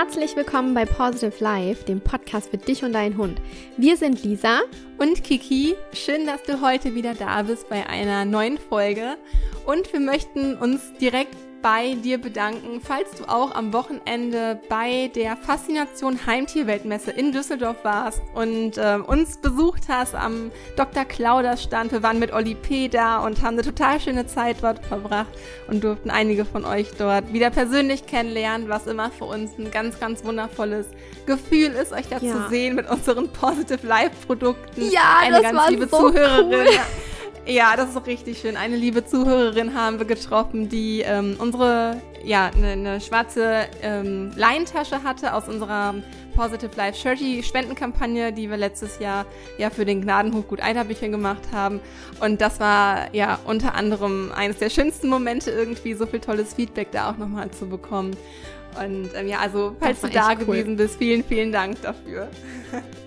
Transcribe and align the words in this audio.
Herzlich 0.00 0.36
willkommen 0.36 0.74
bei 0.74 0.84
Positive 0.84 1.42
Life, 1.42 1.84
dem 1.84 2.00
Podcast 2.00 2.50
für 2.50 2.56
dich 2.56 2.84
und 2.84 2.92
deinen 2.92 3.16
Hund. 3.16 3.42
Wir 3.76 3.96
sind 3.96 4.22
Lisa 4.22 4.60
und 4.96 5.24
Kiki. 5.24 5.74
Schön, 5.92 6.24
dass 6.24 6.40
du 6.44 6.60
heute 6.60 6.94
wieder 6.94 7.14
da 7.14 7.42
bist 7.42 7.68
bei 7.68 7.84
einer 7.84 8.24
neuen 8.24 8.58
Folge. 8.58 9.16
Und 9.66 9.92
wir 9.92 9.98
möchten 9.98 10.54
uns 10.54 10.92
direkt 11.00 11.34
bei 11.62 11.94
dir 11.94 12.18
bedanken, 12.18 12.80
falls 12.82 13.10
du 13.16 13.24
auch 13.24 13.54
am 13.54 13.72
Wochenende 13.72 14.60
bei 14.68 15.10
der 15.14 15.36
Faszination 15.36 16.26
Heimtierweltmesse 16.26 17.10
in 17.10 17.32
Düsseldorf 17.32 17.84
warst 17.84 18.22
und 18.34 18.78
äh, 18.78 18.98
uns 19.06 19.38
besucht 19.38 19.84
hast 19.88 20.14
am 20.14 20.50
Dr. 20.76 21.04
Clauders 21.04 21.62
Stand. 21.62 21.92
Wir 21.92 22.02
waren 22.02 22.18
mit 22.18 22.32
Oli 22.32 22.54
P. 22.54 22.88
da 22.88 23.18
und 23.18 23.42
haben 23.42 23.54
eine 23.54 23.62
total 23.62 24.00
schöne 24.00 24.26
Zeit 24.26 24.58
dort 24.62 24.84
verbracht 24.84 25.30
und 25.68 25.82
durften 25.82 26.10
einige 26.10 26.44
von 26.44 26.64
euch 26.64 26.90
dort 26.96 27.32
wieder 27.32 27.50
persönlich 27.50 28.06
kennenlernen, 28.06 28.68
was 28.68 28.86
immer 28.86 29.10
für 29.10 29.24
uns 29.24 29.58
ein 29.58 29.70
ganz, 29.70 29.98
ganz 29.98 30.24
wundervolles 30.24 30.86
Gefühl 31.26 31.72
ist, 31.72 31.92
euch 31.92 32.08
da 32.08 32.18
ja. 32.18 32.32
zu 32.32 32.48
sehen 32.48 32.74
mit 32.74 32.88
unseren 32.88 33.28
Positive 33.32 33.86
Life 33.86 34.26
Produkten. 34.26 34.90
Ja, 34.90 35.18
Eine 35.20 35.36
das 35.36 35.42
ganz 35.42 35.56
war 35.56 35.70
liebe 35.70 35.88
so 35.88 36.10
Zuhörerin. 36.10 36.66
Cool. 36.68 36.80
Ja, 37.48 37.76
das 37.76 37.88
ist 37.88 38.06
richtig 38.06 38.40
schön. 38.40 38.58
Eine 38.58 38.76
liebe 38.76 39.06
Zuhörerin 39.06 39.72
haben 39.72 39.98
wir 39.98 40.04
getroffen, 40.04 40.68
die 40.68 41.00
ähm, 41.00 41.34
unsere, 41.38 41.98
ja, 42.22 42.50
eine 42.54 42.76
ne 42.76 43.00
schwarze 43.00 43.68
ähm, 43.80 44.32
Leintasche 44.36 45.02
hatte 45.02 45.32
aus 45.32 45.48
unserer 45.48 45.94
Positive 46.36 46.72
Life 46.76 46.98
Shirty 46.98 47.42
Spendenkampagne, 47.42 48.34
die 48.34 48.50
wir 48.50 48.58
letztes 48.58 48.98
Jahr 48.98 49.24
ja 49.56 49.70
für 49.70 49.86
den 49.86 50.02
Gnadenhochgut 50.02 50.60
Eiterbüchern 50.60 51.10
gemacht 51.10 51.40
haben. 51.50 51.80
Und 52.20 52.42
das 52.42 52.60
war 52.60 53.14
ja 53.14 53.38
unter 53.46 53.74
anderem 53.74 54.30
eines 54.36 54.58
der 54.58 54.68
schönsten 54.68 55.08
Momente 55.08 55.50
irgendwie, 55.50 55.94
so 55.94 56.04
viel 56.04 56.20
tolles 56.20 56.52
Feedback 56.52 56.92
da 56.92 57.10
auch 57.10 57.16
nochmal 57.16 57.50
zu 57.50 57.66
bekommen. 57.66 58.14
Und 58.78 59.08
ähm, 59.14 59.26
ja, 59.26 59.38
also 59.38 59.74
falls 59.80 60.02
du 60.02 60.08
da 60.10 60.32
cool. 60.32 60.44
gewesen 60.44 60.76
bist, 60.76 60.98
vielen, 60.98 61.24
vielen 61.24 61.50
Dank 61.50 61.80
dafür. 61.80 62.28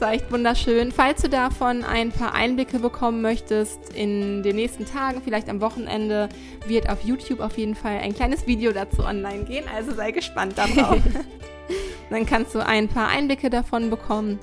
War 0.00 0.12
echt 0.12 0.30
wunderschön. 0.30 0.92
Falls 0.92 1.22
du 1.22 1.28
davon 1.28 1.82
ein 1.82 2.12
paar 2.12 2.34
Einblicke 2.34 2.78
bekommen 2.78 3.22
möchtest 3.22 3.94
in 3.94 4.42
den 4.42 4.56
nächsten 4.56 4.84
Tagen, 4.84 5.22
vielleicht 5.24 5.48
am 5.48 5.60
Wochenende, 5.60 6.28
wird 6.66 6.90
auf 6.90 7.02
YouTube 7.02 7.40
auf 7.40 7.56
jeden 7.56 7.74
Fall 7.74 7.98
ein 7.98 8.14
kleines 8.14 8.46
Video 8.46 8.72
dazu 8.72 9.04
online 9.04 9.44
gehen. 9.44 9.64
Also 9.74 9.94
sei 9.94 10.10
gespannt 10.10 10.58
darauf. 10.58 10.98
Dann 12.10 12.26
kannst 12.26 12.54
du 12.54 12.64
ein 12.64 12.88
paar 12.88 13.08
Einblicke 13.08 13.48
davon 13.48 13.88
bekommen, 13.88 14.38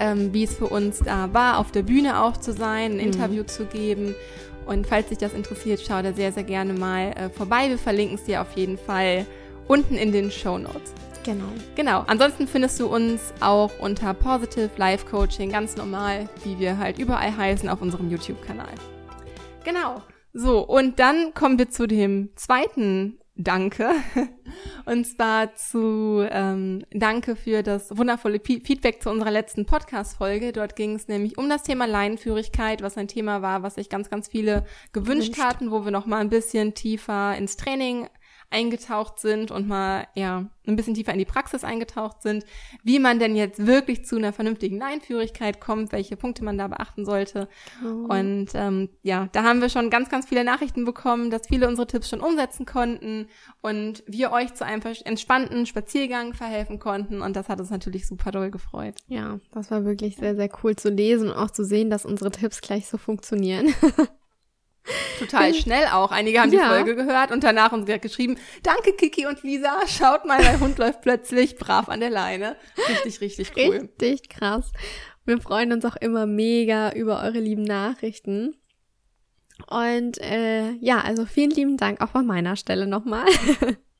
ähm, 0.00 0.34
wie 0.34 0.44
es 0.44 0.54
für 0.54 0.66
uns 0.66 0.98
da 0.98 1.32
war, 1.32 1.58
auf 1.58 1.70
der 1.70 1.82
Bühne 1.82 2.20
auch 2.20 2.36
zu 2.36 2.52
sein, 2.52 2.92
ein 2.92 2.94
mhm. 2.94 3.00
Interview 3.00 3.44
zu 3.44 3.66
geben. 3.66 4.14
Und 4.66 4.86
falls 4.86 5.08
dich 5.08 5.18
das 5.18 5.32
interessiert, 5.32 5.80
schau 5.86 6.02
da 6.02 6.12
sehr, 6.12 6.32
sehr 6.32 6.44
gerne 6.44 6.72
mal 6.72 7.12
äh, 7.12 7.30
vorbei. 7.30 7.68
Wir 7.68 7.78
verlinken 7.78 8.16
es 8.16 8.24
dir 8.24 8.42
auf 8.42 8.52
jeden 8.56 8.78
Fall 8.78 9.26
unten 9.68 9.94
in 9.94 10.12
den 10.12 10.30
Show 10.30 10.58
Notes. 10.58 10.92
Genau. 11.24 11.44
Genau. 11.76 12.04
Ansonsten 12.08 12.46
findest 12.48 12.80
du 12.80 12.86
uns 12.86 13.32
auch 13.40 13.70
unter 13.78 14.12
Positive 14.12 14.70
Life 14.76 15.06
Coaching 15.06 15.50
ganz 15.50 15.76
normal, 15.76 16.28
wie 16.44 16.58
wir 16.58 16.78
halt 16.78 16.98
überall 16.98 17.36
heißen 17.36 17.68
auf 17.68 17.80
unserem 17.80 18.10
YouTube-Kanal. 18.10 18.74
Genau. 19.64 20.02
So, 20.32 20.66
und 20.66 20.98
dann 20.98 21.34
kommen 21.34 21.58
wir 21.58 21.68
zu 21.68 21.86
dem 21.86 22.30
zweiten 22.36 23.18
Danke. 23.34 23.90
Und 24.84 25.06
zwar 25.06 25.54
zu 25.54 26.26
ähm, 26.30 26.84
Danke 26.90 27.34
für 27.34 27.62
das 27.62 27.96
wundervolle 27.96 28.38
P 28.38 28.60
Feedback 28.60 29.02
zu 29.02 29.08
unserer 29.08 29.30
letzten 29.30 29.64
Podcast-Folge. 29.64 30.52
Dort 30.52 30.76
ging 30.76 30.94
es 30.94 31.08
nämlich 31.08 31.38
um 31.38 31.48
das 31.48 31.62
Thema 31.62 31.86
Leinenführigkeit, 31.86 32.82
was 32.82 32.98
ein 32.98 33.08
Thema 33.08 33.40
war, 33.40 33.62
was 33.62 33.76
sich 33.76 33.88
ganz, 33.88 34.10
ganz 34.10 34.28
viele 34.28 34.66
gewünscht, 34.92 35.32
gewünscht. 35.32 35.38
hatten, 35.38 35.70
wo 35.70 35.84
wir 35.84 35.90
noch 35.90 36.04
mal 36.04 36.18
ein 36.18 36.28
bisschen 36.28 36.74
tiefer 36.74 37.34
ins 37.36 37.56
Training 37.56 38.06
eingetaucht 38.52 39.18
sind 39.18 39.50
und 39.50 39.66
mal 39.66 40.06
ja 40.14 40.46
ein 40.66 40.76
bisschen 40.76 40.94
tiefer 40.94 41.12
in 41.12 41.18
die 41.18 41.24
Praxis 41.24 41.64
eingetaucht 41.64 42.22
sind, 42.22 42.44
wie 42.84 42.98
man 42.98 43.18
denn 43.18 43.34
jetzt 43.34 43.66
wirklich 43.66 44.04
zu 44.04 44.16
einer 44.16 44.32
vernünftigen 44.32 44.78
Leinführigkeit 44.78 45.60
kommt, 45.60 45.92
welche 45.92 46.16
Punkte 46.16 46.44
man 46.44 46.56
da 46.56 46.68
beachten 46.68 47.04
sollte. 47.04 47.48
Oh. 47.84 48.12
Und 48.12 48.50
ähm, 48.54 48.88
ja, 49.02 49.28
da 49.32 49.42
haben 49.42 49.60
wir 49.60 49.68
schon 49.68 49.90
ganz, 49.90 50.08
ganz 50.08 50.28
viele 50.28 50.44
Nachrichten 50.44 50.84
bekommen, 50.84 51.30
dass 51.30 51.48
viele 51.48 51.66
unsere 51.66 51.86
Tipps 51.86 52.08
schon 52.08 52.20
umsetzen 52.20 52.66
konnten 52.66 53.26
und 53.60 54.04
wir 54.06 54.30
euch 54.32 54.54
zu 54.54 54.64
einem 54.64 54.82
entspannten 55.04 55.66
Spaziergang 55.66 56.34
verhelfen 56.34 56.78
konnten. 56.78 57.22
Und 57.22 57.34
das 57.34 57.48
hat 57.48 57.58
uns 57.58 57.70
natürlich 57.70 58.06
super 58.06 58.30
doll 58.30 58.50
gefreut. 58.50 58.94
Ja, 59.08 59.40
das 59.50 59.70
war 59.70 59.84
wirklich 59.84 60.16
sehr, 60.16 60.36
sehr 60.36 60.50
cool 60.62 60.76
zu 60.76 60.90
lesen 60.90 61.30
und 61.30 61.36
auch 61.36 61.50
zu 61.50 61.64
sehen, 61.64 61.90
dass 61.90 62.04
unsere 62.04 62.30
Tipps 62.30 62.60
gleich 62.60 62.86
so 62.86 62.98
funktionieren. 62.98 63.74
Total 65.18 65.54
schnell 65.54 65.86
auch. 65.86 66.10
Einige 66.10 66.40
haben 66.40 66.52
ja. 66.52 66.60
die 66.60 66.68
Folge 66.68 66.96
gehört 66.96 67.30
und 67.30 67.44
danach 67.44 67.72
uns 67.72 67.86
direkt 67.86 68.02
geschrieben, 68.02 68.36
danke 68.62 68.92
Kiki 68.94 69.26
und 69.26 69.42
Lisa, 69.42 69.86
schaut 69.86 70.24
mal, 70.24 70.42
mein 70.42 70.60
Hund 70.60 70.78
läuft 70.78 71.02
plötzlich 71.02 71.56
brav 71.56 71.88
an 71.88 72.00
der 72.00 72.10
Leine. 72.10 72.56
Richtig, 72.88 73.20
richtig 73.20 73.52
cool. 73.56 73.88
Richtig 74.00 74.28
krass. 74.28 74.72
Wir 75.24 75.40
freuen 75.40 75.72
uns 75.72 75.84
auch 75.84 75.96
immer 75.96 76.26
mega 76.26 76.92
über 76.92 77.22
eure 77.22 77.38
lieben 77.38 77.62
Nachrichten. 77.62 78.56
Und 79.68 80.18
äh, 80.20 80.72
ja, 80.80 81.00
also 81.00 81.26
vielen 81.26 81.50
lieben 81.50 81.76
Dank 81.76 82.00
auch 82.00 82.10
von 82.10 82.26
meiner 82.26 82.56
Stelle 82.56 82.86
nochmal. 82.86 83.26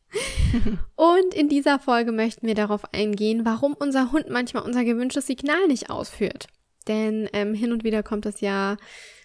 und 0.97 1.35
in 1.35 1.49
dieser 1.49 1.79
Folge 1.79 2.11
möchten 2.11 2.47
wir 2.47 2.57
darauf 2.57 2.93
eingehen, 2.93 3.45
warum 3.45 3.75
unser 3.75 4.11
Hund 4.11 4.29
manchmal 4.29 4.65
unser 4.65 4.85
gewünschtes 4.85 5.29
Signal 5.29 5.69
nicht 5.69 5.91
ausführt. 5.91 6.49
Denn 6.89 7.29
ähm, 7.33 7.55
hin 7.55 7.73
und 7.73 7.85
wieder 7.85 8.03
kommt 8.03 8.27
es 8.27 8.41
ja 8.41 8.77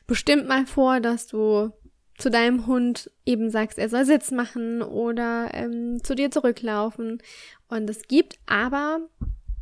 bestimmt 0.07 0.47
mal 0.47 0.65
vor, 0.65 0.99
dass 0.99 1.27
du 1.27 1.71
zu 2.17 2.31
deinem 2.31 2.65
Hund 2.65 3.11
eben 3.25 3.51
sagst, 3.51 3.77
er 3.77 3.89
soll 3.89 4.05
Sitz 4.05 4.31
machen 4.31 4.81
oder 4.81 5.53
ähm, 5.53 6.03
zu 6.03 6.15
dir 6.15 6.31
zurücklaufen. 6.31 7.21
Und 7.67 7.89
es 7.89 8.03
gibt 8.07 8.39
aber 8.47 9.01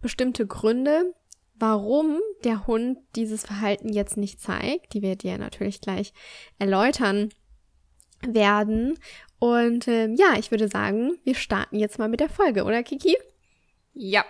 bestimmte 0.01 0.47
Gründe, 0.47 1.13
warum 1.55 2.19
der 2.43 2.65
Hund 2.67 2.99
dieses 3.15 3.43
Verhalten 3.43 3.89
jetzt 3.91 4.15
nicht 4.15 4.39
zeigt. 4.39 4.93
Die 4.93 5.01
wir 5.01 5.17
dir 5.17 5.37
natürlich 5.37 5.81
gleich 5.81 6.13
erläutern 6.57 7.29
werden. 8.21 8.97
Und 9.39 9.87
ähm, 9.89 10.15
ja, 10.15 10.37
ich 10.37 10.51
würde 10.51 10.69
sagen, 10.69 11.17
wir 11.25 11.35
starten 11.35 11.77
jetzt 11.77 11.99
mal 11.99 12.07
mit 12.07 12.21
der 12.21 12.29
Folge, 12.29 12.63
oder 12.63 12.83
Kiki? 12.83 13.17
Ja. 13.93 14.23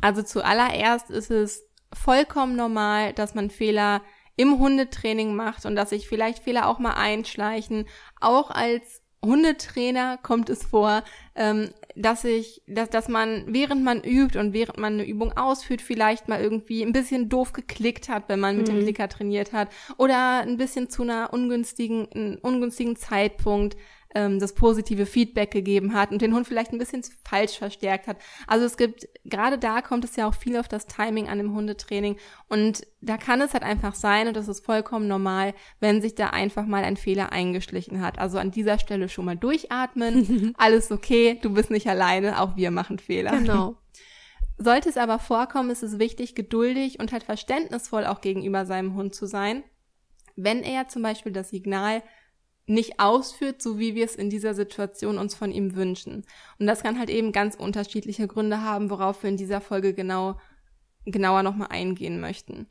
Also 0.00 0.22
zuallererst 0.22 1.10
ist 1.10 1.30
es 1.30 1.64
vollkommen 1.94 2.56
normal, 2.56 3.12
dass 3.14 3.34
man 3.34 3.50
Fehler 3.50 4.02
im 4.42 4.58
Hundetraining 4.58 5.36
macht 5.36 5.64
und 5.66 5.76
dass 5.76 5.90
sich 5.90 6.08
vielleicht 6.08 6.40
Fehler 6.40 6.66
auch 6.66 6.80
mal 6.80 6.94
einschleichen. 6.94 7.86
Auch 8.20 8.50
als 8.50 9.02
Hundetrainer 9.24 10.18
kommt 10.20 10.50
es 10.50 10.64
vor, 10.64 11.04
ähm, 11.36 11.70
dass 11.94 12.24
ich, 12.24 12.62
dass, 12.66 12.90
dass 12.90 13.08
man, 13.08 13.44
während 13.46 13.84
man 13.84 14.02
übt 14.02 14.36
und 14.36 14.52
während 14.52 14.78
man 14.78 14.94
eine 14.94 15.06
Übung 15.06 15.36
ausführt, 15.36 15.80
vielleicht 15.80 16.26
mal 16.26 16.40
irgendwie 16.40 16.82
ein 16.82 16.92
bisschen 16.92 17.28
doof 17.28 17.52
geklickt 17.52 18.08
hat, 18.08 18.24
wenn 18.28 18.40
man 18.40 18.56
mit 18.56 18.66
mhm. 18.66 18.72
dem 18.72 18.82
Klicker 18.82 19.08
trainiert 19.08 19.52
hat, 19.52 19.68
oder 19.96 20.40
ein 20.40 20.56
bisschen 20.56 20.90
zu 20.90 21.02
einer 21.02 21.32
ungünstigen, 21.32 22.38
ungünstigen 22.42 22.96
Zeitpunkt 22.96 23.76
ähm, 24.14 24.38
das 24.38 24.54
positive 24.54 25.06
Feedback 25.06 25.50
gegeben 25.50 25.94
hat 25.94 26.10
und 26.10 26.22
den 26.22 26.34
Hund 26.34 26.46
vielleicht 26.46 26.72
ein 26.72 26.78
bisschen 26.78 27.02
falsch 27.24 27.58
verstärkt 27.58 28.06
hat. 28.06 28.18
Also 28.46 28.64
es 28.64 28.76
gibt, 28.76 29.08
gerade 29.24 29.58
da 29.58 29.82
kommt 29.82 30.04
es 30.04 30.16
ja 30.16 30.28
auch 30.28 30.34
viel 30.34 30.56
auf 30.56 30.68
das 30.68 30.86
Timing 30.86 31.28
an 31.28 31.38
dem 31.38 31.54
Hundetraining 31.54 32.16
und 32.48 32.86
da 33.00 33.16
kann 33.16 33.40
es 33.40 33.52
halt 33.52 33.62
einfach 33.62 33.94
sein 33.94 34.28
und 34.28 34.36
das 34.36 34.48
ist 34.48 34.64
vollkommen 34.64 35.08
normal, 35.08 35.54
wenn 35.80 36.02
sich 36.02 36.14
da 36.14 36.28
einfach 36.28 36.66
mal 36.66 36.84
ein 36.84 36.96
Fehler 36.96 37.32
eingeschlichen 37.32 38.00
hat. 38.00 38.18
Also 38.18 38.38
an 38.38 38.50
dieser 38.50 38.78
Stelle 38.78 39.08
schon 39.08 39.24
mal 39.24 39.36
durchatmen, 39.36 40.54
alles 40.58 40.90
okay, 40.90 41.38
du 41.40 41.50
bist 41.54 41.70
nicht 41.70 41.88
alleine, 41.88 42.40
auch 42.40 42.56
wir 42.56 42.70
machen 42.70 42.98
Fehler. 42.98 43.32
Genau. 43.32 43.76
Sollte 44.58 44.88
es 44.88 44.96
aber 44.96 45.18
vorkommen, 45.18 45.70
ist 45.70 45.82
es 45.82 45.98
wichtig, 45.98 46.34
geduldig 46.34 47.00
und 47.00 47.12
halt 47.12 47.24
verständnisvoll 47.24 48.06
auch 48.06 48.20
gegenüber 48.20 48.64
seinem 48.66 48.94
Hund 48.94 49.14
zu 49.14 49.26
sein. 49.26 49.64
Wenn 50.36 50.62
er 50.62 50.88
zum 50.88 51.02
Beispiel 51.02 51.32
das 51.32 51.50
Signal 51.50 52.02
nicht 52.66 53.00
ausführt, 53.00 53.60
so 53.60 53.78
wie 53.78 53.94
wir 53.94 54.04
es 54.04 54.14
in 54.14 54.30
dieser 54.30 54.54
Situation 54.54 55.18
uns 55.18 55.34
von 55.34 55.50
ihm 55.50 55.74
wünschen. 55.74 56.24
Und 56.58 56.66
das 56.66 56.82
kann 56.82 56.98
halt 56.98 57.10
eben 57.10 57.32
ganz 57.32 57.56
unterschiedliche 57.56 58.28
Gründe 58.28 58.62
haben, 58.62 58.90
worauf 58.90 59.22
wir 59.22 59.30
in 59.30 59.36
dieser 59.36 59.60
Folge 59.60 59.94
genau, 59.94 60.38
genauer 61.04 61.42
nochmal 61.42 61.68
eingehen 61.70 62.20
möchten. 62.20 62.66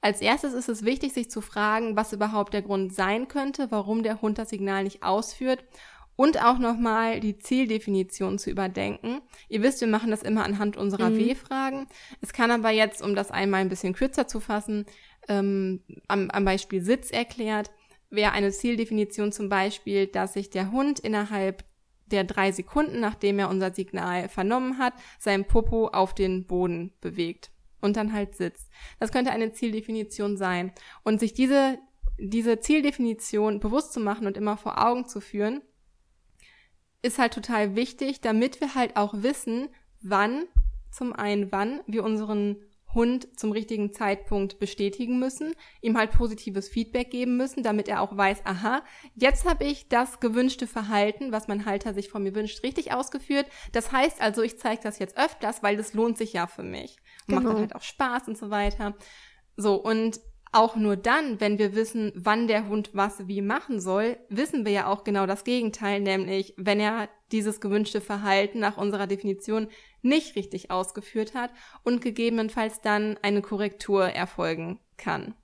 Als 0.00 0.20
erstes 0.20 0.52
ist 0.52 0.68
es 0.68 0.84
wichtig, 0.84 1.14
sich 1.14 1.30
zu 1.30 1.40
fragen, 1.40 1.96
was 1.96 2.12
überhaupt 2.12 2.52
der 2.52 2.62
Grund 2.62 2.94
sein 2.94 3.26
könnte, 3.26 3.70
warum 3.70 4.02
der 4.02 4.20
Hund 4.20 4.38
das 4.38 4.50
Signal 4.50 4.84
nicht 4.84 5.02
ausführt 5.02 5.64
und 6.16 6.44
auch 6.44 6.58
nochmal 6.58 7.20
die 7.20 7.38
Zieldefinition 7.38 8.38
zu 8.38 8.50
überdenken. 8.50 9.20
Ihr 9.48 9.62
wisst, 9.62 9.80
wir 9.80 9.88
machen 9.88 10.10
das 10.10 10.22
immer 10.22 10.44
anhand 10.44 10.76
unserer 10.76 11.10
mhm. 11.10 11.18
W-Fragen. 11.18 11.86
Es 12.20 12.32
kann 12.32 12.50
aber 12.50 12.70
jetzt, 12.70 13.02
um 13.02 13.14
das 13.14 13.30
einmal 13.30 13.62
ein 13.62 13.68
bisschen 13.68 13.94
kürzer 13.94 14.28
zu 14.28 14.40
fassen, 14.40 14.84
ähm, 15.28 15.82
am, 16.06 16.30
am 16.30 16.44
Beispiel 16.44 16.82
Sitz 16.82 17.10
erklärt, 17.10 17.70
wäre 18.10 18.32
eine 18.32 18.50
Zieldefinition 18.50 19.32
zum 19.32 19.48
Beispiel, 19.48 20.06
dass 20.06 20.34
sich 20.34 20.50
der 20.50 20.70
Hund 20.70 21.00
innerhalb 21.00 21.64
der 22.06 22.24
drei 22.24 22.52
Sekunden, 22.52 23.00
nachdem 23.00 23.38
er 23.38 23.48
unser 23.48 23.72
Signal 23.72 24.28
vernommen 24.28 24.78
hat, 24.78 24.94
sein 25.18 25.46
Popo 25.46 25.88
auf 25.88 26.14
den 26.14 26.46
Boden 26.46 26.92
bewegt 27.00 27.50
und 27.80 27.96
dann 27.96 28.12
halt 28.12 28.34
sitzt. 28.34 28.70
Das 28.98 29.12
könnte 29.12 29.30
eine 29.30 29.52
Zieldefinition 29.52 30.36
sein. 30.36 30.72
Und 31.02 31.20
sich 31.20 31.34
diese, 31.34 31.78
diese 32.18 32.60
Zieldefinition 32.60 33.60
bewusst 33.60 33.92
zu 33.92 34.00
machen 34.00 34.26
und 34.26 34.36
immer 34.36 34.56
vor 34.56 34.84
Augen 34.84 35.06
zu 35.06 35.20
führen, 35.20 35.62
ist 37.02 37.18
halt 37.18 37.34
total 37.34 37.76
wichtig, 37.76 38.20
damit 38.20 38.60
wir 38.60 38.74
halt 38.74 38.96
auch 38.96 39.14
wissen, 39.22 39.68
wann, 40.00 40.44
zum 40.90 41.12
einen 41.12 41.52
wann 41.52 41.80
wir 41.86 42.04
unseren 42.04 42.56
Hund 42.94 43.28
zum 43.38 43.52
richtigen 43.52 43.92
Zeitpunkt 43.92 44.58
bestätigen 44.58 45.18
müssen, 45.18 45.54
ihm 45.80 45.96
halt 45.96 46.12
positives 46.12 46.68
Feedback 46.68 47.10
geben 47.10 47.36
müssen, 47.36 47.62
damit 47.62 47.88
er 47.88 48.00
auch 48.00 48.16
weiß, 48.16 48.42
aha, 48.44 48.82
jetzt 49.14 49.48
habe 49.48 49.64
ich 49.64 49.88
das 49.88 50.20
gewünschte 50.20 50.66
Verhalten, 50.66 51.32
was 51.32 51.48
mein 51.48 51.66
Halter 51.66 51.94
sich 51.94 52.08
von 52.08 52.22
mir 52.22 52.34
wünscht, 52.34 52.62
richtig 52.62 52.92
ausgeführt. 52.92 53.46
Das 53.72 53.92
heißt 53.92 54.20
also, 54.20 54.42
ich 54.42 54.58
zeige 54.58 54.82
das 54.82 54.98
jetzt 54.98 55.16
öfters, 55.16 55.62
weil 55.62 55.76
das 55.76 55.94
lohnt 55.94 56.18
sich 56.18 56.32
ja 56.32 56.46
für 56.46 56.62
mich. 56.62 56.98
Und 57.26 57.36
genau. 57.36 57.40
macht 57.40 57.52
dann 57.52 57.60
halt 57.60 57.76
auch 57.76 57.82
Spaß 57.82 58.28
und 58.28 58.38
so 58.38 58.50
weiter. 58.50 58.94
So, 59.56 59.74
und 59.74 60.20
auch 60.54 60.76
nur 60.76 60.96
dann, 60.96 61.40
wenn 61.40 61.58
wir 61.58 61.74
wissen, 61.74 62.12
wann 62.14 62.46
der 62.46 62.68
Hund 62.68 62.90
was 62.92 63.26
wie 63.26 63.42
machen 63.42 63.80
soll, 63.80 64.16
wissen 64.28 64.64
wir 64.64 64.72
ja 64.72 64.86
auch 64.86 65.02
genau 65.02 65.26
das 65.26 65.42
Gegenteil, 65.42 66.00
nämlich 66.00 66.54
wenn 66.56 66.78
er 66.78 67.08
dieses 67.32 67.60
gewünschte 67.60 68.00
Verhalten 68.00 68.60
nach 68.60 68.76
unserer 68.76 69.08
Definition 69.08 69.66
nicht 70.04 70.36
richtig 70.36 70.70
ausgeführt 70.70 71.34
hat 71.34 71.50
und 71.82 72.00
gegebenenfalls 72.00 72.80
dann 72.80 73.18
eine 73.22 73.42
Korrektur 73.42 74.04
erfolgen 74.04 74.80
kann. 74.96 75.34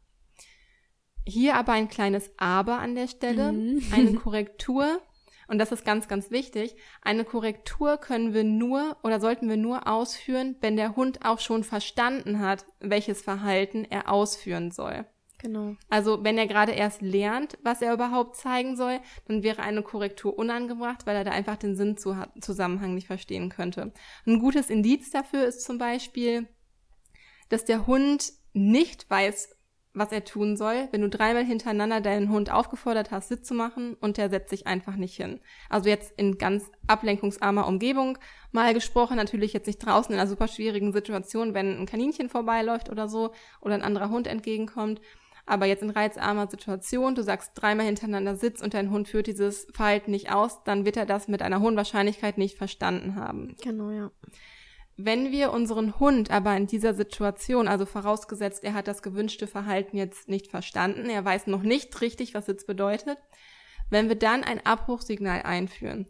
Hier 1.27 1.57
aber 1.57 1.73
ein 1.73 1.89
kleines 1.89 2.31
Aber 2.39 2.79
an 2.79 2.95
der 2.95 3.09
Stelle. 3.09 3.53
Mhm. 3.53 3.83
Eine 3.93 4.15
Korrektur, 4.15 5.01
und 5.49 5.59
das 5.59 5.73
ist 5.73 5.85
ganz, 5.85 6.07
ganz 6.07 6.31
wichtig, 6.31 6.77
eine 7.03 7.25
Korrektur 7.25 7.99
können 7.99 8.35
wir 8.35 8.45
nur 8.45 8.97
oder 9.03 9.21
sollten 9.21 9.49
wir 9.49 9.57
nur 9.57 9.89
ausführen, 9.89 10.55
wenn 10.61 10.77
der 10.77 10.95
Hund 10.95 11.25
auch 11.25 11.41
schon 11.41 11.65
verstanden 11.65 12.39
hat, 12.39 12.65
welches 12.79 13.21
Verhalten 13.21 13.85
er 13.85 14.11
ausführen 14.11 14.71
soll. 14.71 15.07
Genau. 15.43 15.77
Also 15.89 16.23
wenn 16.23 16.37
er 16.37 16.47
gerade 16.47 16.73
erst 16.73 17.01
lernt, 17.01 17.59
was 17.63 17.81
er 17.81 17.95
überhaupt 17.95 18.37
zeigen 18.37 18.77
soll, 18.77 19.01
dann 19.27 19.43
wäre 19.43 19.63
eine 19.63 19.83
Korrektur 19.83 20.39
unangebracht, 20.39 21.07
weil 21.07 21.17
er 21.17 21.25
da 21.25 21.31
einfach 21.31 21.57
den 21.57 21.77
Sinnzusammenhang 21.77 22.95
nicht 22.95 23.07
verstehen 23.07 23.49
könnte. 23.49 23.93
Ein 24.27 24.39
gutes 24.39 24.69
Indiz 24.69 25.11
dafür 25.11 25.47
ist 25.47 25.65
zum 25.65 25.79
Beispiel, 25.79 26.47
dass 27.49 27.65
der 27.65 27.87
Hund 27.87 28.33
nicht 28.53 29.09
weiß, 29.09 29.57
was 29.93 30.13
er 30.13 30.25
tun 30.25 30.57
soll, 30.57 30.89
wenn 30.93 31.01
du 31.01 31.09
dreimal 31.09 31.45
hintereinander 31.45 32.01
deinen 32.01 32.31
Hund 32.31 32.53
aufgefordert 32.53 33.11
hast, 33.11 33.29
Sitz 33.29 33.49
zu 33.49 33.55
machen 33.55 33.95
und 33.95 34.19
der 34.19 34.31
setzt 34.31 34.51
sich 34.51 34.67
einfach 34.67 34.95
nicht 34.95 35.17
hin. 35.17 35.41
Also 35.69 35.89
jetzt 35.89 36.13
in 36.17 36.39
ganz 36.39 36.71
ablenkungsarmer 36.87 37.67
Umgebung 37.67 38.17
mal 38.53 38.73
gesprochen, 38.73 39.17
natürlich 39.17 39.53
jetzt 39.53 39.67
nicht 39.67 39.85
draußen 39.85 40.13
in 40.15 40.21
einer 40.21 40.29
super 40.29 40.47
schwierigen 40.47 40.93
Situation, 40.93 41.55
wenn 41.55 41.77
ein 41.77 41.87
Kaninchen 41.87 42.29
vorbeiläuft 42.29 42.89
oder 42.89 43.09
so 43.09 43.33
oder 43.61 43.75
ein 43.75 43.83
anderer 43.83 44.11
Hund 44.11 44.29
entgegenkommt, 44.29 45.01
aber 45.51 45.67
jetzt 45.67 45.83
in 45.83 45.91
reizarmer 45.91 46.49
Situation, 46.49 47.15
du 47.15 47.23
sagst 47.23 47.53
dreimal 47.55 47.87
hintereinander 47.87 48.37
Sitz 48.37 48.63
und 48.63 48.75
dein 48.75 48.91
Hund 48.91 49.09
führt 49.09 49.27
dieses 49.27 49.67
Verhalten 49.73 50.11
nicht 50.11 50.33
aus, 50.33 50.63
dann 50.65 50.85
wird 50.85 50.97
er 50.97 51.07
das 51.07 51.29
mit 51.29 51.43
einer 51.43 51.61
hohen 51.61 51.77
Wahrscheinlichkeit 51.77 52.39
nicht 52.39 52.57
verstanden 52.57 53.17
haben. 53.17 53.57
Genau, 53.63 53.91
ja. 53.91 54.11
Wenn 54.97 55.33
wir 55.33 55.53
unseren 55.53 55.99
Hund 55.99 56.31
aber 56.31 56.57
in 56.57 56.67
dieser 56.67 56.95
Situation, 56.95 57.69
also 57.69 57.87
vorausgesetzt, 57.87 58.65
er 58.65 58.75
hat 58.75 58.87
das 58.87 59.03
gewünschte 59.03 59.47
Verhalten 59.47 59.97
jetzt 59.97 60.29
nicht 60.29 60.49
verstanden, 60.49 61.09
er 61.09 61.25
weiß 61.25 61.47
noch 61.47 61.63
nicht 61.63 62.01
richtig, 62.01 62.35
was 62.35 62.47
Sitz 62.47 62.67
bedeutet, 62.67 63.19
wenn 63.89 64.09
wir 64.09 64.17
dann 64.17 64.45
ein 64.45 64.65
Abbruchsignal 64.65 65.43
einführen, 65.43 66.07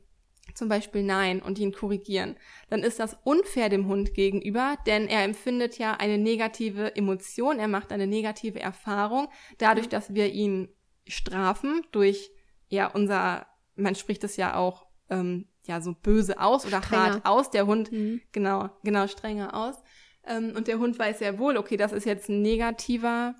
zum 0.55 0.69
Beispiel 0.69 1.02
Nein 1.02 1.41
und 1.41 1.58
ihn 1.58 1.73
korrigieren, 1.73 2.37
dann 2.69 2.82
ist 2.82 3.00
das 3.00 3.17
unfair 3.25 3.69
dem 3.69 3.87
Hund 3.87 4.14
gegenüber, 4.14 4.76
denn 4.87 5.06
er 5.06 5.25
empfindet 5.25 5.79
ja 5.79 5.94
eine 5.94 6.19
negative 6.19 6.94
Emotion, 6.97 7.58
er 7.58 7.69
macht 7.69 7.93
eine 7.93 8.06
negative 8.06 8.61
Erfahrung, 8.61 9.29
dadurch, 9.58 9.88
dass 9.88 10.14
wir 10.14 10.32
ihn 10.32 10.69
strafen 11.06 11.82
durch, 11.93 12.31
ja, 12.69 12.87
unser, 12.87 13.47
man 13.76 13.94
spricht 13.94 14.25
es 14.25 14.37
ja 14.37 14.56
auch, 14.56 14.87
ähm, 15.08 15.47
ja, 15.67 15.81
so 15.81 15.94
böse 15.94 16.41
aus 16.41 16.67
oder 16.67 16.82
strenger. 16.82 17.14
hart 17.14 17.26
aus, 17.26 17.50
der 17.50 17.67
Hund, 17.67 17.93
mhm. 17.93 18.20
genau, 18.32 18.70
genau, 18.82 19.06
strenger 19.06 19.55
aus. 19.55 19.76
Ähm, 20.26 20.53
und 20.56 20.69
der 20.69 20.79
Hund 20.79 20.99
weiß 20.99 21.19
sehr 21.19 21.38
wohl, 21.38 21.56
okay, 21.56 21.76
das 21.76 21.93
ist 21.93 22.06
jetzt 22.06 22.29
ein 22.29 22.43
negativer 22.43 23.35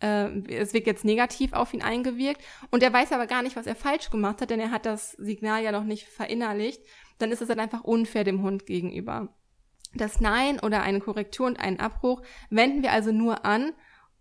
äh, 0.00 0.28
es 0.54 0.74
wird 0.74 0.86
jetzt 0.86 1.04
negativ 1.04 1.52
auf 1.52 1.72
ihn 1.74 1.82
eingewirkt 1.82 2.42
und 2.70 2.82
er 2.82 2.92
weiß 2.92 3.12
aber 3.12 3.26
gar 3.26 3.42
nicht, 3.42 3.56
was 3.56 3.66
er 3.66 3.76
falsch 3.76 4.10
gemacht 4.10 4.40
hat, 4.40 4.50
denn 4.50 4.60
er 4.60 4.70
hat 4.70 4.86
das 4.86 5.12
Signal 5.12 5.62
ja 5.62 5.72
noch 5.72 5.84
nicht 5.84 6.06
verinnerlicht, 6.08 6.82
dann 7.18 7.32
ist 7.32 7.42
es 7.42 7.48
dann 7.48 7.60
einfach 7.60 7.84
unfair 7.84 8.24
dem 8.24 8.42
Hund 8.42 8.66
gegenüber. 8.66 9.34
Das 9.94 10.20
Nein 10.20 10.60
oder 10.60 10.82
eine 10.82 11.00
Korrektur 11.00 11.46
und 11.46 11.58
einen 11.58 11.80
Abbruch 11.80 12.22
wenden 12.50 12.82
wir 12.82 12.92
also 12.92 13.12
nur 13.12 13.44
an, 13.44 13.72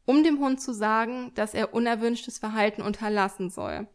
um 0.06 0.24
dem 0.24 0.40
Hund 0.40 0.62
zu 0.62 0.74
sagen, 0.74 1.32
dass 1.36 1.54
er 1.54 1.74
unerwünschtes 1.74 2.38
Verhalten 2.38 2.82
unterlassen 2.82 3.50
soll. 3.50 3.88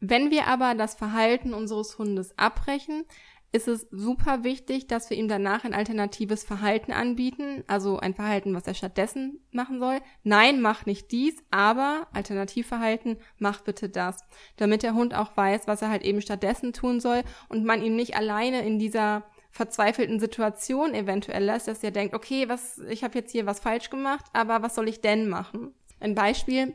Wenn 0.00 0.30
wir 0.30 0.48
aber 0.48 0.74
das 0.74 0.94
Verhalten 0.94 1.54
unseres 1.54 1.96
Hundes 1.96 2.36
abbrechen, 2.38 3.04
ist 3.54 3.68
es 3.68 3.86
super 3.92 4.42
wichtig, 4.42 4.88
dass 4.88 5.10
wir 5.10 5.16
ihm 5.16 5.28
danach 5.28 5.64
ein 5.64 5.74
alternatives 5.74 6.42
Verhalten 6.42 6.90
anbieten, 6.90 7.62
also 7.68 8.00
ein 8.00 8.12
Verhalten, 8.12 8.52
was 8.52 8.66
er 8.66 8.74
stattdessen 8.74 9.38
machen 9.52 9.78
soll. 9.78 10.00
Nein, 10.24 10.60
mach 10.60 10.86
nicht 10.86 11.12
dies, 11.12 11.36
aber 11.52 12.08
Alternativverhalten, 12.12 13.16
mach 13.38 13.60
bitte 13.60 13.88
das, 13.88 14.18
damit 14.56 14.82
der 14.82 14.94
Hund 14.94 15.14
auch 15.14 15.36
weiß, 15.36 15.68
was 15.68 15.82
er 15.82 15.88
halt 15.88 16.02
eben 16.02 16.20
stattdessen 16.20 16.72
tun 16.72 16.98
soll 16.98 17.22
und 17.48 17.64
man 17.64 17.80
ihn 17.80 17.94
nicht 17.94 18.16
alleine 18.16 18.66
in 18.66 18.80
dieser 18.80 19.22
verzweifelten 19.52 20.18
Situation 20.18 20.92
eventuell 20.92 21.44
lässt, 21.44 21.68
dass 21.68 21.84
er 21.84 21.92
denkt, 21.92 22.12
okay, 22.12 22.48
was, 22.48 22.78
ich 22.88 23.04
habe 23.04 23.16
jetzt 23.16 23.30
hier 23.30 23.46
was 23.46 23.60
falsch 23.60 23.88
gemacht, 23.88 24.24
aber 24.32 24.62
was 24.62 24.74
soll 24.74 24.88
ich 24.88 25.00
denn 25.00 25.28
machen? 25.28 25.72
Ein 26.00 26.16
Beispiel, 26.16 26.74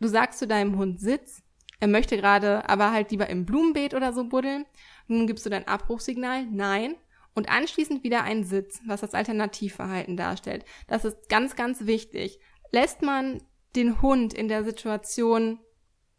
du 0.00 0.08
sagst 0.08 0.38
zu 0.38 0.46
deinem 0.46 0.78
Hund 0.78 1.00
Sitz, 1.00 1.42
er 1.80 1.88
möchte 1.88 2.16
gerade 2.16 2.66
aber 2.66 2.92
halt 2.92 3.10
lieber 3.10 3.28
im 3.28 3.44
Blumenbeet 3.44 3.92
oder 3.92 4.14
so 4.14 4.24
buddeln 4.24 4.64
nun 5.06 5.26
gibst 5.26 5.44
du 5.46 5.50
dein 5.50 5.68
Abbruchsignal, 5.68 6.46
nein, 6.50 6.96
und 7.34 7.48
anschließend 7.48 8.04
wieder 8.04 8.22
ein 8.22 8.44
Sitz, 8.44 8.80
was 8.86 9.00
das 9.00 9.14
Alternativverhalten 9.14 10.16
darstellt. 10.16 10.64
Das 10.86 11.04
ist 11.04 11.28
ganz, 11.28 11.56
ganz 11.56 11.86
wichtig. 11.86 12.38
Lässt 12.70 13.02
man 13.02 13.42
den 13.74 14.00
Hund 14.02 14.32
in 14.32 14.48
der 14.48 14.64
Situation, 14.64 15.58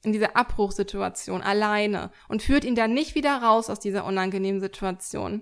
in 0.04 0.12
dieser 0.12 0.36
Abbruchsituation 0.36 1.42
alleine 1.42 2.12
und 2.28 2.44
führt 2.44 2.66
ihn 2.66 2.76
dann 2.76 2.94
nicht 2.94 3.16
wieder 3.16 3.42
raus 3.42 3.70
aus 3.70 3.80
dieser 3.80 4.06
unangenehmen 4.06 4.62
Situation, 4.62 5.42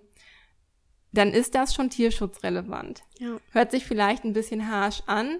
dann 1.12 1.32
ist 1.32 1.56
das 1.56 1.74
schon 1.74 1.90
tierschutzrelevant. 1.90 3.04
Ja. 3.20 3.38
Hört 3.52 3.72
sich 3.72 3.86
vielleicht 3.86 4.24
ein 4.24 4.34
bisschen 4.34 4.70
harsh 4.70 5.04
an, 5.06 5.40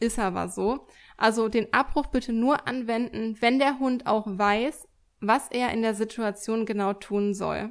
ist 0.00 0.18
aber 0.18 0.48
so. 0.48 0.86
Also 1.16 1.48
den 1.48 1.72
Abbruch 1.72 2.06
bitte 2.06 2.32
nur 2.32 2.68
anwenden, 2.68 3.36
wenn 3.40 3.58
der 3.58 3.78
Hund 3.78 4.06
auch 4.06 4.24
weiß, 4.26 4.87
was 5.20 5.48
er 5.50 5.72
in 5.72 5.82
der 5.82 5.94
Situation 5.94 6.66
genau 6.66 6.92
tun 6.92 7.34
soll. 7.34 7.70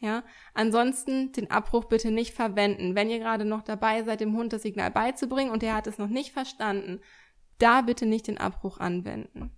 Ja, 0.00 0.22
ansonsten 0.54 1.32
den 1.32 1.50
Abbruch 1.50 1.86
bitte 1.86 2.12
nicht 2.12 2.32
verwenden. 2.32 2.94
Wenn 2.94 3.10
ihr 3.10 3.18
gerade 3.18 3.44
noch 3.44 3.62
dabei 3.62 4.04
seid, 4.04 4.20
dem 4.20 4.36
Hund 4.36 4.52
das 4.52 4.62
Signal 4.62 4.92
beizubringen 4.92 5.50
und 5.50 5.62
er 5.62 5.74
hat 5.74 5.88
es 5.88 5.98
noch 5.98 6.08
nicht 6.08 6.32
verstanden, 6.32 7.00
da 7.58 7.80
bitte 7.80 8.06
nicht 8.06 8.28
den 8.28 8.38
Abbruch 8.38 8.78
anwenden. 8.78 9.50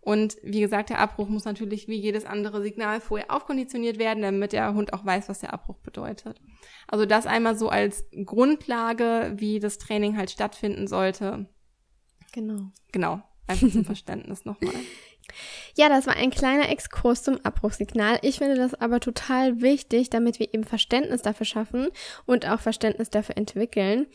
Und 0.00 0.36
wie 0.42 0.60
gesagt, 0.60 0.90
der 0.90 0.98
Abbruch 0.98 1.28
muss 1.28 1.46
natürlich 1.46 1.88
wie 1.88 1.96
jedes 1.96 2.26
andere 2.26 2.62
Signal 2.62 3.00
vorher 3.00 3.30
aufkonditioniert 3.30 3.98
werden, 3.98 4.22
damit 4.22 4.52
der 4.52 4.74
Hund 4.74 4.92
auch 4.92 5.04
weiß, 5.04 5.30
was 5.30 5.40
der 5.40 5.54
Abbruch 5.54 5.78
bedeutet. 5.78 6.40
Also 6.86 7.06
das 7.06 7.26
einmal 7.26 7.56
so 7.56 7.70
als 7.70 8.04
Grundlage, 8.24 9.32
wie 9.36 9.60
das 9.60 9.78
Training 9.78 10.18
halt 10.18 10.30
stattfinden 10.30 10.86
sollte. 10.86 11.48
Genau. 12.32 12.70
Genau. 12.92 13.22
Einfach 13.46 13.70
zum 13.70 13.84
Verständnis 13.84 14.44
nochmal. 14.44 14.74
Ja, 15.76 15.88
das 15.88 16.06
war 16.06 16.16
ein 16.16 16.30
kleiner 16.30 16.68
Exkurs 16.68 17.22
zum 17.22 17.38
Abbruchsignal. 17.44 18.18
Ich 18.22 18.38
finde 18.38 18.56
das 18.56 18.74
aber 18.74 19.00
total 19.00 19.60
wichtig, 19.60 20.10
damit 20.10 20.38
wir 20.38 20.52
eben 20.52 20.64
Verständnis 20.64 21.22
dafür 21.22 21.46
schaffen 21.46 21.88
und 22.26 22.48
auch 22.48 22.60
Verständnis 22.60 23.10
dafür 23.10 23.36
entwickeln 23.36 24.06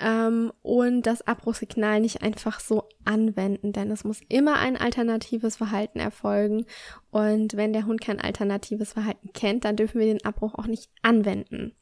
ähm, 0.00 0.52
und 0.62 1.02
das 1.02 1.22
Abbruchsignal 1.22 2.00
nicht 2.00 2.22
einfach 2.22 2.60
so 2.60 2.88
anwenden, 3.04 3.72
denn 3.72 3.90
es 3.90 4.04
muss 4.04 4.20
immer 4.28 4.56
ein 4.56 4.76
alternatives 4.76 5.56
Verhalten 5.56 5.98
erfolgen 5.98 6.66
und 7.10 7.56
wenn 7.56 7.72
der 7.72 7.86
Hund 7.86 8.00
kein 8.00 8.20
alternatives 8.20 8.92
Verhalten 8.92 9.32
kennt, 9.32 9.64
dann 9.64 9.76
dürfen 9.76 10.00
wir 10.00 10.06
den 10.06 10.24
Abbruch 10.24 10.54
auch 10.54 10.66
nicht 10.66 10.90
anwenden. 11.02 11.74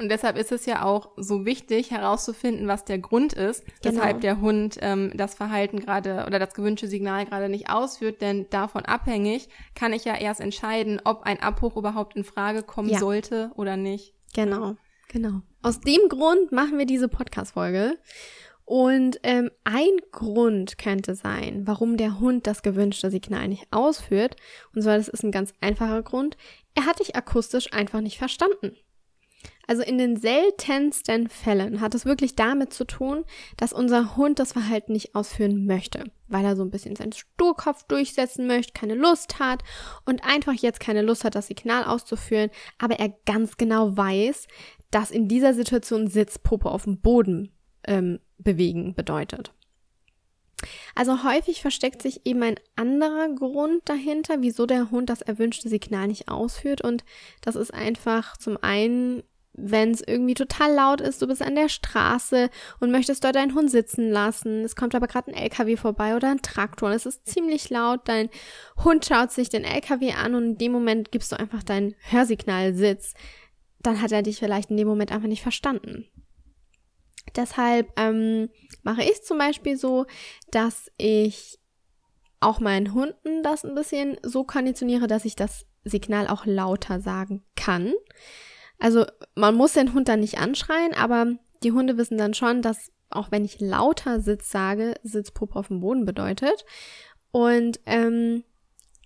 Und 0.00 0.08
deshalb 0.08 0.38
ist 0.38 0.50
es 0.50 0.64
ja 0.64 0.82
auch 0.82 1.10
so 1.18 1.44
wichtig 1.44 1.90
herauszufinden, 1.90 2.66
was 2.66 2.86
der 2.86 2.98
Grund 2.98 3.34
ist, 3.34 3.66
genau. 3.82 3.96
weshalb 3.96 4.22
der 4.22 4.40
Hund 4.40 4.78
ähm, 4.80 5.12
das 5.14 5.34
Verhalten 5.34 5.78
gerade 5.78 6.24
oder 6.26 6.38
das 6.38 6.54
gewünschte 6.54 6.88
Signal 6.88 7.26
gerade 7.26 7.50
nicht 7.50 7.68
ausführt. 7.68 8.22
Denn 8.22 8.48
davon 8.48 8.86
abhängig 8.86 9.50
kann 9.74 9.92
ich 9.92 10.06
ja 10.06 10.16
erst 10.16 10.40
entscheiden, 10.40 11.02
ob 11.04 11.24
ein 11.24 11.42
Abbruch 11.42 11.76
überhaupt 11.76 12.16
in 12.16 12.24
Frage 12.24 12.62
kommen 12.62 12.88
ja. 12.88 12.98
sollte 12.98 13.52
oder 13.56 13.76
nicht. 13.76 14.14
Genau, 14.34 14.76
genau. 15.08 15.42
Aus 15.60 15.80
dem 15.80 16.08
Grund 16.08 16.50
machen 16.50 16.78
wir 16.78 16.86
diese 16.86 17.08
Podcast-Folge. 17.08 17.98
Und 18.64 19.20
ähm, 19.22 19.50
ein 19.64 19.98
Grund 20.12 20.78
könnte 20.78 21.14
sein, 21.14 21.66
warum 21.66 21.98
der 21.98 22.20
Hund 22.20 22.46
das 22.46 22.62
gewünschte 22.62 23.10
Signal 23.10 23.48
nicht 23.48 23.66
ausführt. 23.70 24.36
Und 24.74 24.80
zwar, 24.80 24.96
das 24.96 25.08
ist 25.08 25.24
ein 25.24 25.32
ganz 25.32 25.52
einfacher 25.60 26.02
Grund. 26.02 26.38
Er 26.74 26.86
hat 26.86 27.00
dich 27.00 27.16
akustisch 27.16 27.70
einfach 27.74 28.00
nicht 28.00 28.16
verstanden. 28.16 28.76
Also 29.70 29.84
in 29.84 29.98
den 29.98 30.16
seltensten 30.16 31.28
Fällen 31.28 31.80
hat 31.80 31.94
es 31.94 32.04
wirklich 32.04 32.34
damit 32.34 32.72
zu 32.72 32.84
tun, 32.84 33.24
dass 33.56 33.72
unser 33.72 34.16
Hund 34.16 34.40
das 34.40 34.50
Verhalten 34.50 34.90
nicht 34.90 35.14
ausführen 35.14 35.64
möchte, 35.64 36.10
weil 36.26 36.44
er 36.44 36.56
so 36.56 36.64
ein 36.64 36.72
bisschen 36.72 36.96
seinen 36.96 37.12
Sturkopf 37.12 37.84
durchsetzen 37.84 38.48
möchte, 38.48 38.72
keine 38.72 38.96
Lust 38.96 39.38
hat 39.38 39.62
und 40.06 40.24
einfach 40.24 40.54
jetzt 40.54 40.80
keine 40.80 41.02
Lust 41.02 41.22
hat, 41.22 41.36
das 41.36 41.46
Signal 41.46 41.84
auszuführen, 41.84 42.50
aber 42.78 42.98
er 42.98 43.14
ganz 43.26 43.58
genau 43.58 43.96
weiß, 43.96 44.48
dass 44.90 45.12
in 45.12 45.28
dieser 45.28 45.54
Situation 45.54 46.08
Sitzpuppe 46.08 46.68
auf 46.68 46.82
dem 46.82 47.00
Boden 47.00 47.52
ähm, 47.84 48.18
bewegen 48.38 48.96
bedeutet. 48.96 49.52
Also 50.94 51.24
häufig 51.24 51.62
versteckt 51.62 52.02
sich 52.02 52.26
eben 52.26 52.42
ein 52.42 52.60
anderer 52.76 53.28
Grund 53.34 53.88
dahinter, 53.88 54.40
wieso 54.40 54.66
der 54.66 54.90
Hund 54.90 55.10
das 55.10 55.22
erwünschte 55.22 55.68
Signal 55.68 56.08
nicht 56.08 56.28
ausführt. 56.28 56.82
Und 56.82 57.04
das 57.40 57.56
ist 57.56 57.72
einfach 57.72 58.36
zum 58.36 58.58
einen, 58.60 59.22
wenn 59.52 59.90
es 59.90 60.02
irgendwie 60.06 60.34
total 60.34 60.72
laut 60.72 61.00
ist, 61.00 61.20
du 61.20 61.26
bist 61.26 61.42
an 61.42 61.54
der 61.54 61.68
Straße 61.68 62.50
und 62.78 62.90
möchtest 62.90 63.24
dort 63.24 63.34
deinen 63.34 63.54
Hund 63.54 63.70
sitzen 63.70 64.10
lassen. 64.10 64.64
Es 64.64 64.76
kommt 64.76 64.94
aber 64.94 65.06
gerade 65.06 65.30
ein 65.30 65.42
LKW 65.42 65.76
vorbei 65.76 66.14
oder 66.14 66.30
ein 66.30 66.42
Traktor 66.42 66.88
und 66.88 66.94
es 66.94 67.06
ist 67.06 67.26
ziemlich 67.26 67.68
laut. 67.70 68.00
Dein 68.04 68.30
Hund 68.84 69.04
schaut 69.04 69.32
sich 69.32 69.48
den 69.48 69.64
LKW 69.64 70.12
an 70.12 70.34
und 70.34 70.44
in 70.44 70.58
dem 70.58 70.72
Moment 70.72 71.10
gibst 71.10 71.32
du 71.32 71.38
einfach 71.38 71.62
dein 71.62 71.94
Hörsignal 72.10 72.74
Sitz. 72.74 73.14
Dann 73.80 74.00
hat 74.00 74.12
er 74.12 74.22
dich 74.22 74.38
vielleicht 74.38 74.70
in 74.70 74.76
dem 74.76 74.88
Moment 74.88 75.10
einfach 75.12 75.28
nicht 75.28 75.42
verstanden. 75.42 76.06
Deshalb 77.36 77.92
ähm, 77.98 78.50
mache 78.82 79.02
ich 79.02 79.22
zum 79.22 79.38
Beispiel 79.38 79.76
so, 79.76 80.06
dass 80.50 80.90
ich 80.96 81.58
auch 82.40 82.60
meinen 82.60 82.94
Hunden 82.94 83.42
das 83.42 83.64
ein 83.64 83.74
bisschen 83.74 84.16
so 84.22 84.44
konditioniere, 84.44 85.06
dass 85.06 85.24
ich 85.24 85.36
das 85.36 85.66
Signal 85.84 86.28
auch 86.28 86.46
lauter 86.46 87.00
sagen 87.00 87.42
kann. 87.56 87.92
Also 88.80 89.04
man 89.36 89.54
muss 89.54 89.74
den 89.74 89.94
Hund 89.94 90.08
dann 90.08 90.20
nicht 90.20 90.38
anschreien, 90.38 90.94
aber 90.94 91.34
die 91.62 91.72
Hunde 91.72 91.96
wissen 91.96 92.18
dann 92.18 92.34
schon, 92.34 92.62
dass 92.62 92.90
auch 93.10 93.30
wenn 93.30 93.44
ich 93.44 93.60
lauter 93.60 94.20
Sitz 94.20 94.50
sage, 94.50 94.94
Sitzpuppe 95.02 95.56
auf 95.56 95.68
dem 95.68 95.80
Boden 95.80 96.04
bedeutet. 96.04 96.64
Und 97.32 97.80
ähm, 97.86 98.44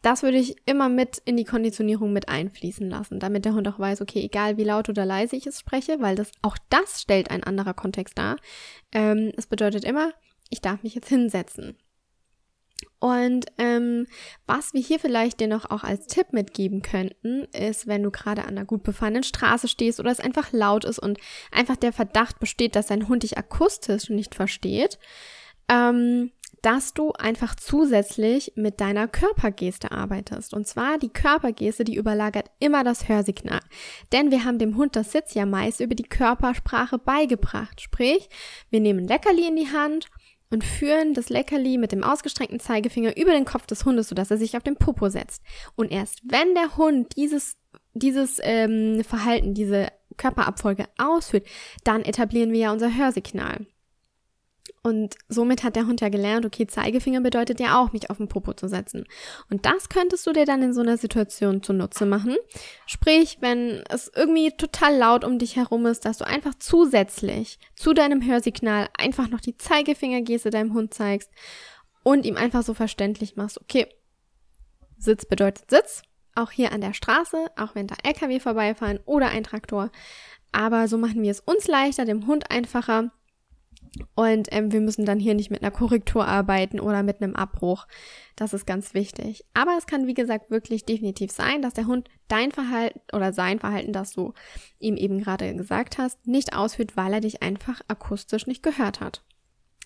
das 0.03 0.23
würde 0.23 0.37
ich 0.37 0.57
immer 0.67 0.91
mit 0.91 1.19
in 1.25 1.37
die 1.37 1.45
Konditionierung 1.45 2.13
mit 2.13 2.29
einfließen 2.29 2.89
lassen, 2.89 3.19
damit 3.19 3.47
der 3.47 3.55
Hund 3.55 3.67
auch 3.67 3.79
weiß, 3.79 4.03
okay, 4.03 4.21
egal 4.21 4.59
wie 4.59 4.65
laut 4.65 4.89
oder 4.91 5.07
leise 5.07 5.35
ich 5.35 5.47
es 5.47 5.61
spreche, 5.61 5.97
weil 6.01 6.15
das 6.15 6.31
auch 6.43 6.59
das 6.69 7.01
stellt 7.01 7.31
ein 7.31 7.43
anderer 7.43 7.75
Kontext 7.75 8.19
dar. 8.19 8.37
Ähm, 8.93 9.33
es 9.37 9.47
bedeutet 9.47 9.85
immer, 9.85 10.13
ich 10.51 10.61
darf 10.61 10.83
mich 10.83 10.95
jetzt 10.95 11.09
hinsetzen. 11.09 11.79
Und 12.99 13.47
ähm, 13.59 14.07
was 14.47 14.73
wir 14.73 14.81
hier 14.81 14.99
vielleicht 14.99 15.41
dir 15.41 15.49
noch 15.49 15.71
auch 15.71 15.85
als 15.85 16.07
Tipp 16.07 16.33
mitgeben 16.33 16.83
könnten, 16.83 17.45
ist, 17.53 17.87
wenn 17.87 18.03
du 18.03 18.11
gerade 18.11 18.43
an 18.43 18.57
einer 18.57 18.65
gut 18.65 18.83
befahrenen 18.83 19.23
Straße 19.23 19.69
stehst 19.69 20.01
oder 20.01 20.11
es 20.11 20.21
einfach 20.21 20.53
laut 20.53 20.85
ist 20.85 20.99
und 20.99 21.19
einfach 21.53 21.77
der 21.77 21.93
Verdacht 21.93 22.39
besteht, 22.41 22.77
dass 22.77 22.87
dein 22.87 23.09
Hund 23.09 23.23
dich 23.23 23.37
akustisch 23.37 24.09
nicht 24.09 24.35
versteht, 24.35 24.99
ähm, 25.69 26.31
dass 26.65 26.95
du 26.95 27.13
einfach 27.13 27.55
zusätzlich 27.57 28.53
mit 28.57 28.81
deiner 28.81 29.07
Körpergeste 29.07 29.93
arbeitest. 29.93 30.55
Und 30.55 30.67
zwar 30.67 30.97
die 30.97 31.11
Körpergeste, 31.11 31.85
die 31.85 31.97
überlagert 31.97 32.51
immer 32.59 32.83
das 32.85 33.07
Hörsignal. 33.07 33.61
Denn 34.13 34.31
wir 34.31 34.45
haben 34.47 34.59
dem 34.59 34.79
Hund 34.79 34.97
das 34.97 35.13
Sitz 35.13 35.35
ja 35.35 35.45
meist 35.45 35.81
über 35.81 35.95
die 35.95 36.05
Körpersprache 36.05 36.99
beigebracht. 36.99 37.83
Sprich, 37.83 38.31
wir 38.71 38.81
nehmen 38.81 39.07
Leckerli 39.07 39.47
in 39.47 39.57
die 39.57 39.71
Hand 39.73 40.07
und 40.51 40.65
führen 40.65 41.15
das 41.15 41.29
Leckerli 41.29 41.79
mit 41.79 41.93
dem 41.93 42.05
ausgestreckten 42.05 42.61
Zeigefinger 42.61 43.17
über 43.17 43.33
den 43.33 43.45
Kopf 43.45 43.67
des 43.67 43.85
Hundes, 43.85 44.09
sodass 44.09 44.31
er 44.31 44.39
sich 44.39 44.57
auf 44.57 44.63
den 44.63 44.77
Popo 44.77 45.09
setzt. 45.09 45.43
Und 45.75 45.91
erst 45.91 46.21
wenn 46.25 46.55
der 46.55 46.77
Hund 46.77 47.17
dieses, 47.17 47.57
dieses 47.93 48.41
ähm, 48.43 49.03
Verhalten, 49.05 49.55
diese 49.55 49.89
Körperabfolge 50.17 50.87
ausführt, 50.99 51.47
dann 51.83 52.03
etablieren 52.03 52.53
wir 52.53 52.61
ja 52.61 52.73
unser 52.73 52.97
Hörsignal. 52.97 53.67
Und 54.83 55.17
somit 55.29 55.63
hat 55.63 55.77
der 55.77 55.87
Hund 55.87 56.01
ja 56.01 56.11
gelernt, 56.11 56.45
okay, 56.45 56.67
Zeigefinger 56.67 57.21
bedeutet 57.21 57.59
ja 57.59 57.81
auch, 57.81 57.93
mich 57.93 58.11
auf 58.11 58.19
den 58.19 58.29
Popo 58.29 58.53
zu 58.53 58.69
setzen. 58.69 59.07
Und 59.51 59.65
das 59.65 59.89
könntest 59.89 60.27
du 60.27 60.33
dir 60.33 60.45
dann 60.45 60.63
in 60.63 60.75
so 60.75 60.83
einer 60.83 60.99
Situation 60.99 61.63
zunutze 61.63 62.05
machen. 62.07 62.37
Sprich, 62.87 63.39
wenn 63.41 63.83
es 63.89 64.11
irgendwie 64.15 64.51
total 64.51 64.97
laut 64.97 65.25
um 65.25 65.39
dich 65.39 65.57
herum 65.57 65.87
ist, 65.87 66.05
dass 66.05 66.19
du 66.19 66.27
einfach 66.27 66.55
zusätzlich 66.59 67.59
zu 67.77 67.95
deinem 67.95 68.25
Hörsignal 68.25 68.89
einfach 68.97 69.29
noch 69.29 69.41
die 69.41 69.57
Zeigefingergeste 69.57 70.51
deinem 70.51 70.75
Hund 70.75 70.93
zeigst 70.93 71.31
und 72.03 72.27
ihm 72.27 72.37
einfach 72.37 72.63
so 72.63 72.75
verständlich 72.75 73.37
machst, 73.37 73.61
okay, 73.61 73.87
Sitz 74.99 75.25
bedeutet 75.27 75.71
Sitz, 75.71 76.03
auch 76.35 76.51
hier 76.51 76.73
an 76.73 76.81
der 76.81 76.95
Straße, 76.95 77.47
auch 77.57 77.75
wenn 77.75 77.87
da 77.87 77.97
LKW 78.03 78.41
vorbeifahren 78.41 79.01
oder 79.05 79.29
ein 79.29 79.45
Traktor. 79.45 79.91
Aber 80.53 80.89
so 80.89 80.99
machen 80.99 81.23
wir 81.23 81.31
es 81.31 81.41
uns 81.41 81.67
leichter, 81.67 82.05
dem 82.05 82.27
Hund 82.27 82.51
einfacher 82.51 83.11
und 84.15 84.49
ähm, 84.51 84.73
wir 84.73 84.81
müssen 84.81 85.05
dann 85.05 85.19
hier 85.19 85.35
nicht 85.35 85.51
mit 85.51 85.63
einer 85.63 85.71
Korrektur 85.71 86.27
arbeiten 86.27 86.81
oder 86.81 87.03
mit 87.03 87.23
einem 87.23 87.37
Abbruch. 87.37 87.87
Das 88.37 88.53
ist 88.53 88.67
ganz 88.67 88.95
wichtig. 88.95 89.45
Aber 89.55 89.77
es 89.79 89.87
kann, 89.87 90.07
wie 90.07 90.15
gesagt, 90.15 90.51
wirklich 90.51 90.85
definitiv 90.85 91.31
sein, 91.31 91.63
dass 91.63 91.75
der 91.75 91.87
Hund 91.87 92.09
dein 92.29 92.51
Verhalten 92.51 93.01
oder 93.13 93.33
sein 93.33 93.61
Verhalten, 93.61 93.93
das 93.93 94.13
du 94.13 94.35
ihm 94.79 94.97
eben 94.97 95.21
gerade 95.21 95.55
gesagt 95.55 95.99
hast, 95.99 96.27
nicht 96.27 96.57
ausführt, 96.57 96.97
weil 96.97 97.13
er 97.13 97.21
dich 97.21 97.43
einfach 97.43 97.81
akustisch 97.89 98.47
nicht 98.47 98.63
gehört 98.63 99.01
hat. 99.01 99.23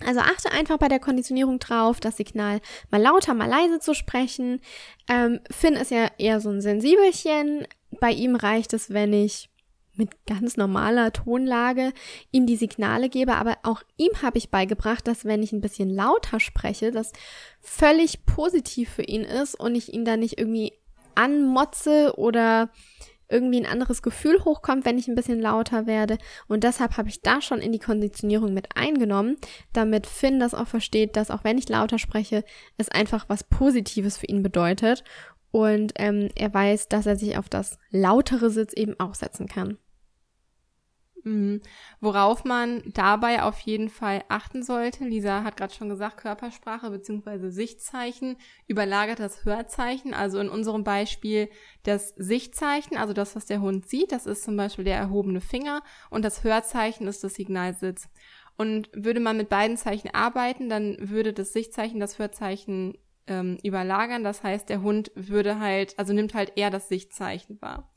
Also 0.04 0.20
achte 0.20 0.52
einfach 0.52 0.78
bei 0.78 0.88
der 0.88 1.00
Konditionierung 1.00 1.58
drauf, 1.58 1.98
das 1.98 2.16
Signal 2.16 2.60
mal 2.90 3.02
lauter, 3.02 3.34
mal 3.34 3.48
leise 3.48 3.80
zu 3.80 3.94
sprechen. 3.94 4.60
Ähm, 5.08 5.40
Finn 5.50 5.74
ist 5.74 5.90
ja 5.90 6.08
eher 6.18 6.40
so 6.40 6.50
ein 6.50 6.60
Sensibelchen. 6.60 7.66
Bei 8.00 8.12
ihm 8.12 8.36
reicht 8.36 8.72
es, 8.74 8.90
wenn 8.90 9.12
ich 9.12 9.50
mit 9.98 10.10
ganz 10.26 10.56
normaler 10.56 11.12
Tonlage 11.12 11.92
ihm 12.30 12.46
die 12.46 12.56
Signale 12.56 13.08
gebe, 13.08 13.34
aber 13.34 13.58
auch 13.62 13.82
ihm 13.96 14.22
habe 14.22 14.38
ich 14.38 14.50
beigebracht, 14.50 15.06
dass 15.06 15.24
wenn 15.24 15.42
ich 15.42 15.52
ein 15.52 15.60
bisschen 15.60 15.90
lauter 15.90 16.40
spreche, 16.40 16.90
das 16.90 17.12
völlig 17.60 18.24
positiv 18.24 18.88
für 18.88 19.02
ihn 19.02 19.22
ist 19.22 19.58
und 19.58 19.74
ich 19.74 19.92
ihn 19.92 20.04
da 20.04 20.16
nicht 20.16 20.38
irgendwie 20.38 20.72
anmotze 21.14 22.14
oder 22.16 22.70
irgendwie 23.28 23.60
ein 23.60 23.70
anderes 23.70 24.02
Gefühl 24.02 24.42
hochkommt, 24.44 24.84
wenn 24.84 24.98
ich 24.98 25.08
ein 25.08 25.14
bisschen 25.14 25.40
lauter 25.40 25.86
werde. 25.86 26.18
Und 26.46 26.64
deshalb 26.64 26.96
habe 26.96 27.08
ich 27.08 27.20
da 27.20 27.40
schon 27.40 27.60
in 27.60 27.72
die 27.72 27.78
Konditionierung 27.78 28.54
mit 28.54 28.76
eingenommen, 28.76 29.36
damit 29.72 30.06
Finn 30.06 30.40
das 30.40 30.54
auch 30.54 30.66
versteht, 30.66 31.16
dass 31.16 31.30
auch 31.30 31.44
wenn 31.44 31.58
ich 31.58 31.68
lauter 31.68 31.98
spreche, 31.98 32.44
es 32.78 32.88
einfach 32.88 33.28
was 33.28 33.44
Positives 33.44 34.16
für 34.16 34.26
ihn 34.26 34.42
bedeutet. 34.42 35.04
Und 35.50 35.92
ähm, 35.96 36.28
er 36.36 36.52
weiß, 36.52 36.88
dass 36.88 37.06
er 37.06 37.16
sich 37.16 37.36
auf 37.36 37.48
das 37.48 37.78
lautere 37.90 38.50
Sitz 38.50 38.72
eben 38.72 38.98
auch 38.98 39.14
setzen 39.14 39.46
kann. 39.46 39.78
Mhm. 41.24 41.60
Worauf 42.00 42.44
man 42.44 42.82
dabei 42.94 43.42
auf 43.42 43.58
jeden 43.60 43.88
Fall 43.88 44.24
achten 44.28 44.62
sollte, 44.62 45.04
Lisa 45.04 45.42
hat 45.42 45.56
gerade 45.56 45.74
schon 45.74 45.88
gesagt, 45.88 46.18
Körpersprache 46.18 46.90
bzw. 46.90 47.50
Sichtzeichen 47.50 48.36
überlagert 48.66 49.18
das 49.18 49.44
Hörzeichen. 49.44 50.14
Also 50.14 50.38
in 50.38 50.48
unserem 50.48 50.84
Beispiel 50.84 51.48
das 51.82 52.14
Sichtzeichen, 52.16 52.96
also 52.96 53.12
das, 53.12 53.34
was 53.36 53.46
der 53.46 53.60
Hund 53.60 53.88
sieht, 53.88 54.12
das 54.12 54.26
ist 54.26 54.44
zum 54.44 54.56
Beispiel 54.56 54.84
der 54.84 54.96
erhobene 54.96 55.40
Finger 55.40 55.82
und 56.10 56.24
das 56.24 56.44
Hörzeichen 56.44 57.06
ist 57.06 57.24
das 57.24 57.34
Signalsitz. 57.34 58.08
Und 58.56 58.90
würde 58.92 59.20
man 59.20 59.36
mit 59.36 59.48
beiden 59.48 59.76
Zeichen 59.76 60.12
arbeiten, 60.12 60.68
dann 60.68 60.96
würde 60.98 61.32
das 61.32 61.52
Sichtzeichen 61.52 62.00
das 62.00 62.18
Hörzeichen 62.18 62.98
ähm, 63.28 63.58
überlagern. 63.62 64.24
Das 64.24 64.42
heißt, 64.42 64.68
der 64.68 64.82
Hund 64.82 65.12
würde 65.14 65.60
halt, 65.60 65.96
also 65.98 66.12
nimmt 66.12 66.34
halt 66.34 66.52
eher 66.56 66.70
das 66.70 66.88
Sichtzeichen 66.88 67.60
wahr. 67.62 67.88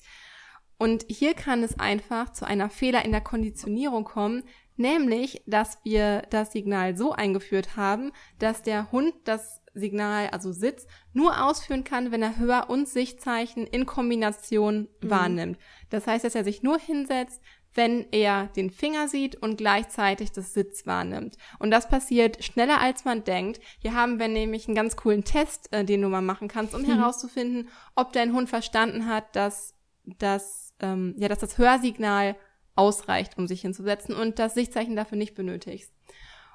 Und 0.81 1.05
hier 1.07 1.35
kann 1.35 1.61
es 1.61 1.79
einfach 1.79 2.33
zu 2.33 2.43
einer 2.43 2.71
Fehler 2.71 3.05
in 3.05 3.11
der 3.11 3.21
Konditionierung 3.21 4.03
kommen, 4.03 4.41
nämlich, 4.77 5.43
dass 5.45 5.77
wir 5.83 6.23
das 6.31 6.53
Signal 6.53 6.97
so 6.97 7.11
eingeführt 7.11 7.77
haben, 7.77 8.11
dass 8.39 8.63
der 8.63 8.91
Hund 8.91 9.13
das 9.25 9.61
Signal, 9.75 10.29
also 10.31 10.51
Sitz, 10.51 10.87
nur 11.13 11.45
ausführen 11.45 11.83
kann, 11.83 12.11
wenn 12.11 12.23
er 12.23 12.39
Hör- 12.39 12.71
und 12.71 12.89
Sichtzeichen 12.89 13.67
in 13.67 13.85
Kombination 13.85 14.87
mhm. 15.03 15.09
wahrnimmt. 15.11 15.59
Das 15.91 16.07
heißt, 16.07 16.25
dass 16.25 16.33
er 16.33 16.43
sich 16.43 16.63
nur 16.63 16.79
hinsetzt, 16.79 17.43
wenn 17.75 18.07
er 18.11 18.47
den 18.47 18.71
Finger 18.71 19.07
sieht 19.07 19.35
und 19.35 19.57
gleichzeitig 19.57 20.31
das 20.31 20.55
Sitz 20.55 20.87
wahrnimmt. 20.87 21.37
Und 21.59 21.69
das 21.69 21.89
passiert 21.89 22.43
schneller 22.43 22.81
als 22.81 23.05
man 23.05 23.23
denkt. 23.23 23.61
Hier 23.77 23.93
haben 23.93 24.17
wir 24.17 24.29
nämlich 24.29 24.67
einen 24.67 24.73
ganz 24.73 24.95
coolen 24.95 25.25
Test, 25.25 25.71
äh, 25.73 25.85
den 25.85 26.01
du 26.01 26.09
mal 26.09 26.23
machen 26.23 26.47
kannst, 26.47 26.73
um 26.73 26.81
mhm. 26.81 26.85
herauszufinden, 26.85 27.69
ob 27.95 28.13
dein 28.13 28.33
Hund 28.33 28.49
verstanden 28.49 29.05
hat, 29.05 29.35
dass 29.35 29.75
dass, 30.05 30.70
ähm, 30.81 31.15
ja, 31.17 31.27
dass 31.27 31.39
das 31.39 31.57
Hörsignal 31.57 32.35
ausreicht, 32.75 33.37
um 33.37 33.47
sich 33.47 33.61
hinzusetzen 33.61 34.15
und 34.15 34.39
das 34.39 34.53
Sichtzeichen 34.53 34.95
dafür 34.95 35.17
nicht 35.17 35.35
benötigst. 35.35 35.93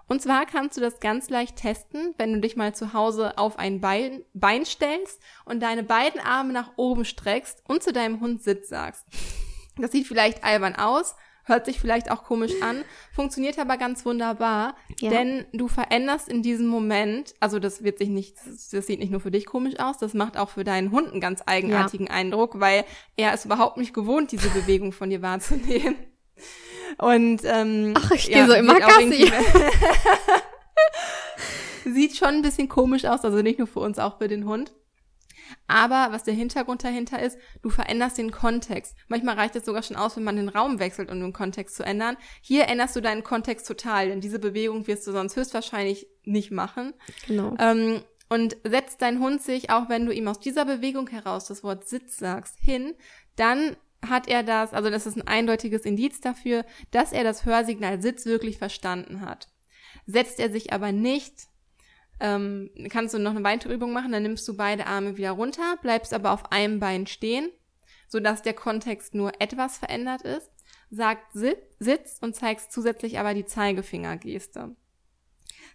Und 0.08 0.22
zwar 0.22 0.46
kannst 0.46 0.76
du 0.76 0.80
das 0.80 1.00
ganz 1.00 1.30
leicht 1.30 1.56
testen, 1.56 2.14
wenn 2.16 2.32
du 2.32 2.40
dich 2.40 2.56
mal 2.56 2.74
zu 2.74 2.92
Hause 2.92 3.38
auf 3.38 3.58
ein 3.58 3.80
Bein, 3.80 4.24
Bein 4.34 4.64
stellst 4.64 5.20
und 5.44 5.60
deine 5.60 5.82
beiden 5.82 6.20
Arme 6.20 6.52
nach 6.52 6.72
oben 6.76 7.04
streckst 7.04 7.62
und 7.66 7.82
zu 7.82 7.92
deinem 7.92 8.20
Hund 8.20 8.42
Sitz 8.42 8.68
sagst. 8.68 9.04
Das 9.78 9.90
sieht 9.90 10.06
vielleicht 10.06 10.44
albern 10.44 10.76
aus, 10.76 11.16
hört 11.46 11.64
sich 11.64 11.80
vielleicht 11.80 12.10
auch 12.10 12.24
komisch 12.24 12.52
an, 12.60 12.84
funktioniert 13.12 13.58
aber 13.58 13.76
ganz 13.76 14.04
wunderbar, 14.04 14.76
ja. 15.00 15.10
denn 15.10 15.46
du 15.52 15.68
veränderst 15.68 16.28
in 16.28 16.42
diesem 16.42 16.66
Moment, 16.66 17.34
also 17.40 17.58
das 17.58 17.82
wird 17.82 17.98
sich 17.98 18.08
nicht, 18.08 18.36
das 18.46 18.86
sieht 18.86 18.98
nicht 18.98 19.10
nur 19.10 19.20
für 19.20 19.30
dich 19.30 19.46
komisch 19.46 19.78
aus, 19.78 19.98
das 19.98 20.12
macht 20.12 20.36
auch 20.36 20.50
für 20.50 20.64
deinen 20.64 20.90
Hund 20.90 21.12
einen 21.12 21.20
ganz 21.20 21.42
eigenartigen 21.46 22.06
ja. 22.08 22.12
Eindruck, 22.12 22.60
weil 22.60 22.84
er 23.16 23.32
ist 23.32 23.44
überhaupt 23.44 23.76
nicht 23.76 23.94
gewohnt, 23.94 24.32
diese 24.32 24.50
Bewegung 24.50 24.92
von 24.92 25.08
dir 25.08 25.22
wahrzunehmen. 25.22 25.96
Und 26.98 27.42
ähm, 27.44 27.94
Ach, 27.96 28.10
ich 28.10 28.26
ja, 28.26 28.38
gehe 28.38 28.46
so 28.46 28.54
immer 28.54 28.78
Gassi. 28.78 29.30
sieht 31.92 32.16
schon 32.16 32.28
ein 32.28 32.42
bisschen 32.42 32.68
komisch 32.68 33.04
aus, 33.04 33.24
also 33.24 33.42
nicht 33.42 33.58
nur 33.58 33.68
für 33.68 33.80
uns, 33.80 33.98
auch 33.98 34.18
für 34.18 34.28
den 34.28 34.46
Hund. 34.46 34.72
Aber 35.66 36.08
was 36.12 36.24
der 36.24 36.34
Hintergrund 36.34 36.84
dahinter 36.84 37.20
ist, 37.20 37.38
du 37.62 37.70
veränderst 37.70 38.18
den 38.18 38.30
Kontext. 38.30 38.94
Manchmal 39.08 39.36
reicht 39.36 39.56
es 39.56 39.64
sogar 39.64 39.82
schon 39.82 39.96
aus, 39.96 40.16
wenn 40.16 40.24
man 40.24 40.36
den 40.36 40.48
Raum 40.48 40.78
wechselt, 40.78 41.10
um 41.10 41.20
den 41.20 41.32
Kontext 41.32 41.76
zu 41.76 41.84
ändern. 41.84 42.16
Hier 42.40 42.68
änderst 42.68 42.96
du 42.96 43.00
deinen 43.00 43.24
Kontext 43.24 43.66
total, 43.66 44.08
denn 44.08 44.20
diese 44.20 44.38
Bewegung 44.38 44.86
wirst 44.86 45.06
du 45.06 45.12
sonst 45.12 45.36
höchstwahrscheinlich 45.36 46.06
nicht 46.24 46.50
machen. 46.50 46.94
Genau. 47.26 47.54
Ähm, 47.58 48.02
und 48.28 48.56
setzt 48.64 49.02
dein 49.02 49.20
Hund 49.20 49.42
sich, 49.42 49.70
auch 49.70 49.88
wenn 49.88 50.06
du 50.06 50.12
ihm 50.12 50.28
aus 50.28 50.40
dieser 50.40 50.64
Bewegung 50.64 51.08
heraus 51.08 51.46
das 51.46 51.62
Wort 51.62 51.88
Sitz 51.88 52.16
sagst, 52.16 52.56
hin, 52.60 52.94
dann 53.36 53.76
hat 54.04 54.28
er 54.28 54.42
das, 54.42 54.72
also 54.72 54.90
das 54.90 55.06
ist 55.06 55.16
ein 55.16 55.26
eindeutiges 55.26 55.82
Indiz 55.82 56.20
dafür, 56.20 56.64
dass 56.90 57.12
er 57.12 57.24
das 57.24 57.44
Hörsignal 57.44 58.02
Sitz 58.02 58.26
wirklich 58.26 58.58
verstanden 58.58 59.20
hat. 59.20 59.48
Setzt 60.06 60.38
er 60.38 60.50
sich 60.50 60.72
aber 60.72 60.92
nicht, 60.92 61.46
ähm, 62.20 62.70
kannst 62.88 63.14
du 63.14 63.18
noch 63.18 63.32
eine 63.32 63.44
weitere 63.44 63.74
Übung 63.74 63.92
machen, 63.92 64.12
dann 64.12 64.22
nimmst 64.22 64.46
du 64.48 64.56
beide 64.56 64.86
Arme 64.86 65.16
wieder 65.16 65.32
runter, 65.32 65.76
bleibst 65.82 66.14
aber 66.14 66.32
auf 66.32 66.50
einem 66.52 66.80
Bein 66.80 67.06
stehen, 67.06 67.50
sodass 68.08 68.42
der 68.42 68.54
Kontext 68.54 69.14
nur 69.14 69.32
etwas 69.40 69.78
verändert 69.78 70.22
ist, 70.22 70.50
sagt 70.90 71.32
Sitz 71.32 72.18
und 72.20 72.34
zeigst 72.34 72.72
zusätzlich 72.72 73.18
aber 73.18 73.34
die 73.34 73.44
Zeigefingergeste. 73.46 74.76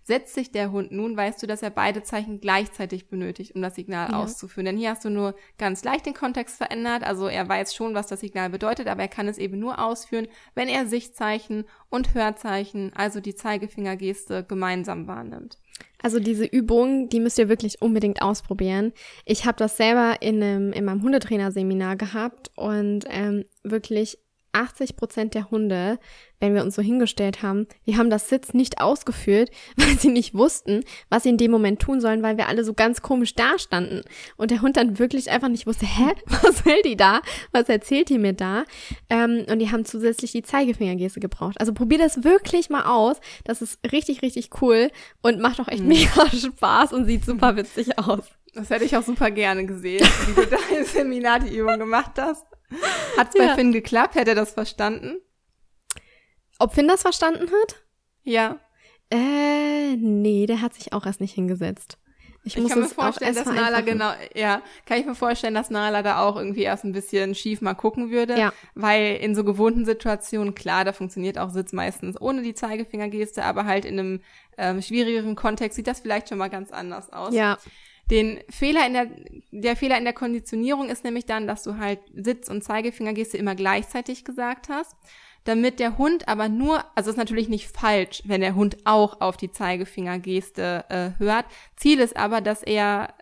Setzt 0.03 0.33
sich 0.33 0.51
der 0.51 0.71
Hund 0.71 0.91
nun, 0.91 1.15
weißt 1.15 1.43
du, 1.43 1.47
dass 1.47 1.61
er 1.61 1.69
beide 1.69 2.01
Zeichen 2.01 2.39
gleichzeitig 2.39 3.07
benötigt, 3.07 3.53
um 3.53 3.61
das 3.61 3.75
Signal 3.75 4.09
ja. 4.11 4.19
auszuführen. 4.19 4.65
Denn 4.65 4.77
hier 4.77 4.89
hast 4.89 5.05
du 5.05 5.11
nur 5.11 5.35
ganz 5.59 5.83
leicht 5.83 6.07
den 6.07 6.15
Kontext 6.15 6.57
verändert. 6.57 7.03
Also 7.03 7.27
er 7.27 7.47
weiß 7.47 7.75
schon, 7.75 7.93
was 7.93 8.07
das 8.07 8.21
Signal 8.21 8.49
bedeutet, 8.49 8.87
aber 8.87 9.03
er 9.03 9.07
kann 9.07 9.27
es 9.27 9.37
eben 9.37 9.59
nur 9.59 9.77
ausführen, 9.77 10.27
wenn 10.55 10.69
er 10.69 10.87
Sichtzeichen 10.87 11.65
und 11.89 12.15
Hörzeichen, 12.15 12.91
also 12.95 13.19
die 13.19 13.35
Zeigefingergeste, 13.35 14.43
gemeinsam 14.43 15.07
wahrnimmt. 15.07 15.59
Also 16.01 16.19
diese 16.19 16.45
Übung, 16.45 17.09
die 17.09 17.19
müsst 17.19 17.37
ihr 17.37 17.49
wirklich 17.49 17.81
unbedingt 17.81 18.21
ausprobieren. 18.21 18.91
Ich 19.25 19.45
habe 19.45 19.57
das 19.57 19.77
selber 19.77 20.21
in, 20.21 20.41
einem, 20.41 20.73
in 20.73 20.85
meinem 20.85 21.03
Hundetrainerseminar 21.03 21.95
gehabt 21.95 22.51
und 22.55 23.05
ähm, 23.09 23.45
wirklich 23.63 24.17
80 24.53 24.95
Prozent 24.95 25.33
der 25.33 25.49
Hunde, 25.51 25.99
wenn 26.39 26.55
wir 26.55 26.63
uns 26.63 26.75
so 26.75 26.81
hingestellt 26.81 27.43
haben, 27.43 27.67
die 27.85 27.97
haben 27.97 28.09
das 28.09 28.29
Sitz 28.29 28.53
nicht 28.53 28.81
ausgeführt, 28.81 29.49
weil 29.75 29.97
sie 29.97 30.09
nicht 30.09 30.33
wussten, 30.33 30.83
was 31.09 31.23
sie 31.23 31.29
in 31.29 31.37
dem 31.37 31.51
Moment 31.51 31.81
tun 31.81 32.01
sollen, 32.01 32.23
weil 32.23 32.37
wir 32.37 32.47
alle 32.47 32.63
so 32.63 32.73
ganz 32.73 33.01
komisch 33.01 33.35
dastanden. 33.35 34.01
Und 34.37 34.51
der 34.51 34.61
Hund 34.61 34.77
dann 34.77 34.99
wirklich 34.99 35.29
einfach 35.29 35.49
nicht 35.49 35.67
wusste, 35.67 35.85
hä, 35.85 36.11
was 36.25 36.65
will 36.65 36.81
die 36.83 36.97
da? 36.97 37.21
Was 37.51 37.69
erzählt 37.69 38.09
die 38.09 38.17
mir 38.17 38.33
da? 38.33 38.65
Ähm, 39.09 39.45
und 39.49 39.59
die 39.59 39.71
haben 39.71 39.85
zusätzlich 39.85 40.31
die 40.31 40.43
Zeigefingergeste 40.43 41.19
gebraucht. 41.19 41.59
Also 41.59 41.73
probier 41.73 41.97
das 41.97 42.23
wirklich 42.23 42.69
mal 42.69 42.85
aus. 42.85 43.17
Das 43.43 43.61
ist 43.61 43.79
richtig, 43.91 44.21
richtig 44.21 44.49
cool 44.61 44.89
und 45.21 45.39
macht 45.39 45.59
auch 45.59 45.67
echt 45.67 45.83
mhm. 45.83 45.89
mega 45.89 46.29
Spaß 46.31 46.93
und 46.93 47.05
sieht 47.05 47.25
super 47.25 47.55
witzig 47.55 47.97
aus. 47.97 48.23
Das 48.53 48.69
hätte 48.69 48.83
ich 48.83 48.97
auch 48.97 49.03
super 49.03 49.31
gerne 49.31 49.65
gesehen, 49.65 50.05
wie 50.27 50.33
du 50.33 50.45
da 50.45 50.57
im 50.77 50.83
Seminar 50.83 51.39
die 51.39 51.55
Übung 51.55 51.79
gemacht 51.79 52.11
hast. 52.17 52.45
Hat's 53.17 53.35
bei 53.37 53.45
ja. 53.45 53.55
Finn 53.55 53.71
geklappt? 53.71 54.15
Hätte 54.15 54.31
er 54.31 54.35
das 54.35 54.53
verstanden? 54.53 55.17
Ob 56.59 56.73
Finn 56.73 56.87
das 56.87 57.01
verstanden 57.01 57.49
hat? 57.49 57.83
Ja. 58.23 58.59
Äh, 59.09 59.95
nee, 59.97 60.45
der 60.45 60.61
hat 60.61 60.73
sich 60.73 60.93
auch 60.93 61.05
erst 61.05 61.21
nicht 61.21 61.33
hingesetzt. 61.33 61.97
Ich, 62.43 62.57
ich 62.57 62.67
kann 62.67 62.79
mir 62.79 62.87
vorstellen, 62.87 63.35
dass 63.35 63.45
Nala 63.45 63.81
genau, 63.81 64.11
ja, 64.33 64.63
kann 64.87 64.99
ich 64.99 65.05
mir 65.05 65.13
vorstellen, 65.13 65.53
dass 65.53 65.69
Nala 65.69 66.01
da 66.01 66.21
auch 66.21 66.37
irgendwie 66.37 66.63
erst 66.63 66.83
ein 66.85 66.91
bisschen 66.91 67.35
schief 67.35 67.61
mal 67.61 67.75
gucken 67.75 68.09
würde. 68.09 68.37
Ja. 68.37 68.51
Weil 68.73 69.17
in 69.17 69.35
so 69.35 69.43
gewohnten 69.43 69.85
Situationen, 69.85 70.55
klar, 70.55 70.83
da 70.83 70.91
funktioniert 70.91 71.37
auch 71.37 71.51
Sitz 71.51 71.71
meistens 71.71 72.19
ohne 72.19 72.41
die 72.41 72.55
Zeigefingergeste, 72.55 73.43
aber 73.43 73.65
halt 73.65 73.85
in 73.85 73.99
einem 73.99 74.21
ähm, 74.57 74.81
schwierigeren 74.81 75.35
Kontext 75.35 75.75
sieht 75.75 75.87
das 75.87 75.99
vielleicht 75.99 76.29
schon 76.29 76.39
mal 76.39 76.49
ganz 76.49 76.71
anders 76.71 77.13
aus. 77.13 77.33
Ja. 77.33 77.59
Den 78.11 78.41
Fehler 78.49 78.85
in 78.85 78.93
der, 78.93 79.07
der 79.51 79.75
Fehler 79.77 79.97
in 79.97 80.03
der 80.03 80.13
Konditionierung 80.13 80.89
ist 80.89 81.05
nämlich 81.05 81.25
dann, 81.25 81.47
dass 81.47 81.63
du 81.63 81.77
halt 81.77 81.99
Sitz- 82.13 82.49
und 82.49 82.61
Zeigefingergeste 82.63 83.37
immer 83.37 83.55
gleichzeitig 83.55 84.25
gesagt 84.25 84.67
hast, 84.67 84.95
damit 85.45 85.79
der 85.79 85.97
Hund 85.97 86.27
aber 86.27 86.49
nur, 86.49 86.83
also 86.93 87.09
ist 87.09 87.15
natürlich 87.15 87.49
nicht 87.49 87.75
falsch, 87.75 88.21
wenn 88.25 88.41
der 88.41 88.53
Hund 88.53 88.77
auch 88.83 89.21
auf 89.21 89.37
die 89.37 89.51
Zeigefingergeste 89.51 90.85
äh, 90.89 91.19
hört. 91.19 91.45
Ziel 91.77 91.99
ist 91.99 92.17
aber, 92.17 92.41
dass 92.41 92.61
er 92.61 93.13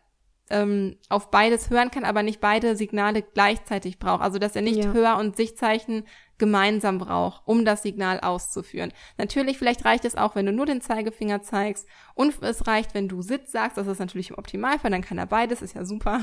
ähm, 0.49 0.97
auf 1.09 1.31
beides 1.31 1.69
hören 1.69 1.91
kann, 1.91 2.03
aber 2.03 2.23
nicht 2.23 2.41
beide 2.41 2.75
Signale 2.75 3.21
gleichzeitig 3.21 3.99
braucht. 3.99 4.21
Also 4.21 4.39
dass 4.39 4.55
er 4.55 4.61
nicht 4.61 4.83
ja. 4.83 4.93
Hör- 4.93 5.17
und 5.17 5.35
Sichtzeichen 5.35 6.05
gemeinsam 6.37 6.97
braucht, 6.97 7.41
um 7.45 7.65
das 7.65 7.83
Signal 7.83 8.19
auszuführen. 8.21 8.91
Natürlich, 9.17 9.57
vielleicht 9.57 9.85
reicht 9.85 10.05
es 10.05 10.15
auch, 10.15 10.35
wenn 10.35 10.45
du 10.45 10.53
nur 10.53 10.65
den 10.65 10.81
Zeigefinger 10.81 11.41
zeigst 11.41 11.85
und 12.15 12.41
es 12.41 12.65
reicht, 12.65 12.93
wenn 12.93 13.07
du 13.07 13.21
Sitz 13.21 13.51
sagst, 13.51 13.77
das 13.77 13.87
ist 13.87 13.99
natürlich 13.99 14.31
im 14.31 14.37
Optimalfall, 14.37 14.91
dann 14.91 15.01
kann 15.03 15.17
er 15.17 15.27
beides, 15.27 15.61
ist 15.61 15.75
ja 15.75 15.85
super. 15.85 16.21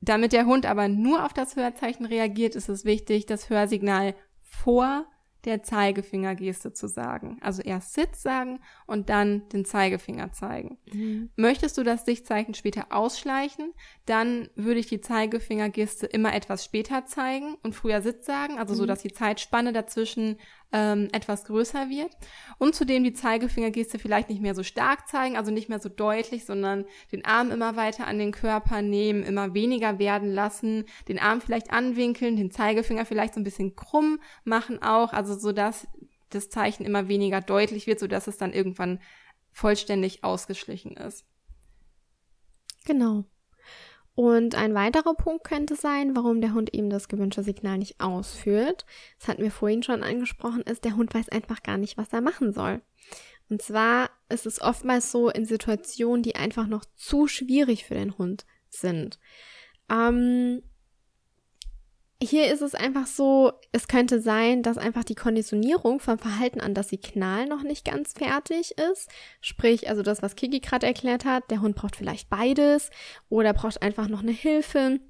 Damit 0.00 0.32
der 0.32 0.46
Hund 0.46 0.66
aber 0.66 0.88
nur 0.88 1.24
auf 1.24 1.32
das 1.32 1.54
Hörzeichen 1.54 2.06
reagiert, 2.06 2.56
ist 2.56 2.68
es 2.68 2.84
wichtig, 2.84 3.26
das 3.26 3.48
Hörsignal 3.50 4.16
vor 4.40 5.06
der 5.44 5.62
Zeigefingergeste 5.62 6.72
zu 6.72 6.86
sagen. 6.86 7.38
Also 7.40 7.62
erst 7.62 7.94
Sitz 7.94 8.22
sagen 8.22 8.60
und 8.86 9.08
dann 9.08 9.48
den 9.48 9.64
Zeigefinger 9.64 10.32
zeigen. 10.32 10.78
Mhm. 10.92 11.30
Möchtest 11.36 11.78
du 11.78 11.82
das 11.82 12.04
Sichtzeichen 12.04 12.54
später 12.54 12.86
ausschleichen, 12.90 13.72
dann 14.06 14.48
würde 14.54 14.80
ich 14.80 14.86
die 14.86 15.00
Zeigefingergeste 15.00 16.06
immer 16.06 16.34
etwas 16.34 16.64
später 16.64 17.06
zeigen 17.06 17.56
und 17.62 17.74
früher 17.74 18.02
Sitz 18.02 18.26
sagen, 18.26 18.58
also 18.58 18.74
mhm. 18.74 18.78
so, 18.78 18.86
dass 18.86 19.02
die 19.02 19.12
Zeitspanne 19.12 19.72
dazwischen 19.72 20.36
ähm, 20.72 21.08
etwas 21.12 21.44
größer 21.44 21.88
wird. 21.88 22.10
Und 22.58 22.74
zudem 22.74 23.04
die 23.04 23.12
Zeigefingergeste 23.12 23.98
vielleicht 23.98 24.28
nicht 24.28 24.40
mehr 24.40 24.54
so 24.54 24.62
stark 24.62 25.08
zeigen, 25.08 25.36
also 25.36 25.50
nicht 25.50 25.68
mehr 25.68 25.78
so 25.78 25.88
deutlich, 25.88 26.44
sondern 26.44 26.84
den 27.12 27.24
Arm 27.24 27.50
immer 27.50 27.76
weiter 27.76 28.06
an 28.06 28.18
den 28.18 28.32
Körper 28.32 28.82
nehmen, 28.82 29.22
immer 29.22 29.54
weniger 29.54 29.98
werden 29.98 30.32
lassen, 30.32 30.84
den 31.08 31.18
Arm 31.18 31.40
vielleicht 31.40 31.72
anwinkeln, 31.72 32.36
den 32.36 32.50
Zeigefinger 32.50 33.04
vielleicht 33.04 33.34
so 33.34 33.40
ein 33.40 33.44
bisschen 33.44 33.76
krumm 33.76 34.20
machen 34.44 34.82
auch, 34.82 35.12
also 35.12 35.38
so 35.38 35.52
dass 35.52 35.86
das 36.30 36.48
Zeichen 36.48 36.84
immer 36.84 37.08
weniger 37.08 37.40
deutlich 37.40 37.86
wird, 37.86 38.00
so 38.00 38.06
dass 38.06 38.26
es 38.26 38.38
dann 38.38 38.52
irgendwann 38.52 39.00
vollständig 39.50 40.24
ausgeschlichen 40.24 40.96
ist. 40.96 41.26
Genau. 42.84 43.24
Und 44.14 44.54
ein 44.54 44.74
weiterer 44.74 45.14
Punkt 45.14 45.44
könnte 45.44 45.74
sein, 45.74 46.14
warum 46.14 46.40
der 46.40 46.52
Hund 46.52 46.74
eben 46.74 46.90
das 46.90 47.08
gewünschte 47.08 47.42
Signal 47.42 47.78
nicht 47.78 48.00
ausführt. 48.00 48.84
Das 49.18 49.28
hatten 49.28 49.42
wir 49.42 49.50
vorhin 49.50 49.82
schon 49.82 50.02
angesprochen, 50.02 50.62
ist, 50.62 50.84
der 50.84 50.96
Hund 50.96 51.14
weiß 51.14 51.30
einfach 51.30 51.62
gar 51.62 51.78
nicht, 51.78 51.96
was 51.96 52.12
er 52.12 52.20
machen 52.20 52.52
soll. 52.52 52.82
Und 53.48 53.62
zwar 53.62 54.10
ist 54.28 54.46
es 54.46 54.60
oftmals 54.60 55.10
so 55.10 55.30
in 55.30 55.46
Situationen, 55.46 56.22
die 56.22 56.36
einfach 56.36 56.66
noch 56.66 56.84
zu 56.94 57.26
schwierig 57.26 57.84
für 57.84 57.94
den 57.94 58.16
Hund 58.18 58.44
sind. 58.68 59.18
Ähm, 59.90 60.62
hier 62.22 62.52
ist 62.52 62.62
es 62.62 62.74
einfach 62.74 63.06
so, 63.06 63.52
es 63.72 63.88
könnte 63.88 64.20
sein, 64.20 64.62
dass 64.62 64.78
einfach 64.78 65.04
die 65.04 65.14
Konditionierung 65.14 66.00
vom 66.00 66.18
Verhalten 66.18 66.60
an 66.60 66.74
das 66.74 66.90
Signal 66.90 67.46
noch 67.46 67.62
nicht 67.62 67.84
ganz 67.84 68.12
fertig 68.12 68.78
ist. 68.78 69.08
Sprich, 69.40 69.88
also 69.88 70.02
das, 70.02 70.22
was 70.22 70.36
Kiki 70.36 70.60
gerade 70.60 70.86
erklärt 70.86 71.24
hat, 71.24 71.50
der 71.50 71.60
Hund 71.60 71.76
braucht 71.76 71.96
vielleicht 71.96 72.30
beides 72.30 72.90
oder 73.28 73.52
braucht 73.52 73.82
einfach 73.82 74.08
noch 74.08 74.22
eine 74.22 74.32
Hilfe. 74.32 75.00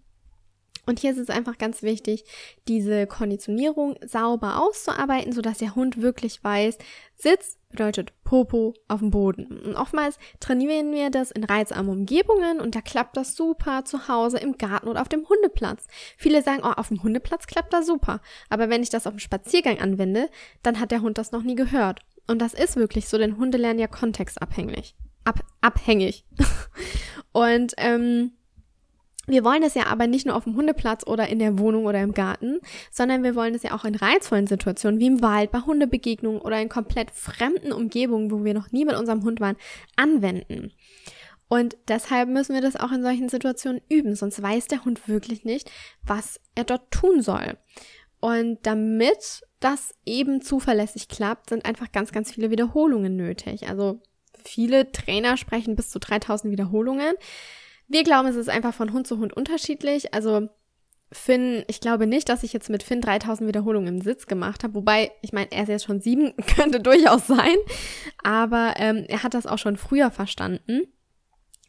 Und 0.87 0.99
hier 0.99 1.13
ist 1.13 1.19
es 1.19 1.31
einfach 1.31 1.59
ganz 1.59 1.83
wichtig, 1.83 2.25
diese 2.67 3.07
Konditionierung 3.07 3.97
sauber 4.05 4.61
auszuarbeiten, 4.61 5.33
sodass 5.33 5.59
der 5.59 5.77
Hund 5.77 6.03
wirklich 6.03 6.43
weiß, 6.43 6.77
Sitz 7.15 7.59
bedeutet 7.73 8.13
Popo 8.23 8.75
auf 8.87 9.01
dem 9.01 9.11
Boden. 9.11 9.47
Und 9.47 9.75
oftmals 9.75 10.19
trainieren 10.39 10.93
wir 10.93 11.11
das 11.11 11.31
in 11.31 11.45
reizarmen 11.45 11.91
Umgebungen 11.91 12.61
und 12.61 12.75
da 12.75 12.81
klappt 12.81 13.17
das 13.17 13.35
super 13.35 13.85
zu 13.85 14.07
Hause, 14.09 14.39
im 14.39 14.57
Garten 14.57 14.89
oder 14.89 15.03
auf 15.03 15.09
dem 15.09 15.29
Hundeplatz. 15.29 15.87
Viele 16.17 16.43
sagen, 16.43 16.63
oh, 16.63 16.73
auf 16.77 16.89
dem 16.89 17.03
Hundeplatz 17.03 17.47
klappt 17.47 17.73
das 17.73 17.87
super. 17.87 18.21
Aber 18.49 18.71
wenn 18.71 18.83
ich 18.83 18.91
das 18.91 19.07
auf 19.07 19.15
dem 19.15 19.19
Spaziergang 19.19 19.81
anwende, 19.81 20.31
dann 20.63 20.79
hat 20.79 20.93
der 20.93 21.03
Hund 21.03 21.19
das 21.19 21.33
noch 21.33 21.43
nie 21.43 21.57
gehört. 21.57 22.01
Und 22.27 22.39
das 22.39 22.55
ist 22.55 22.77
wirklich 22.77 23.09
so, 23.09 23.19
denn 23.19 23.37
Hunde 23.37 23.59
lernen 23.59 23.81
ja 23.81 23.89
kontextabhängig. 23.89 24.95
Ab, 25.25 25.41
abhängig. 25.61 26.25
und 27.33 27.75
ähm, 27.79 28.33
wir 29.33 29.45
wollen 29.45 29.63
es 29.63 29.75
ja 29.75 29.87
aber 29.87 30.07
nicht 30.07 30.27
nur 30.27 30.37
auf 30.37 30.45
dem 30.45 30.55
Hundeplatz 30.55 31.07
oder 31.07 31.29
in 31.29 31.39
der 31.39 31.59
Wohnung 31.59 31.87
oder 31.87 32.01
im 32.01 32.13
Garten, 32.13 32.61
sondern 32.91 33.23
wir 33.23 33.35
wollen 33.35 33.55
es 33.55 33.63
ja 33.63 33.75
auch 33.75 33.85
in 33.85 33.95
reizvollen 33.95 34.47
Situationen 34.47 35.01
wie 35.01 35.07
im 35.07 35.23
Wald, 35.23 35.51
bei 35.51 35.61
Hundebegegnungen 35.61 36.41
oder 36.41 36.61
in 36.61 36.69
komplett 36.69 37.11
fremden 37.11 37.73
Umgebungen, 37.73 38.31
wo 38.31 38.45
wir 38.45 38.55
noch 38.55 38.71
nie 38.71 38.85
mit 38.85 38.97
unserem 38.97 39.25
Hund 39.25 39.41
waren, 39.41 39.57
anwenden. 39.97 40.73
Und 41.49 41.77
deshalb 41.89 42.29
müssen 42.29 42.55
wir 42.55 42.63
das 42.63 42.77
auch 42.77 42.93
in 42.93 43.03
solchen 43.03 43.29
Situationen 43.29 43.83
üben, 43.89 44.15
sonst 44.15 44.41
weiß 44.41 44.69
der 44.69 44.85
Hund 44.85 45.09
wirklich 45.09 45.45
nicht, 45.45 45.71
was 46.03 46.41
er 46.55 46.65
dort 46.65 46.91
tun 46.91 47.21
soll. 47.21 47.59
Und 48.21 48.59
damit 48.63 49.43
das 49.61 49.95
eben 50.07 50.43
zuverlässig 50.43 51.09
klappt, 51.09 51.51
sind 51.51 51.65
einfach 51.65 51.91
ganz, 51.91 52.13
ganz 52.13 52.33
viele 52.33 52.51
Wiederholungen 52.51 53.17
nötig. 53.17 53.69
Also 53.69 54.01
viele 54.45 54.93
Trainer 54.93 55.37
sprechen 55.37 55.77
bis 55.77 55.91
zu 55.91 55.99
3000 55.99 56.53
Wiederholungen. 56.53 57.15
Wir 57.93 58.05
glauben, 58.05 58.27
es 58.27 58.37
ist 58.37 58.49
einfach 58.49 58.73
von 58.73 58.95
Hund 58.95 59.07
zu 59.07 59.19
Hund 59.19 59.35
unterschiedlich. 59.35 60.15
Also 60.15 60.49
Finn, 61.13 61.63
ich 61.69 61.79
glaube 61.79 62.07
nicht, 62.07 62.27
dass 62.31 62.43
ich 62.43 62.55
jetzt 62.55 62.71
mit 62.71 62.83
Finn 62.83 63.03
3000 63.03 63.47
Wiederholungen 63.47 63.97
im 63.97 64.01
Sitz 64.01 64.27
gemacht 64.27 64.65
habe. 64.65 64.77
Wobei, 64.77 65.13
ich 65.21 65.35
meine, 65.35 65.53
er 65.53 65.65
ist 65.65 65.69
jetzt 65.69 65.85
schon 65.85 66.01
sieben, 66.01 66.33
könnte 66.57 66.81
durchaus 66.81 67.27
sein. 67.27 67.55
Aber 68.25 68.73
ähm, 68.79 69.05
er 69.09 69.23
hat 69.23 69.35
das 69.35 69.47
auch 69.47 69.59
schon 69.59 69.77
früher 69.77 70.11
verstanden. 70.11 70.85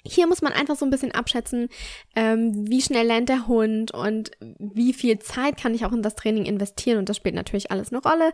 Hier 0.05 0.25
muss 0.25 0.41
man 0.41 0.53
einfach 0.53 0.77
so 0.77 0.85
ein 0.85 0.91
bisschen 0.91 1.11
abschätzen, 1.11 1.67
ähm, 2.15 2.69
wie 2.69 2.81
schnell 2.81 3.05
lernt 3.05 3.27
der 3.27 3.47
Hund 3.47 3.93
und 3.93 4.31
wie 4.39 4.93
viel 4.93 5.19
Zeit 5.19 5.57
kann 5.57 5.75
ich 5.75 5.85
auch 5.85 5.91
in 5.91 6.03
das 6.03 6.15
Training 6.15 6.45
investieren. 6.45 6.99
Und 6.99 7.09
das 7.09 7.17
spielt 7.17 7.35
natürlich 7.35 7.69
alles 7.69 7.91
eine 7.91 8.01
Rolle. 8.01 8.31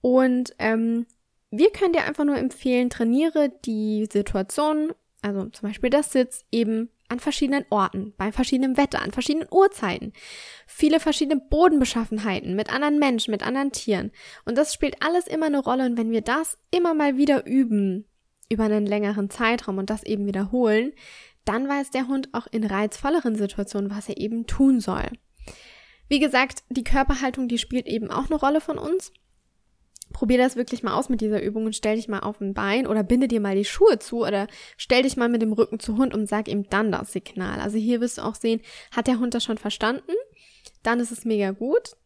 Und 0.00 0.52
ähm, 0.58 1.06
wir 1.52 1.70
können 1.70 1.92
dir 1.92 2.06
einfach 2.06 2.24
nur 2.24 2.38
empfehlen, 2.38 2.90
trainiere 2.90 3.52
die 3.64 4.08
Situation, 4.10 4.92
also 5.22 5.44
zum 5.44 5.68
Beispiel 5.68 5.90
das 5.90 6.10
Sitz, 6.10 6.44
eben 6.50 6.90
an 7.10 7.20
verschiedenen 7.20 7.64
Orten, 7.70 8.14
bei 8.16 8.32
verschiedenem 8.32 8.76
Wetter, 8.76 9.02
an 9.02 9.10
verschiedenen 9.10 9.48
Uhrzeiten, 9.50 10.12
viele 10.66 11.00
verschiedene 11.00 11.40
Bodenbeschaffenheiten 11.40 12.54
mit 12.54 12.72
anderen 12.72 12.98
Menschen, 12.98 13.32
mit 13.32 13.46
anderen 13.46 13.72
Tieren. 13.72 14.12
Und 14.44 14.56
das 14.56 14.72
spielt 14.72 15.02
alles 15.02 15.26
immer 15.26 15.46
eine 15.46 15.58
Rolle. 15.58 15.86
Und 15.86 15.98
wenn 15.98 16.10
wir 16.10 16.22
das 16.22 16.56
immer 16.70 16.94
mal 16.94 17.16
wieder 17.16 17.46
üben, 17.46 18.06
über 18.48 18.64
einen 18.64 18.86
längeren 18.86 19.30
Zeitraum 19.30 19.78
und 19.78 19.90
das 19.90 20.02
eben 20.02 20.26
wiederholen, 20.26 20.92
dann 21.44 21.68
weiß 21.68 21.90
der 21.90 22.08
Hund 22.08 22.28
auch 22.32 22.46
in 22.50 22.64
reizvolleren 22.64 23.36
Situationen, 23.36 23.90
was 23.90 24.08
er 24.08 24.18
eben 24.18 24.46
tun 24.46 24.80
soll. 24.80 25.08
Wie 26.08 26.18
gesagt, 26.18 26.64
die 26.68 26.84
Körperhaltung, 26.84 27.48
die 27.48 27.58
spielt 27.58 27.86
eben 27.86 28.10
auch 28.10 28.26
eine 28.26 28.38
Rolle 28.38 28.60
von 28.60 28.78
uns. 28.78 29.12
Probier 30.12 30.38
das 30.38 30.56
wirklich 30.56 30.82
mal 30.82 30.94
aus 30.94 31.08
mit 31.08 31.20
dieser 31.20 31.42
Übung 31.42 31.66
und 31.66 31.76
stell 31.76 31.96
dich 31.96 32.08
mal 32.08 32.20
auf 32.20 32.40
ein 32.40 32.54
Bein 32.54 32.86
oder 32.86 33.02
binde 33.02 33.28
dir 33.28 33.40
mal 33.40 33.54
die 33.54 33.64
Schuhe 33.64 33.98
zu 33.98 34.24
oder 34.24 34.46
stell 34.76 35.02
dich 35.02 35.16
mal 35.16 35.28
mit 35.28 35.42
dem 35.42 35.52
Rücken 35.52 35.78
zu 35.78 35.96
Hund 35.96 36.14
und 36.14 36.28
sag 36.28 36.48
ihm 36.48 36.68
dann 36.68 36.90
das 36.90 37.12
Signal. 37.12 37.60
Also 37.60 37.78
hier 37.78 38.00
wirst 38.00 38.18
du 38.18 38.22
auch 38.22 38.34
sehen, 38.34 38.60
hat 38.90 39.06
der 39.06 39.18
Hund 39.18 39.34
das 39.34 39.44
schon 39.44 39.58
verstanden? 39.58 40.12
Dann 40.82 41.00
ist 41.00 41.12
es 41.12 41.24
mega 41.24 41.52
gut. 41.52 41.96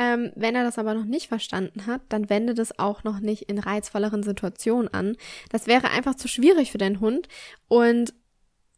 Ähm, 0.00 0.30
wenn 0.36 0.54
er 0.54 0.62
das 0.62 0.78
aber 0.78 0.94
noch 0.94 1.04
nicht 1.04 1.26
verstanden 1.26 1.86
hat, 1.86 2.02
dann 2.08 2.30
wende 2.30 2.54
das 2.54 2.78
auch 2.78 3.02
noch 3.02 3.18
nicht 3.18 3.42
in 3.42 3.58
reizvolleren 3.58 4.22
Situationen 4.22 4.92
an. 4.94 5.16
Das 5.50 5.66
wäre 5.66 5.90
einfach 5.90 6.14
zu 6.14 6.28
schwierig 6.28 6.70
für 6.70 6.78
deinen 6.78 7.00
Hund. 7.00 7.28
Und 7.66 8.14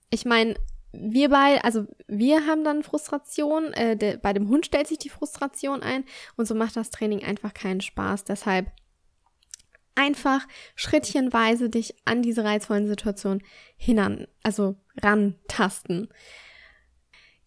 ich 0.08 0.24
meine, 0.24 0.54
wir 0.92 1.28
beide, 1.28 1.64
also 1.64 1.86
wir 2.06 2.46
haben 2.46 2.64
dann 2.64 2.82
Frustration, 2.82 3.72
äh, 3.72 3.96
de, 3.96 4.16
bei 4.16 4.32
dem 4.32 4.48
Hund 4.48 4.66
stellt 4.66 4.88
sich 4.88 4.98
die 4.98 5.08
Frustration 5.08 5.82
ein 5.82 6.04
und 6.36 6.46
so 6.46 6.54
macht 6.54 6.76
das 6.76 6.90
Training 6.90 7.24
einfach 7.24 7.54
keinen 7.54 7.80
Spaß. 7.80 8.24
Deshalb 8.24 8.70
einfach 9.94 10.46
schrittchenweise 10.74 11.68
dich 11.68 11.94
an 12.04 12.22
diese 12.22 12.44
reizvollen 12.44 12.86
Situationen 12.86 13.42
hinan, 13.76 14.26
also 14.42 14.76
rantasten 15.00 16.08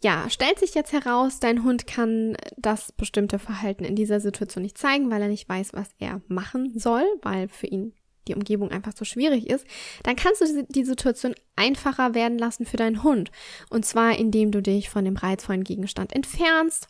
ja, 0.03 0.29
stellt 0.29 0.59
sich 0.59 0.75
jetzt 0.75 0.91
heraus, 0.91 1.39
dein 1.39 1.63
Hund 1.63 1.87
kann 1.87 2.35
das 2.57 2.91
bestimmte 2.91 3.39
Verhalten 3.39 3.85
in 3.85 3.95
dieser 3.95 4.19
Situation 4.19 4.61
nicht 4.61 4.77
zeigen, 4.77 5.09
weil 5.09 5.21
er 5.21 5.29
nicht 5.29 5.47
weiß, 5.47 5.73
was 5.73 5.89
er 5.97 6.21
machen 6.27 6.77
soll, 6.77 7.05
weil 7.21 7.47
für 7.47 7.67
ihn 7.67 7.93
die 8.27 8.35
Umgebung 8.35 8.71
einfach 8.71 8.93
so 8.95 9.05
schwierig 9.05 9.49
ist, 9.49 9.65
dann 10.03 10.15
kannst 10.15 10.41
du 10.41 10.63
die 10.69 10.85
Situation 10.85 11.35
einfacher 11.55 12.13
werden 12.13 12.37
lassen 12.37 12.65
für 12.65 12.77
deinen 12.77 13.03
Hund. 13.03 13.31
Und 13.69 13.85
zwar, 13.85 14.17
indem 14.17 14.51
du 14.51 14.61
dich 14.61 14.89
von 14.89 15.05
dem 15.05 15.17
reizvollen 15.17 15.63
Gegenstand 15.63 16.13
entfernst 16.13 16.87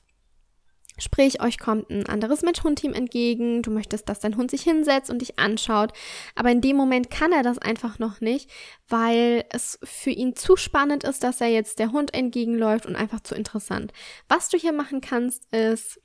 Sprich, 1.00 1.42
euch 1.42 1.58
kommt 1.58 1.90
ein 1.90 2.06
anderes 2.06 2.44
Mensch-Hund-Team 2.44 2.94
entgegen, 2.94 3.64
du 3.64 3.72
möchtest, 3.72 4.08
dass 4.10 4.20
dein 4.20 4.38
Hund 4.38 4.52
sich 4.52 4.62
hinsetzt 4.62 5.10
und 5.10 5.24
dich 5.24 5.40
anschaut, 5.40 5.92
aber 6.36 6.52
in 6.52 6.62
dem 6.62 6.76
Moment 6.76 7.10
kann 7.10 7.32
er 7.32 7.42
das 7.42 7.58
einfach 7.58 7.98
noch 7.98 8.22
nicht, 8.22 8.48
weil 8.88 9.44
es 9.50 9.80
für 9.84 10.12
ihn 10.12 10.36
zu 10.36 10.56
spannend 10.56 11.04
ist, 11.04 11.24
dass 11.24 11.42
er 11.42 11.48
jetzt 11.48 11.80
der 11.80 11.92
Hund 11.92 12.14
entgegenläuft 12.14 12.86
und 12.86 12.96
einfach 12.96 13.22
zu 13.22 13.34
interessant. 13.34 13.92
Was 14.30 14.50
du 14.50 14.58
hier 14.58 14.72
machen 14.72 15.02
kannst, 15.02 15.52
ist, 15.52 16.00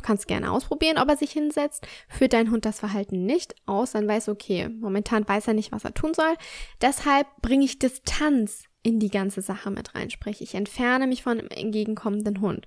du 0.00 0.06
kannst 0.06 0.26
gerne 0.26 0.50
ausprobieren, 0.50 0.98
ob 0.98 1.08
er 1.08 1.16
sich 1.16 1.30
hinsetzt, 1.32 1.86
führt 2.08 2.32
dein 2.32 2.50
Hund 2.50 2.64
das 2.64 2.80
Verhalten 2.80 3.26
nicht 3.26 3.54
aus, 3.66 3.92
dann 3.92 4.08
weiß 4.08 4.28
okay, 4.28 4.68
momentan 4.68 5.28
weiß 5.28 5.48
er 5.48 5.54
nicht, 5.54 5.72
was 5.72 5.84
er 5.84 5.94
tun 5.94 6.14
soll, 6.14 6.34
deshalb 6.80 7.26
bringe 7.42 7.64
ich 7.64 7.78
Distanz 7.78 8.64
in 8.82 8.98
die 8.98 9.10
ganze 9.10 9.42
Sache 9.42 9.70
mit 9.70 9.94
rein, 9.94 10.10
sprich, 10.10 10.40
ich 10.40 10.54
entferne 10.54 11.06
mich 11.06 11.22
von 11.22 11.36
dem 11.36 11.48
entgegenkommenden 11.48 12.40
Hund. 12.40 12.66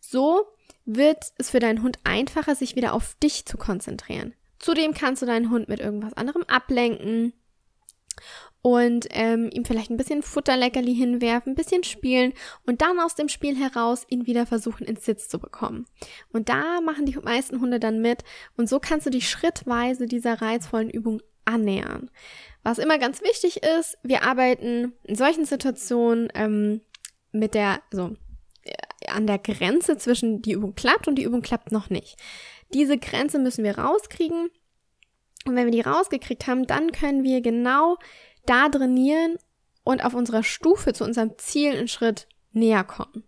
So 0.00 0.46
wird 0.86 1.22
es 1.36 1.50
für 1.50 1.60
deinen 1.60 1.82
Hund 1.82 1.98
einfacher, 2.04 2.54
sich 2.54 2.76
wieder 2.76 2.94
auf 2.94 3.14
dich 3.22 3.44
zu 3.44 3.58
konzentrieren. 3.58 4.34
Zudem 4.58 4.94
kannst 4.94 5.20
du 5.20 5.26
deinen 5.26 5.50
Hund 5.50 5.68
mit 5.68 5.80
irgendwas 5.80 6.14
anderem 6.14 6.44
ablenken 6.44 7.34
und 8.62 9.06
ähm, 9.10 9.48
ihm 9.52 9.64
vielleicht 9.64 9.90
ein 9.90 9.96
bisschen 9.96 10.22
Futterleckerli 10.22 10.94
hinwerfen, 10.94 11.52
ein 11.52 11.56
bisschen 11.56 11.82
spielen 11.84 12.34
und 12.66 12.82
dann 12.82 13.00
aus 13.00 13.14
dem 13.14 13.28
Spiel 13.28 13.56
heraus 13.56 14.04
ihn 14.08 14.26
wieder 14.26 14.46
versuchen 14.46 14.86
ins 14.86 15.04
Sitz 15.04 15.28
zu 15.28 15.38
bekommen. 15.38 15.86
Und 16.32 16.48
da 16.48 16.80
machen 16.80 17.06
die 17.06 17.16
meisten 17.16 17.60
Hunde 17.60 17.80
dann 17.80 18.00
mit 18.00 18.22
und 18.56 18.68
so 18.68 18.78
kannst 18.78 19.06
du 19.06 19.10
dich 19.10 19.28
schrittweise 19.28 20.06
dieser 20.06 20.42
reizvollen 20.42 20.90
Übung 20.90 21.22
annähern. 21.44 22.10
Was 22.62 22.78
immer 22.78 22.98
ganz 22.98 23.22
wichtig 23.22 23.62
ist, 23.62 23.98
wir 24.02 24.22
arbeiten 24.24 24.92
in 25.04 25.14
solchen 25.14 25.46
Situationen 25.46 26.28
ähm, 26.34 26.82
mit 27.32 27.54
der, 27.54 27.80
also 27.90 28.16
an 29.08 29.26
der 29.26 29.38
Grenze 29.38 29.96
zwischen 29.96 30.42
die 30.42 30.52
Übung 30.52 30.74
klappt 30.74 31.08
und 31.08 31.16
die 31.16 31.24
Übung 31.24 31.42
klappt 31.42 31.72
noch 31.72 31.90
nicht. 31.90 32.16
Diese 32.74 32.98
Grenze 32.98 33.38
müssen 33.38 33.64
wir 33.64 33.78
rauskriegen. 33.78 34.50
Und 35.46 35.56
wenn 35.56 35.64
wir 35.64 35.72
die 35.72 35.80
rausgekriegt 35.80 36.46
haben, 36.46 36.66
dann 36.66 36.92
können 36.92 37.24
wir 37.24 37.40
genau 37.40 37.96
da 38.46 38.68
trainieren 38.68 39.36
und 39.84 40.04
auf 40.04 40.14
unserer 40.14 40.42
Stufe 40.42 40.92
zu 40.92 41.04
unserem 41.04 41.36
Ziel 41.38 41.72
einen 41.72 41.88
Schritt 41.88 42.26
näher 42.52 42.84
kommen. 42.84 43.24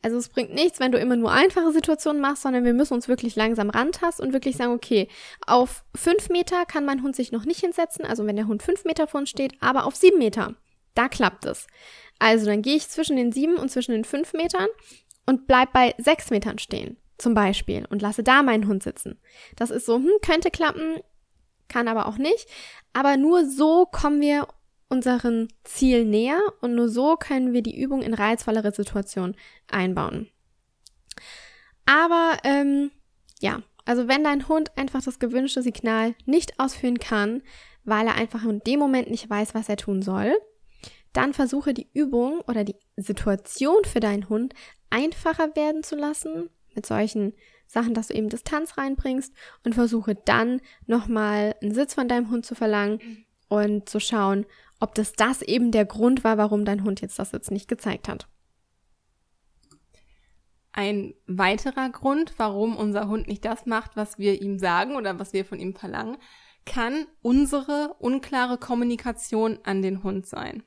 Also 0.00 0.16
es 0.16 0.28
bringt 0.28 0.54
nichts, 0.54 0.78
wenn 0.78 0.92
du 0.92 0.98
immer 0.98 1.16
nur 1.16 1.32
einfache 1.32 1.72
Situationen 1.72 2.22
machst, 2.22 2.42
sondern 2.42 2.64
wir 2.64 2.72
müssen 2.72 2.94
uns 2.94 3.08
wirklich 3.08 3.34
langsam 3.34 3.68
rantasten 3.68 4.26
und 4.26 4.32
wirklich 4.32 4.56
sagen, 4.56 4.72
okay, 4.72 5.08
auf 5.46 5.84
fünf 5.94 6.28
Meter 6.28 6.64
kann 6.66 6.84
mein 6.84 7.02
Hund 7.02 7.16
sich 7.16 7.32
noch 7.32 7.44
nicht 7.44 7.60
hinsetzen, 7.60 8.04
also 8.04 8.24
wenn 8.24 8.36
der 8.36 8.46
Hund 8.46 8.62
fünf 8.62 8.84
Meter 8.84 9.08
vor 9.08 9.20
uns 9.20 9.30
steht, 9.30 9.54
aber 9.60 9.86
auf 9.86 9.96
sieben 9.96 10.18
Meter, 10.18 10.54
da 10.94 11.08
klappt 11.08 11.46
es. 11.46 11.66
Also 12.20 12.46
dann 12.46 12.62
gehe 12.62 12.76
ich 12.76 12.88
zwischen 12.88 13.16
den 13.16 13.32
sieben 13.32 13.56
und 13.56 13.70
zwischen 13.70 13.92
den 13.92 14.04
fünf 14.04 14.32
Metern 14.34 14.68
und 15.26 15.46
bleib 15.46 15.72
bei 15.72 15.94
sechs 15.98 16.30
Metern 16.30 16.58
stehen, 16.58 16.96
zum 17.18 17.34
Beispiel, 17.34 17.84
und 17.90 18.00
lasse 18.00 18.22
da 18.22 18.42
meinen 18.44 18.68
Hund 18.68 18.84
sitzen. 18.84 19.20
Das 19.56 19.70
ist 19.70 19.86
so, 19.86 19.96
hm, 19.96 20.10
könnte 20.22 20.50
klappen, 20.50 21.00
kann 21.68 21.88
aber 21.88 22.06
auch 22.06 22.18
nicht. 22.18 22.48
Aber 22.92 23.16
nur 23.16 23.46
so 23.46 23.86
kommen 23.86 24.20
wir 24.20 24.48
unseren 24.88 25.48
Ziel 25.64 26.04
näher 26.04 26.40
und 26.60 26.74
nur 26.74 26.88
so 26.88 27.16
können 27.16 27.52
wir 27.52 27.62
die 27.62 27.78
Übung 27.78 28.02
in 28.02 28.14
reizvollere 28.14 28.72
Situationen 28.72 29.36
einbauen. 29.70 30.28
Aber 31.86 32.38
ähm, 32.44 32.90
ja, 33.40 33.62
also 33.84 34.08
wenn 34.08 34.24
dein 34.24 34.48
Hund 34.48 34.76
einfach 34.76 35.02
das 35.02 35.18
gewünschte 35.18 35.62
Signal 35.62 36.14
nicht 36.26 36.58
ausführen 36.58 36.98
kann, 36.98 37.42
weil 37.84 38.06
er 38.06 38.14
einfach 38.14 38.44
in 38.44 38.60
dem 38.60 38.78
Moment 38.78 39.10
nicht 39.10 39.28
weiß, 39.28 39.54
was 39.54 39.68
er 39.68 39.76
tun 39.76 40.02
soll, 40.02 40.36
dann 41.12 41.32
versuche 41.32 41.72
die 41.72 41.88
Übung 41.94 42.40
oder 42.42 42.64
die 42.64 42.76
Situation 42.96 43.84
für 43.84 44.00
deinen 44.00 44.28
Hund 44.28 44.54
einfacher 44.90 45.56
werden 45.56 45.82
zu 45.82 45.96
lassen 45.96 46.50
mit 46.74 46.86
solchen 46.86 47.34
Sachen, 47.68 47.94
dass 47.94 48.08
du 48.08 48.14
eben 48.14 48.28
Distanz 48.28 48.76
reinbringst 48.78 49.32
und 49.64 49.74
versuche 49.74 50.14
dann 50.14 50.60
nochmal 50.86 51.54
einen 51.62 51.74
Sitz 51.74 51.94
von 51.94 52.08
deinem 52.08 52.30
Hund 52.30 52.44
zu 52.44 52.54
verlangen 52.54 53.26
und 53.48 53.88
zu 53.88 54.00
schauen, 54.00 54.46
ob 54.80 54.94
das 54.94 55.12
das 55.12 55.42
eben 55.42 55.70
der 55.70 55.84
Grund 55.84 56.24
war, 56.24 56.38
warum 56.38 56.64
dein 56.64 56.82
Hund 56.82 57.00
jetzt 57.00 57.18
das 57.18 57.32
jetzt 57.32 57.50
nicht 57.50 57.68
gezeigt 57.68 58.08
hat. 58.08 58.26
Ein 60.72 61.14
weiterer 61.26 61.90
Grund, 61.90 62.34
warum 62.38 62.76
unser 62.76 63.08
Hund 63.08 63.26
nicht 63.26 63.44
das 63.44 63.66
macht, 63.66 63.96
was 63.96 64.18
wir 64.18 64.40
ihm 64.40 64.58
sagen 64.58 64.96
oder 64.96 65.18
was 65.18 65.32
wir 65.32 65.44
von 65.44 65.58
ihm 65.58 65.74
verlangen, 65.74 66.18
kann 66.64 67.06
unsere 67.22 67.96
unklare 67.98 68.58
Kommunikation 68.58 69.58
an 69.64 69.82
den 69.82 70.02
Hund 70.02 70.26
sein. 70.26 70.62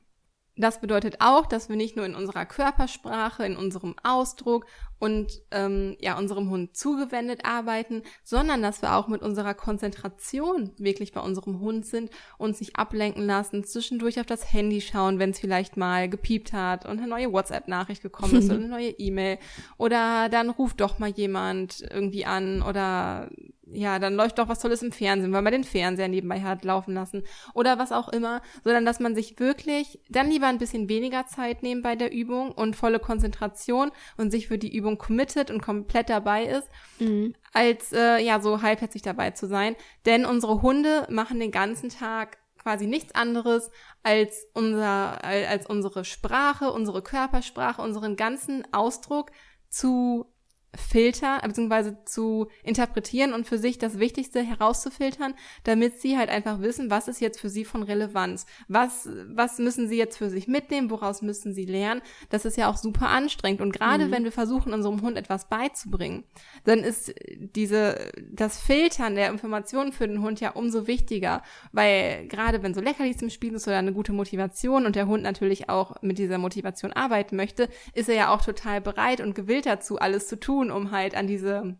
Das 0.56 0.82
bedeutet 0.82 1.16
auch, 1.20 1.46
dass 1.46 1.70
wir 1.70 1.76
nicht 1.76 1.96
nur 1.96 2.04
in 2.04 2.14
unserer 2.14 2.44
Körpersprache, 2.44 3.46
in 3.46 3.56
unserem 3.56 3.94
Ausdruck 4.02 4.66
und 4.98 5.40
ähm, 5.50 5.96
ja 5.98 6.18
unserem 6.18 6.50
Hund 6.50 6.76
zugewendet 6.76 7.40
arbeiten, 7.44 8.02
sondern 8.22 8.60
dass 8.60 8.82
wir 8.82 8.94
auch 8.94 9.08
mit 9.08 9.22
unserer 9.22 9.54
Konzentration 9.54 10.70
wirklich 10.76 11.12
bei 11.12 11.20
unserem 11.20 11.60
Hund 11.60 11.86
sind, 11.86 12.10
und 12.36 12.56
sich 12.56 12.76
ablenken 12.76 13.24
lassen, 13.24 13.64
zwischendurch 13.64 14.20
auf 14.20 14.26
das 14.26 14.52
Handy 14.52 14.80
schauen, 14.80 15.18
wenn 15.18 15.30
es 15.30 15.40
vielleicht 15.40 15.76
mal 15.76 16.08
gepiept 16.08 16.52
hat 16.52 16.84
und 16.84 16.98
eine 16.98 17.08
neue 17.08 17.32
WhatsApp-Nachricht 17.32 18.02
gekommen 18.02 18.36
ist 18.36 18.46
oder 18.46 18.54
eine 18.56 18.68
neue 18.68 18.90
E-Mail 18.90 19.38
oder 19.78 20.28
dann 20.28 20.50
ruft 20.50 20.80
doch 20.80 20.98
mal 20.98 21.10
jemand 21.10 21.82
irgendwie 21.90 22.26
an 22.26 22.62
oder 22.62 23.30
ja, 23.66 23.98
dann 23.98 24.14
läuft 24.14 24.38
doch 24.38 24.48
was 24.48 24.58
Tolles 24.58 24.82
im 24.82 24.92
Fernsehen, 24.92 25.32
weil 25.32 25.42
man 25.42 25.52
den 25.52 25.64
Fernseher 25.64 26.08
nebenbei 26.08 26.40
hat 26.40 26.64
laufen 26.64 26.94
lassen 26.94 27.22
oder 27.54 27.78
was 27.78 27.92
auch 27.92 28.08
immer, 28.08 28.42
sondern 28.64 28.84
dass 28.84 28.98
man 28.98 29.14
sich 29.14 29.38
wirklich 29.38 30.00
dann 30.08 30.30
lieber 30.30 30.48
ein 30.48 30.58
bisschen 30.58 30.88
weniger 30.88 31.26
Zeit 31.26 31.62
nehmen 31.62 31.82
bei 31.82 31.94
der 31.94 32.12
Übung 32.12 32.52
und 32.52 32.74
volle 32.74 32.98
Konzentration 32.98 33.92
und 34.16 34.30
sich 34.30 34.48
für 34.48 34.58
die 34.58 34.74
Übung 34.74 34.98
committed 34.98 35.50
und 35.50 35.62
komplett 35.62 36.10
dabei 36.10 36.44
ist, 36.44 36.68
mhm. 36.98 37.34
als 37.52 37.92
äh, 37.92 38.18
ja 38.18 38.40
so 38.40 38.62
halbherzig 38.62 39.02
dabei 39.02 39.30
zu 39.30 39.46
sein. 39.46 39.76
Denn 40.06 40.26
unsere 40.26 40.62
Hunde 40.62 41.06
machen 41.08 41.38
den 41.38 41.52
ganzen 41.52 41.88
Tag 41.88 42.38
quasi 42.58 42.86
nichts 42.86 43.14
anderes 43.14 43.70
als 44.02 44.46
unser 44.54 45.24
als 45.24 45.66
unsere 45.66 46.04
Sprache, 46.04 46.72
unsere 46.72 47.02
Körpersprache, 47.02 47.82
unseren 47.82 48.16
ganzen 48.16 48.64
Ausdruck 48.72 49.30
zu 49.68 50.31
filtern, 50.74 51.40
beziehungsweise 51.44 51.98
zu 52.04 52.48
interpretieren 52.62 53.34
und 53.34 53.46
für 53.46 53.58
sich 53.58 53.78
das 53.78 53.98
Wichtigste 53.98 54.42
herauszufiltern, 54.42 55.34
damit 55.64 56.00
sie 56.00 56.16
halt 56.16 56.30
einfach 56.30 56.60
wissen, 56.60 56.90
was 56.90 57.08
ist 57.08 57.20
jetzt 57.20 57.40
für 57.40 57.50
sie 57.50 57.64
von 57.64 57.82
Relevanz. 57.82 58.46
Was, 58.68 59.08
was 59.26 59.58
müssen 59.58 59.88
sie 59.88 59.98
jetzt 59.98 60.16
für 60.16 60.30
sich 60.30 60.48
mitnehmen? 60.48 60.90
Woraus 60.90 61.20
müssen 61.20 61.52
sie 61.52 61.66
lernen? 61.66 62.00
Das 62.30 62.44
ist 62.44 62.56
ja 62.56 62.70
auch 62.70 62.76
super 62.76 63.08
anstrengend. 63.08 63.60
Und 63.60 63.72
gerade 63.72 64.06
mhm. 64.06 64.10
wenn 64.12 64.24
wir 64.24 64.32
versuchen, 64.32 64.72
unserem 64.72 65.02
Hund 65.02 65.18
etwas 65.18 65.48
beizubringen, 65.48 66.24
dann 66.64 66.78
ist 66.80 67.14
diese, 67.38 68.10
das 68.30 68.58
Filtern 68.58 69.14
der 69.14 69.28
Informationen 69.28 69.92
für 69.92 70.08
den 70.08 70.22
Hund 70.22 70.40
ja 70.40 70.52
umso 70.52 70.86
wichtiger, 70.86 71.42
weil 71.72 72.26
gerade 72.28 72.62
wenn 72.62 72.72
so 72.74 72.80
Leckerlis 72.80 73.20
im 73.20 73.30
Spiel 73.30 73.54
ist 73.54 73.68
oder 73.68 73.78
eine 73.78 73.92
gute 73.92 74.12
Motivation 74.12 74.86
und 74.86 74.96
der 74.96 75.06
Hund 75.06 75.22
natürlich 75.22 75.68
auch 75.68 76.00
mit 76.02 76.18
dieser 76.18 76.38
Motivation 76.38 76.92
arbeiten 76.92 77.36
möchte, 77.36 77.68
ist 77.94 78.08
er 78.08 78.14
ja 78.14 78.34
auch 78.34 78.42
total 78.42 78.80
bereit 78.80 79.20
und 79.20 79.34
gewillt 79.34 79.66
dazu, 79.66 79.98
alles 79.98 80.28
zu 80.28 80.40
tun, 80.40 80.61
um 80.70 80.90
halt 80.90 81.14
an 81.14 81.26
diese, 81.26 81.76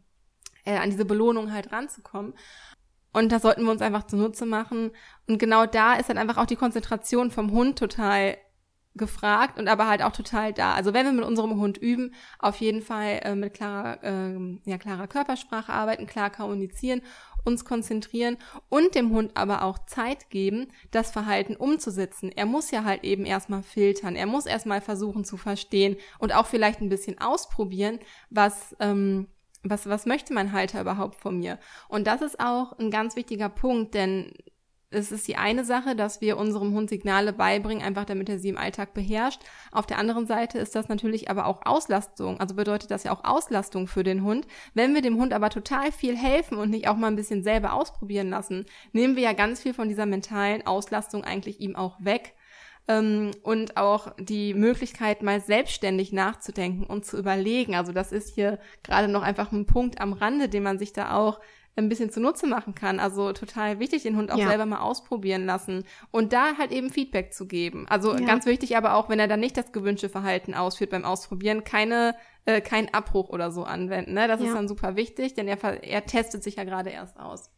äh, 0.65 0.77
an 0.77 0.91
diese 0.91 1.05
Belohnung 1.05 1.53
halt 1.53 1.73
ranzukommen. 1.73 2.35
Und 3.13 3.31
das 3.31 3.43
sollten 3.43 3.65
wir 3.65 3.71
uns 3.71 3.83
einfach 3.83 4.07
zunutze 4.07 4.47
machen. 4.47 4.91
Und 5.29 5.39
genau 5.39 5.67
da 5.67 5.95
ist 5.95 6.09
dann 6.09 6.19
einfach 6.19 6.39
auch 6.39 6.47
die 6.47 6.57
Konzentration 6.57 7.31
vom 7.31 7.51
Hund 7.53 7.79
total 7.79 8.37
gefragt 8.95 9.59
und 9.59 9.69
aber 9.69 9.87
halt 9.87 10.03
auch 10.03 10.13
total 10.13 10.53
da. 10.53 10.75
Also 10.75 10.93
wenn 10.93 11.07
wir 11.07 11.13
mit 11.13 11.25
unserem 11.25 11.59
Hund 11.59 11.79
üben, 11.79 12.15
auf 12.39 12.57
jeden 12.57 12.83
Fall 12.83 13.21
äh, 13.23 13.35
mit 13.35 13.55
klarer, 13.55 14.03
äh, 14.03 14.59
ja, 14.65 14.77
klarer 14.79 15.07
Körpersprache 15.07 15.73
arbeiten, 15.73 16.07
klar 16.07 16.31
kommunizieren, 16.31 17.01
uns 17.45 17.65
konzentrieren 17.65 18.37
und 18.69 18.95
dem 18.95 19.11
Hund 19.11 19.33
aber 19.35 19.63
auch 19.63 19.79
Zeit 19.87 20.31
geben, 20.31 20.69
das 20.91 21.11
Verhalten 21.11 21.57
umzusetzen. 21.57 22.31
Er 22.35 22.47
muss 22.47 22.71
ja 22.71 22.85
halt 22.85 23.05
eben 23.05 23.25
erstmal 23.25 23.63
filtern, 23.63 24.17
er 24.17 24.27
muss 24.27 24.47
erstmal 24.47 24.81
versuchen 24.81 25.25
zu 25.25 25.37
verstehen 25.37 25.97
und 26.19 26.35
auch 26.35 26.47
vielleicht 26.47 26.81
ein 26.81 26.89
bisschen 26.89 27.21
ausprobieren, 27.21 27.99
was 28.31 28.77
ähm, 28.81 29.29
was, 29.65 29.89
was 29.89 30.07
möchte 30.07 30.35
mein 30.35 30.53
Halter 30.53 30.81
überhaupt 30.81 31.15
von 31.15 31.39
mir? 31.39 31.59
Und 31.89 32.09
das 32.09 32.21
ist 32.21 32.41
auch 32.41 32.77
ein 32.79 32.91
ganz 32.91 33.15
wichtiger 33.15 33.49
Punkt, 33.49 33.95
denn 33.95 34.33
es 34.93 35.13
ist 35.13 35.27
die 35.29 35.37
eine 35.37 35.65
Sache, 35.65 35.97
dass 35.97 36.21
wir 36.21 36.37
unserem 36.37 36.75
Hund 36.75 36.91
Signale 36.91 37.33
beibringen, 37.33 37.85
einfach 37.85 38.05
damit 38.05 38.29
er 38.29 38.39
sie 38.39 38.49
im 38.49 38.59
Alltag 38.59 38.95
beherrscht. 38.95 39.41
Auf 39.71 39.87
der 39.87 39.99
anderen 39.99 40.27
Seite 40.27 40.59
ist 40.59 40.75
das 40.75 40.89
natürlich 40.89 41.31
aber 41.31 41.47
auch 41.47 41.63
Auslastung. 41.65 42.41
Also 42.41 42.55
bedeutet 42.55 42.91
das 42.91 43.05
ja 43.05 43.13
auch 43.13 43.25
Auslastung 43.25 43.87
für 43.87 44.03
den 44.03 44.23
Hund. 44.23 44.47
Wenn 44.75 44.95
wir 44.95 45.03
dem 45.03 45.19
Hund 45.19 45.33
aber 45.33 45.51
total 45.51 45.93
viel 45.93 46.17
helfen 46.17 46.59
und 46.59 46.71
nicht 46.71 46.89
auch 46.89 46.97
mal 46.97 47.09
ein 47.09 47.17
bisschen 47.17 47.43
selber 47.43 47.73
ausprobieren 47.73 48.31
lassen, 48.31 48.67
nehmen 48.93 49.17
wir 49.17 49.23
ja 49.23 49.33
ganz 49.33 49.61
viel 49.61 49.75
von 49.75 49.89
dieser 49.89 50.07
mentalen 50.07 50.67
Auslastung 50.67 51.25
eigentlich 51.25 51.61
ihm 51.61 51.77
auch 51.77 51.97
weg. 52.01 52.35
Ähm, 52.89 53.31
und 53.43 53.77
auch 53.77 54.13
die 54.19 54.55
Möglichkeit, 54.55 55.23
mal 55.23 55.41
selbstständig 55.41 56.13
nachzudenken 56.13 56.85
und 56.85 57.07
zu 57.07 57.17
überlegen. 57.17 57.77
Also 57.77 57.93
das 57.93 58.11
ist 58.11 58.35
hier 58.35 58.59
gerade 58.83 59.07
noch 59.07 59.23
einfach 59.23 59.53
ein 59.53 59.67
Punkt 59.67 60.01
am 60.01 60.13
Rande, 60.13 60.49
den 60.49 60.65
man 60.65 60.81
sich 60.81 60.93
da 60.93 61.17
auch 61.17 61.39
ein 61.77 61.89
bisschen 61.89 62.11
zunutze 62.11 62.47
machen 62.47 62.75
kann. 62.75 63.01
Also 63.01 63.33
total 63.33 63.79
wichtig, 63.79 64.03
den 64.03 64.17
Hund 64.17 64.31
auch 64.31 64.39
ja. 64.39 64.49
selber 64.49 64.67
mal 64.67 64.81
ausprobieren 64.81 65.47
lassen 65.47 65.85
und 66.11 66.33
da 66.33 66.57
halt 66.59 66.71
eben 66.71 66.91
Feedback 66.91 67.33
zu 67.33 67.47
geben. 67.47 67.87
Also 67.89 68.15
ja. 68.15 68.27
ganz 68.27 68.47
wichtig 68.47 68.77
aber 68.77 68.95
auch, 68.95 69.09
wenn 69.09 69.19
er 69.19 69.29
dann 69.29 69.41
nicht 69.41 69.57
das 69.57 69.73
gewünschte 69.73 70.09
Verhalten 70.09 70.55
ausführt 70.55 70.91
beim 70.91 71.05
Ausprobieren, 71.05 71.65
keine 71.65 72.15
äh, 72.45 72.61
keinen 72.61 72.93
Abbruch 72.93 73.29
oder 73.29 73.51
so 73.51 73.65
anwenden. 73.65 74.15
Ne? 74.15 74.29
Das 74.29 74.41
ja. 74.41 74.49
ist 74.49 74.55
dann 74.55 74.69
super 74.69 74.97
wichtig, 74.97 75.35
denn 75.35 75.49
er, 75.49 75.63
er 75.63 76.05
testet 76.07 76.43
sich 76.43 76.57
ja 76.57 76.65
gerade 76.65 76.91
erst 76.91 77.19
aus. 77.19 77.51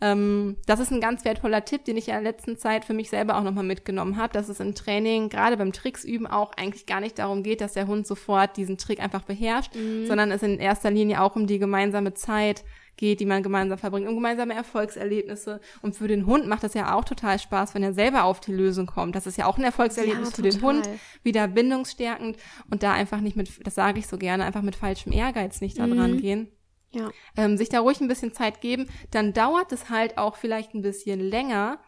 Ähm, 0.00 0.56
das 0.66 0.80
ist 0.80 0.90
ein 0.90 1.00
ganz 1.00 1.24
wertvoller 1.24 1.64
Tipp, 1.64 1.84
den 1.84 1.96
ich 1.96 2.06
ja 2.06 2.16
in 2.16 2.24
der 2.24 2.32
letzten 2.32 2.56
Zeit 2.56 2.84
für 2.84 2.94
mich 2.94 3.10
selber 3.10 3.36
auch 3.36 3.42
nochmal 3.42 3.64
mitgenommen 3.64 4.16
habe, 4.16 4.32
dass 4.32 4.48
es 4.48 4.58
im 4.58 4.74
Training, 4.74 5.28
gerade 5.28 5.56
beim 5.56 5.72
Tricksüben 5.72 6.26
auch 6.26 6.52
eigentlich 6.56 6.86
gar 6.86 7.00
nicht 7.00 7.18
darum 7.18 7.42
geht, 7.42 7.60
dass 7.60 7.74
der 7.74 7.86
Hund 7.86 8.06
sofort 8.06 8.56
diesen 8.56 8.78
Trick 8.78 9.00
einfach 9.00 9.22
beherrscht, 9.22 9.74
mhm. 9.74 10.06
sondern 10.06 10.30
es 10.30 10.42
in 10.42 10.58
erster 10.58 10.90
Linie 10.90 11.20
auch 11.20 11.36
um 11.36 11.46
die 11.46 11.58
gemeinsame 11.58 12.14
Zeit 12.14 12.64
geht, 12.96 13.20
die 13.20 13.26
man 13.26 13.42
gemeinsam 13.42 13.78
verbringt, 13.78 14.08
um 14.08 14.14
gemeinsame 14.14 14.54
Erfolgserlebnisse. 14.54 15.60
Und 15.80 15.96
für 15.96 16.08
den 16.08 16.26
Hund 16.26 16.46
macht 16.46 16.62
das 16.62 16.74
ja 16.74 16.94
auch 16.94 17.04
total 17.04 17.38
Spaß, 17.38 17.74
wenn 17.74 17.82
er 17.82 17.92
selber 17.92 18.24
auf 18.24 18.40
die 18.40 18.52
Lösung 18.52 18.86
kommt. 18.86 19.14
Das 19.14 19.26
ist 19.26 19.38
ja 19.38 19.46
auch 19.46 19.58
ein 19.58 19.64
Erfolgserlebnis 19.64 20.30
ja, 20.30 20.36
für 20.36 20.42
den 20.42 20.62
Hund, 20.62 20.88
wieder 21.22 21.48
bindungsstärkend 21.48 22.36
und 22.70 22.82
da 22.82 22.92
einfach 22.92 23.20
nicht 23.20 23.36
mit, 23.36 23.66
das 23.66 23.74
sage 23.74 23.98
ich 23.98 24.06
so 24.06 24.18
gerne, 24.18 24.44
einfach 24.44 24.62
mit 24.62 24.76
falschem 24.76 25.12
Ehrgeiz 25.12 25.60
nicht 25.60 25.78
da 25.78 25.86
dran 25.86 26.12
mhm. 26.12 26.20
gehen. 26.20 26.48
Ja. 26.94 27.10
Ähm, 27.38 27.56
sich 27.56 27.70
da 27.70 27.80
ruhig 27.80 28.00
ein 28.00 28.08
bisschen 28.08 28.34
Zeit 28.34 28.60
geben, 28.60 28.86
dann 29.10 29.32
dauert 29.32 29.72
es 29.72 29.88
halt 29.88 30.18
auch 30.18 30.36
vielleicht 30.36 30.74
ein 30.74 30.82
bisschen 30.82 31.20
länger, 31.20 31.78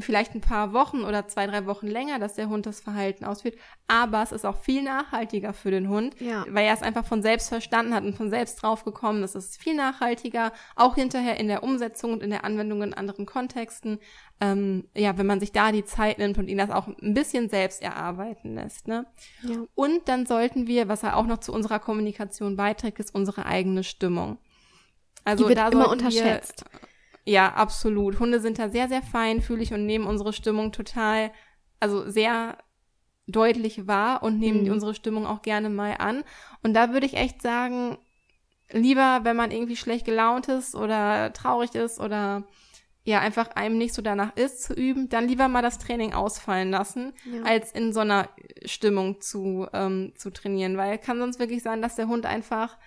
vielleicht 0.00 0.34
ein 0.34 0.40
paar 0.40 0.72
Wochen 0.72 1.02
oder 1.02 1.28
zwei, 1.28 1.46
drei 1.46 1.66
Wochen 1.66 1.86
länger, 1.86 2.18
dass 2.18 2.34
der 2.34 2.48
Hund 2.48 2.64
das 2.64 2.80
Verhalten 2.80 3.24
ausführt. 3.24 3.56
Aber 3.88 4.22
es 4.22 4.32
ist 4.32 4.46
auch 4.46 4.56
viel 4.56 4.82
nachhaltiger 4.82 5.52
für 5.52 5.70
den 5.70 5.88
Hund, 5.88 6.18
ja. 6.18 6.46
weil 6.48 6.64
er 6.64 6.72
es 6.72 6.82
einfach 6.82 7.04
von 7.04 7.22
selbst 7.22 7.50
verstanden 7.50 7.94
hat 7.94 8.02
und 8.02 8.16
von 8.16 8.30
selbst 8.30 8.62
drauf 8.62 8.84
gekommen 8.84 9.22
ist. 9.22 9.34
Es 9.34 9.50
ist 9.50 9.62
viel 9.62 9.74
nachhaltiger, 9.74 10.52
auch 10.76 10.94
hinterher 10.94 11.38
in 11.38 11.48
der 11.48 11.62
Umsetzung 11.62 12.12
und 12.12 12.22
in 12.22 12.30
der 12.30 12.44
Anwendung 12.44 12.82
in 12.82 12.94
anderen 12.94 13.26
Kontexten. 13.26 13.98
Ähm, 14.40 14.88
ja, 14.96 15.18
wenn 15.18 15.26
man 15.26 15.40
sich 15.40 15.52
da 15.52 15.70
die 15.72 15.84
Zeit 15.84 16.18
nimmt 16.18 16.38
und 16.38 16.48
ihn 16.48 16.58
das 16.58 16.70
auch 16.70 16.88
ein 16.88 17.14
bisschen 17.14 17.50
selbst 17.50 17.82
erarbeiten 17.82 18.54
lässt. 18.54 18.88
Ne? 18.88 19.06
Ja. 19.42 19.56
Und 19.74 20.08
dann 20.08 20.24
sollten 20.24 20.66
wir, 20.66 20.88
was 20.88 21.02
er 21.02 21.16
auch 21.16 21.26
noch 21.26 21.38
zu 21.38 21.52
unserer 21.52 21.78
Kommunikation 21.78 22.56
beiträgt, 22.56 22.98
ist 22.98 23.14
unsere 23.14 23.44
eigene 23.44 23.84
Stimmung. 23.84 24.38
Also 25.24 25.44
die 25.44 25.50
wird 25.50 25.58
da 25.58 25.68
immer 25.68 25.90
unterschätzt. 25.90 26.64
Wir, 26.70 26.80
ja, 27.24 27.52
absolut. 27.52 28.18
Hunde 28.18 28.40
sind 28.40 28.58
da 28.58 28.68
sehr, 28.68 28.88
sehr 28.88 29.02
feinfühlig 29.02 29.72
und 29.72 29.86
nehmen 29.86 30.06
unsere 30.06 30.32
Stimmung 30.32 30.72
total, 30.72 31.32
also 31.80 32.08
sehr 32.08 32.58
deutlich 33.26 33.86
wahr 33.86 34.22
und 34.22 34.38
nehmen 34.38 34.64
mhm. 34.64 34.72
unsere 34.72 34.94
Stimmung 34.94 35.26
auch 35.26 35.42
gerne 35.42 35.70
mal 35.70 35.96
an. 35.98 36.24
Und 36.62 36.74
da 36.74 36.92
würde 36.92 37.06
ich 37.06 37.14
echt 37.14 37.40
sagen, 37.40 37.96
lieber, 38.72 39.20
wenn 39.22 39.36
man 39.36 39.50
irgendwie 39.50 39.76
schlecht 39.76 40.04
gelaunt 40.04 40.48
ist 40.48 40.74
oder 40.74 41.32
traurig 41.32 41.74
ist 41.74 42.00
oder 42.00 42.44
ja, 43.04 43.18
einfach 43.18 43.48
einem 43.56 43.78
nicht 43.78 43.94
so 43.94 44.02
danach 44.02 44.36
ist 44.36 44.62
zu 44.62 44.74
üben, 44.74 45.08
dann 45.08 45.26
lieber 45.26 45.48
mal 45.48 45.62
das 45.62 45.78
Training 45.78 46.12
ausfallen 46.12 46.70
lassen, 46.70 47.12
ja. 47.24 47.42
als 47.42 47.72
in 47.72 47.92
so 47.92 48.00
einer 48.00 48.28
Stimmung 48.64 49.20
zu, 49.20 49.66
ähm, 49.72 50.12
zu 50.16 50.30
trainieren. 50.30 50.76
Weil 50.76 50.98
kann 50.98 51.18
sonst 51.18 51.40
wirklich 51.40 51.64
sein, 51.64 51.82
dass 51.82 51.96
der 51.96 52.06
Hund 52.06 52.26
einfach 52.26 52.78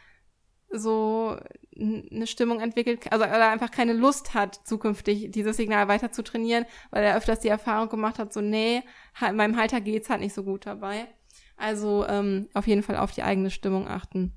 so 0.69 1.37
eine 1.77 2.27
Stimmung 2.27 2.61
entwickelt, 2.61 3.11
also 3.11 3.25
oder 3.25 3.49
einfach 3.49 3.71
keine 3.71 3.93
Lust 3.93 4.33
hat, 4.33 4.55
zukünftig 4.65 5.31
dieses 5.31 5.57
Signal 5.57 5.87
weiter 5.87 6.11
zu 6.11 6.23
trainieren, 6.23 6.65
weil 6.91 7.03
er 7.03 7.17
öfters 7.17 7.39
die 7.39 7.49
Erfahrung 7.49 7.89
gemacht 7.89 8.19
hat, 8.19 8.31
so 8.33 8.41
nee, 8.41 8.81
meinem 9.19 9.57
Halter 9.57 9.81
geht's 9.81 10.09
halt 10.09 10.21
nicht 10.21 10.33
so 10.33 10.43
gut 10.43 10.65
dabei. 10.65 11.07
Also 11.57 12.05
ähm, 12.07 12.49
auf 12.53 12.67
jeden 12.67 12.83
Fall 12.83 12.97
auf 12.97 13.11
die 13.11 13.23
eigene 13.23 13.49
Stimmung 13.49 13.87
achten. 13.87 14.33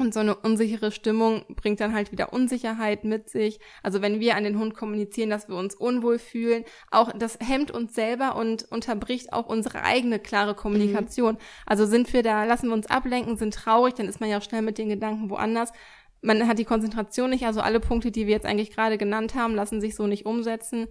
Und 0.00 0.14
so 0.14 0.20
eine 0.20 0.36
unsichere 0.36 0.92
Stimmung 0.92 1.44
bringt 1.48 1.80
dann 1.80 1.92
halt 1.92 2.12
wieder 2.12 2.32
Unsicherheit 2.32 3.02
mit 3.02 3.28
sich. 3.28 3.58
Also 3.82 4.00
wenn 4.00 4.20
wir 4.20 4.36
an 4.36 4.44
den 4.44 4.58
Hund 4.58 4.74
kommunizieren, 4.74 5.28
dass 5.28 5.48
wir 5.48 5.56
uns 5.56 5.74
unwohl 5.74 6.20
fühlen, 6.20 6.64
auch 6.92 7.12
das 7.12 7.36
hemmt 7.40 7.72
uns 7.72 7.94
selber 7.94 8.36
und 8.36 8.70
unterbricht 8.70 9.32
auch 9.32 9.46
unsere 9.46 9.82
eigene 9.82 10.20
klare 10.20 10.54
Kommunikation. 10.54 11.34
Mhm. 11.34 11.38
Also 11.66 11.84
sind 11.84 12.12
wir 12.12 12.22
da, 12.22 12.44
lassen 12.44 12.68
wir 12.68 12.74
uns 12.74 12.86
ablenken, 12.86 13.36
sind 13.36 13.54
traurig, 13.54 13.94
dann 13.94 14.06
ist 14.06 14.20
man 14.20 14.30
ja 14.30 14.38
auch 14.38 14.42
schnell 14.42 14.62
mit 14.62 14.78
den 14.78 14.88
Gedanken 14.88 15.30
woanders. 15.30 15.72
Man 16.20 16.48
hat 16.48 16.58
die 16.58 16.64
Konzentration 16.64 17.30
nicht, 17.30 17.46
also 17.46 17.60
alle 17.60 17.78
Punkte, 17.78 18.10
die 18.10 18.26
wir 18.26 18.34
jetzt 18.34 18.46
eigentlich 18.46 18.70
gerade 18.70 18.98
genannt 18.98 19.34
haben, 19.34 19.54
lassen 19.54 19.80
sich 19.80 19.94
so 19.94 20.06
nicht 20.06 20.26
umsetzen. 20.26 20.86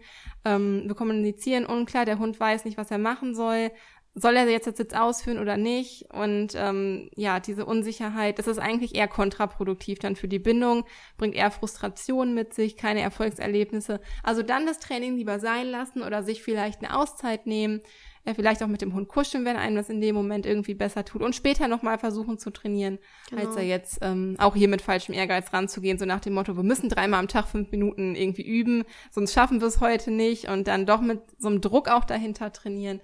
Ähm, 0.45 0.83
wir 0.85 0.95
kommunizieren 0.95 1.65
unklar, 1.65 2.05
der 2.05 2.19
Hund 2.19 2.39
weiß 2.39 2.63
nicht, 2.65 2.77
was 2.77 2.91
er 2.91 2.97
machen 2.97 3.35
soll 3.35 3.71
soll 4.19 4.35
er 4.35 4.49
jetzt 4.49 4.65
das 4.65 4.79
jetzt 4.79 4.95
ausführen 4.95 5.37
oder 5.37 5.57
nicht? 5.57 6.11
Und 6.11 6.53
ähm, 6.55 7.09
ja, 7.15 7.39
diese 7.39 7.65
Unsicherheit, 7.65 8.39
das 8.39 8.47
ist 8.47 8.57
eigentlich 8.57 8.95
eher 8.95 9.07
kontraproduktiv 9.07 9.99
dann 9.99 10.15
für 10.15 10.27
die 10.27 10.39
Bindung, 10.39 10.85
bringt 11.17 11.35
eher 11.35 11.51
Frustration 11.51 12.33
mit 12.33 12.53
sich, 12.53 12.77
keine 12.77 13.01
Erfolgserlebnisse. 13.01 14.01
Also 14.23 14.41
dann 14.41 14.65
das 14.65 14.79
Training 14.79 15.17
lieber 15.17 15.39
sein 15.39 15.67
lassen 15.67 16.01
oder 16.01 16.23
sich 16.23 16.41
vielleicht 16.41 16.83
eine 16.83 16.97
Auszeit 16.97 17.45
nehmen, 17.45 17.81
äh, 18.25 18.33
vielleicht 18.33 18.63
auch 18.63 18.67
mit 18.67 18.81
dem 18.81 18.95
Hund 18.95 19.07
kuscheln, 19.07 19.45
wenn 19.45 19.55
einem 19.55 19.75
das 19.75 19.89
in 19.89 20.01
dem 20.01 20.15
Moment 20.15 20.47
irgendwie 20.47 20.73
besser 20.73 21.05
tut 21.05 21.21
und 21.21 21.35
später 21.35 21.67
nochmal 21.67 21.99
versuchen 21.99 22.39
zu 22.39 22.49
trainieren, 22.49 22.97
genau. 23.29 23.43
als 23.43 23.55
er 23.55 23.63
jetzt 23.63 23.99
ähm, 24.01 24.35
auch 24.39 24.55
hier 24.55 24.67
mit 24.67 24.81
falschem 24.81 25.13
Ehrgeiz 25.13 25.53
ranzugehen, 25.53 25.99
so 25.99 26.05
nach 26.05 26.21
dem 26.21 26.33
Motto, 26.33 26.57
wir 26.57 26.63
müssen 26.63 26.89
dreimal 26.89 27.19
am 27.19 27.27
Tag 27.27 27.47
fünf 27.47 27.71
Minuten 27.71 28.15
irgendwie 28.15 28.41
üben, 28.41 28.83
sonst 29.11 29.33
schaffen 29.33 29.61
wir 29.61 29.67
es 29.67 29.79
heute 29.79 30.09
nicht 30.09 30.49
und 30.49 30.67
dann 30.67 30.87
doch 30.87 31.01
mit 31.01 31.21
so 31.37 31.47
einem 31.47 31.61
Druck 31.61 31.87
auch 31.87 32.03
dahinter 32.03 32.51
trainieren. 32.51 32.99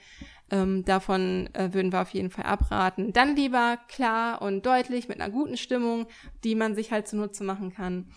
Ähm, 0.51 0.85
davon 0.85 1.49
äh, 1.53 1.73
würden 1.73 1.91
wir 1.91 2.01
auf 2.01 2.09
jeden 2.09 2.29
Fall 2.29 2.45
abraten. 2.45 3.13
Dann 3.13 3.35
lieber 3.35 3.77
klar 3.87 4.41
und 4.41 4.65
deutlich 4.65 5.07
mit 5.07 5.19
einer 5.19 5.31
guten 5.31 5.57
Stimmung, 5.57 6.05
die 6.43 6.55
man 6.55 6.75
sich 6.75 6.91
halt 6.91 7.07
zunutze 7.07 7.43
machen 7.43 7.73
kann. 7.73 8.07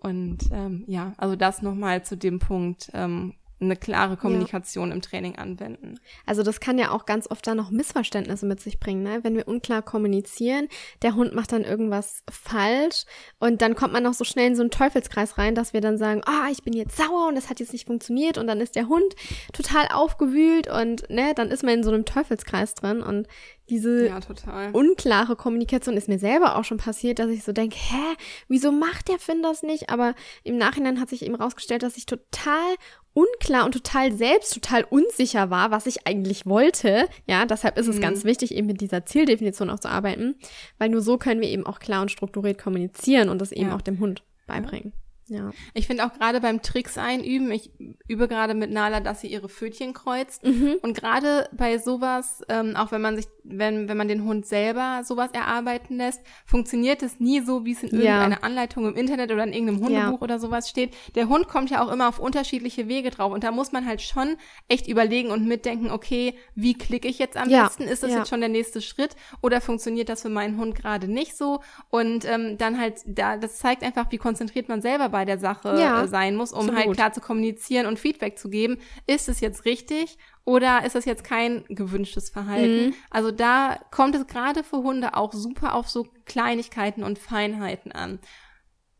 Und 0.00 0.38
ähm, 0.52 0.84
ja, 0.86 1.14
also 1.16 1.36
das 1.36 1.62
nochmal 1.62 2.04
zu 2.04 2.16
dem 2.16 2.38
Punkt, 2.38 2.90
ähm, 2.92 3.34
eine 3.58 3.76
klare 3.76 4.16
Kommunikation 4.16 4.88
ja. 4.88 4.94
im 4.94 5.02
Training 5.02 5.36
anwenden. 5.36 5.98
Also 6.26 6.42
das 6.42 6.60
kann 6.60 6.78
ja 6.78 6.90
auch 6.90 7.06
ganz 7.06 7.30
oft 7.30 7.46
dann 7.46 7.56
noch 7.56 7.70
Missverständnisse 7.70 8.44
mit 8.44 8.60
sich 8.60 8.78
bringen, 8.78 9.02
ne? 9.02 9.20
Wenn 9.22 9.34
wir 9.34 9.48
unklar 9.48 9.82
kommunizieren, 9.82 10.68
der 11.02 11.14
Hund 11.14 11.34
macht 11.34 11.52
dann 11.52 11.64
irgendwas 11.64 12.22
falsch 12.30 13.04
und 13.38 13.62
dann 13.62 13.74
kommt 13.74 13.94
man 13.94 14.02
noch 14.02 14.14
so 14.14 14.24
schnell 14.24 14.48
in 14.48 14.56
so 14.56 14.62
einen 14.62 14.70
Teufelskreis 14.70 15.38
rein, 15.38 15.54
dass 15.54 15.72
wir 15.72 15.80
dann 15.80 15.96
sagen, 15.96 16.20
ah, 16.26 16.44
oh, 16.46 16.52
ich 16.52 16.62
bin 16.62 16.74
jetzt 16.74 16.96
sauer 16.96 17.28
und 17.28 17.34
das 17.34 17.48
hat 17.48 17.60
jetzt 17.60 17.72
nicht 17.72 17.86
funktioniert 17.86 18.36
und 18.36 18.46
dann 18.46 18.60
ist 18.60 18.76
der 18.76 18.88
Hund 18.88 19.14
total 19.52 19.88
aufgewühlt 19.88 20.68
und 20.68 21.08
ne, 21.08 21.32
dann 21.34 21.50
ist 21.50 21.62
man 21.62 21.74
in 21.74 21.82
so 21.82 21.90
einem 21.90 22.04
Teufelskreis 22.04 22.74
drin 22.74 23.02
und 23.02 23.26
diese 23.68 24.06
Ja, 24.06 24.20
total. 24.20 24.70
unklare 24.72 25.34
Kommunikation 25.36 25.96
ist 25.96 26.08
mir 26.08 26.18
selber 26.18 26.56
auch 26.56 26.64
schon 26.64 26.78
passiert, 26.78 27.18
dass 27.18 27.30
ich 27.30 27.42
so 27.42 27.52
denke, 27.52 27.76
hä, 27.76 28.16
wieso 28.48 28.70
macht 28.72 29.08
der 29.08 29.18
Finn 29.18 29.42
das 29.42 29.62
nicht? 29.62 29.90
Aber 29.90 30.14
im 30.44 30.56
Nachhinein 30.56 31.00
hat 31.00 31.08
sich 31.08 31.24
eben 31.24 31.34
rausgestellt, 31.34 31.82
dass 31.82 31.96
ich 31.96 32.06
total 32.06 32.74
unklar 33.12 33.64
und 33.64 33.72
total 33.72 34.12
selbst 34.12 34.52
total 34.54 34.84
unsicher 34.84 35.48
war, 35.50 35.70
was 35.70 35.86
ich 35.86 36.06
eigentlich 36.06 36.44
wollte. 36.46 37.08
Ja, 37.26 37.46
deshalb 37.46 37.78
ist 37.78 37.88
es 37.88 37.96
Mhm. 37.96 38.02
ganz 38.02 38.24
wichtig, 38.24 38.54
eben 38.54 38.66
mit 38.66 38.80
dieser 38.80 39.06
Zieldefinition 39.06 39.70
auch 39.70 39.80
zu 39.80 39.88
arbeiten, 39.88 40.36
weil 40.78 40.90
nur 40.90 41.00
so 41.00 41.16
können 41.18 41.40
wir 41.40 41.48
eben 41.48 41.64
auch 41.66 41.78
klar 41.78 42.02
und 42.02 42.10
strukturiert 42.10 42.58
kommunizieren 42.62 43.28
und 43.30 43.40
das 43.40 43.52
eben 43.52 43.68
Ja. 43.70 43.76
auch 43.76 43.80
dem 43.82 43.98
Hund 44.00 44.22
beibringen. 44.46 44.92
Ja. 45.28 45.50
Ich 45.74 45.88
finde 45.88 46.04
auch 46.06 46.12
gerade 46.12 46.40
beim 46.40 46.62
Tricks 46.62 46.96
einüben, 46.98 47.50
ich 47.50 47.72
übe 48.06 48.28
gerade 48.28 48.54
mit 48.54 48.70
Nala, 48.70 49.00
dass 49.00 49.22
sie 49.22 49.26
ihre 49.26 49.48
Pfötchen 49.48 49.92
kreuzt. 49.92 50.44
Mhm. 50.44 50.76
Und 50.82 50.96
gerade 50.96 51.48
bei 51.52 51.78
sowas, 51.78 52.42
ähm, 52.48 52.76
auch 52.76 52.92
wenn 52.92 53.00
man 53.00 53.16
sich, 53.16 53.26
wenn, 53.48 53.88
wenn 53.88 53.96
man 53.96 54.08
den 54.08 54.24
Hund 54.24 54.46
selber 54.46 55.02
sowas 55.04 55.30
erarbeiten 55.32 55.96
lässt, 55.96 56.20
funktioniert 56.46 57.02
es 57.02 57.20
nie 57.20 57.40
so, 57.40 57.64
wie 57.64 57.72
es 57.72 57.82
in 57.82 57.90
Ja. 58.00 58.18
irgendeiner 58.20 58.44
Anleitung 58.44 58.86
im 58.86 58.94
Internet 58.96 59.30
oder 59.32 59.44
in 59.44 59.52
irgendeinem 59.52 59.80
Hundebuch 59.84 60.20
oder 60.20 60.38
sowas 60.38 60.68
steht. 60.68 60.94
Der 61.14 61.28
Hund 61.28 61.48
kommt 61.48 61.70
ja 61.70 61.84
auch 61.84 61.92
immer 61.92 62.08
auf 62.08 62.18
unterschiedliche 62.18 62.88
Wege 62.88 63.10
drauf. 63.10 63.32
Und 63.32 63.44
da 63.44 63.50
muss 63.50 63.72
man 63.72 63.86
halt 63.86 64.02
schon 64.02 64.36
echt 64.68 64.86
überlegen 64.88 65.30
und 65.30 65.46
mitdenken, 65.46 65.90
okay, 65.90 66.34
wie 66.54 66.74
klicke 66.74 67.08
ich 67.08 67.18
jetzt 67.18 67.36
am 67.36 67.48
Ja. 67.48 67.64
besten? 67.64 67.84
Ist 67.84 68.02
das 68.02 68.10
Ja. 68.12 68.18
jetzt 68.18 68.28
schon 68.28 68.40
der 68.40 68.48
nächste 68.48 68.80
Schritt? 68.80 69.16
Oder 69.42 69.60
funktioniert 69.60 70.08
das 70.08 70.22
für 70.22 70.28
meinen 70.28 70.58
Hund 70.58 70.74
gerade 70.74 71.08
nicht 71.08 71.36
so? 71.36 71.60
Und 71.90 72.24
ähm, 72.24 72.58
dann 72.58 72.80
halt, 72.80 73.00
da, 73.06 73.36
das 73.36 73.58
zeigt 73.58 73.82
einfach, 73.82 74.10
wie 74.12 74.18
konzentriert 74.18 74.68
man 74.68 74.82
selber 74.82 75.08
bei 75.08 75.24
der 75.24 75.38
Sache 75.38 75.76
Ja, 75.78 76.02
äh, 76.02 76.08
sein 76.08 76.36
muss, 76.36 76.52
um 76.52 76.66
halt 76.68 76.76
absolut. 76.78 76.96
klar 76.96 77.12
zu 77.12 77.20
kommunizieren 77.20 77.86
und 77.86 77.98
Feedback 77.98 78.38
zu 78.38 78.48
geben. 78.50 78.78
Ist 79.06 79.28
es 79.28 79.40
jetzt 79.40 79.64
richtig 79.64 80.18
oder 80.46 80.86
ist 80.86 80.94
das 80.94 81.04
jetzt 81.04 81.24
kein 81.24 81.64
gewünschtes 81.68 82.30
Verhalten? 82.30 82.86
Mhm. 82.86 82.94
Also 83.10 83.32
da 83.32 83.78
kommt 83.90 84.14
es 84.14 84.26
gerade 84.26 84.62
für 84.64 84.78
Hunde 84.78 85.14
auch 85.16 85.32
super 85.32 85.74
auf 85.74 85.90
so 85.90 86.06
Kleinigkeiten 86.24 87.02
und 87.02 87.18
Feinheiten 87.18 87.92
an. 87.92 88.20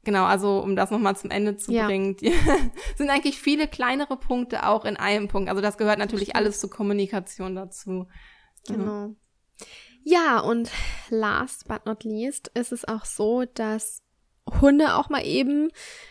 Genau, 0.02 0.24
also 0.24 0.58
um 0.58 0.76
das 0.76 0.90
nochmal 0.90 1.16
zum 1.16 1.30
Ende 1.30 1.56
zu 1.56 1.72
Ja. 1.72 1.86
bringen, 1.86 2.16
sind 2.96 3.10
eigentlich 3.10 3.38
viele 3.38 3.68
kleinere 3.68 4.16
Punkte 4.16 4.66
auch 4.66 4.84
in 4.84 4.96
einem 4.96 5.28
Punkt. 5.28 5.48
Also 5.48 5.62
das 5.62 5.78
gehört 5.78 5.98
natürlich 6.00 6.36
alles 6.36 6.60
zur 6.60 6.70
Kommunikation 6.70 7.54
dazu. 7.54 8.08
Genau. 8.66 9.14
Ja, 10.02 10.40
und 10.40 10.70
last 11.10 11.66
but 11.68 11.86
not 11.86 12.04
least 12.04 12.50
ist 12.54 12.72
es 12.72 12.84
auch 12.86 13.04
so, 13.04 13.44
dass 13.54 14.02
Hunde 14.60 14.94
auch 14.94 15.08
mal 15.08 15.24
eben 15.24 15.70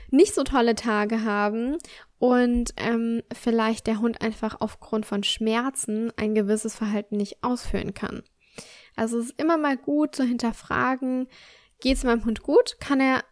nicht 0.09 0.33
so 0.33 0.43
tolle 0.43 0.75
Tage 0.75 1.23
haben 1.23 1.77
und 2.19 2.73
ähm, 2.77 3.21
vielleicht 3.33 3.87
der 3.87 3.99
Hund 3.99 4.21
einfach 4.21 4.57
aufgrund 4.59 5.05
von 5.05 5.23
Schmerzen 5.23 6.11
ein 6.17 6.33
gewisses 6.33 6.75
Verhalten 6.75 7.17
nicht 7.17 7.43
ausführen 7.43 7.93
kann. 7.93 8.23
Also 8.95 9.19
es 9.19 9.27
ist 9.27 9.41
immer 9.41 9.57
mal 9.57 9.77
gut 9.77 10.15
zu 10.15 10.23
hinterfragen, 10.23 11.27
geht 11.81 11.97
es 11.97 12.03
meinem 12.03 12.25
Hund 12.25 12.41
gut? 12.41 12.77
Kann 12.79 13.01
er 13.01 13.23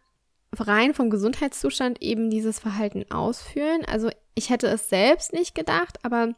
rein 0.52 0.94
vom 0.94 1.10
Gesundheitszustand 1.10 2.02
eben 2.02 2.30
dieses 2.30 2.58
Verhalten 2.58 3.10
ausführen? 3.10 3.84
Also 3.86 4.10
ich 4.34 4.50
hätte 4.50 4.66
es 4.66 4.88
selbst 4.88 5.32
nicht 5.32 5.54
gedacht, 5.54 6.04
aber 6.04 6.34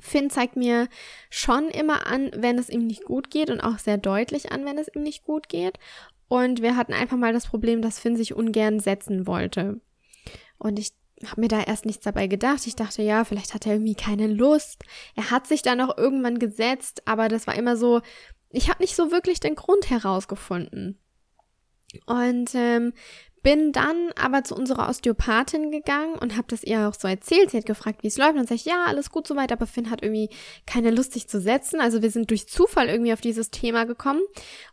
Finn 0.00 0.30
zeigt 0.30 0.56
mir 0.56 0.88
schon 1.30 1.68
immer 1.68 2.06
an, 2.06 2.30
wenn 2.34 2.58
es 2.58 2.68
ihm 2.68 2.86
nicht 2.86 3.04
gut 3.04 3.30
geht 3.30 3.50
und 3.50 3.60
auch 3.60 3.78
sehr 3.78 3.96
deutlich 3.96 4.50
an, 4.50 4.64
wenn 4.64 4.78
es 4.78 4.88
ihm 4.94 5.02
nicht 5.02 5.24
gut 5.24 5.48
geht. 5.48 5.78
Und 6.26 6.62
wir 6.62 6.76
hatten 6.76 6.92
einfach 6.92 7.16
mal 7.16 7.32
das 7.32 7.46
Problem, 7.46 7.80
dass 7.80 8.00
Finn 8.00 8.16
sich 8.16 8.34
ungern 8.34 8.80
setzen 8.80 9.26
wollte. 9.26 9.80
Und 10.58 10.78
ich 10.78 10.92
habe 11.26 11.40
mir 11.40 11.48
da 11.48 11.62
erst 11.62 11.86
nichts 11.86 12.04
dabei 12.04 12.26
gedacht. 12.26 12.66
Ich 12.66 12.76
dachte, 12.76 13.02
ja, 13.02 13.24
vielleicht 13.24 13.54
hat 13.54 13.66
er 13.66 13.74
irgendwie 13.74 13.94
keine 13.94 14.26
Lust. 14.26 14.84
Er 15.14 15.30
hat 15.30 15.46
sich 15.46 15.62
dann 15.62 15.80
auch 15.80 15.96
irgendwann 15.96 16.38
gesetzt, 16.38 17.02
aber 17.06 17.28
das 17.28 17.46
war 17.46 17.54
immer 17.54 17.76
so, 17.76 18.00
ich 18.50 18.68
habe 18.68 18.82
nicht 18.82 18.96
so 18.96 19.10
wirklich 19.10 19.40
den 19.40 19.54
Grund 19.54 19.90
herausgefunden. 19.90 20.98
Und 22.06 22.50
ähm, 22.54 22.92
bin 23.44 23.72
dann 23.72 24.10
aber 24.20 24.42
zu 24.42 24.56
unserer 24.56 24.88
Osteopathin 24.88 25.70
gegangen 25.70 26.14
und 26.14 26.36
habe 26.36 26.46
das 26.48 26.64
ihr 26.64 26.88
auch 26.88 26.94
so 26.94 27.06
erzählt. 27.06 27.50
Sie 27.50 27.58
hat 27.58 27.66
gefragt, 27.66 28.02
wie 28.02 28.06
es 28.08 28.16
läuft. 28.16 28.30
Und 28.30 28.38
dann 28.38 28.46
sage 28.46 28.56
ich, 28.56 28.64
ja, 28.64 28.84
alles 28.86 29.10
gut 29.10 29.26
soweit, 29.26 29.52
aber 29.52 29.66
Finn 29.66 29.90
hat 29.90 30.02
irgendwie 30.02 30.30
keine 30.66 30.90
Lust, 30.90 31.12
sich 31.12 31.28
zu 31.28 31.40
setzen. 31.40 31.78
Also 31.78 32.00
wir 32.00 32.10
sind 32.10 32.30
durch 32.30 32.48
Zufall 32.48 32.88
irgendwie 32.88 33.12
auf 33.12 33.20
dieses 33.20 33.50
Thema 33.50 33.84
gekommen. 33.84 34.22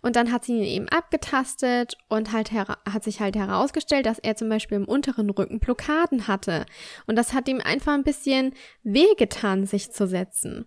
Und 0.01 0.15
dann 0.15 0.31
hat 0.31 0.45
sie 0.45 0.53
ihn 0.53 0.63
eben 0.63 0.89
abgetastet 0.89 1.97
und 2.07 2.31
halt 2.31 2.53
hat 2.53 3.03
sich 3.03 3.19
halt 3.19 3.35
herausgestellt, 3.35 4.05
dass 4.05 4.19
er 4.19 4.37
zum 4.37 4.47
Beispiel 4.47 4.77
im 4.77 4.85
unteren 4.85 5.29
Rücken 5.29 5.59
Blockaden 5.59 6.29
hatte. 6.29 6.65
Und 7.07 7.17
das 7.17 7.33
hat 7.33 7.49
ihm 7.49 7.59
einfach 7.59 7.93
ein 7.93 8.03
bisschen 8.03 8.53
wehgetan, 8.83 9.65
sich 9.65 9.91
zu 9.91 10.07
setzen. 10.07 10.65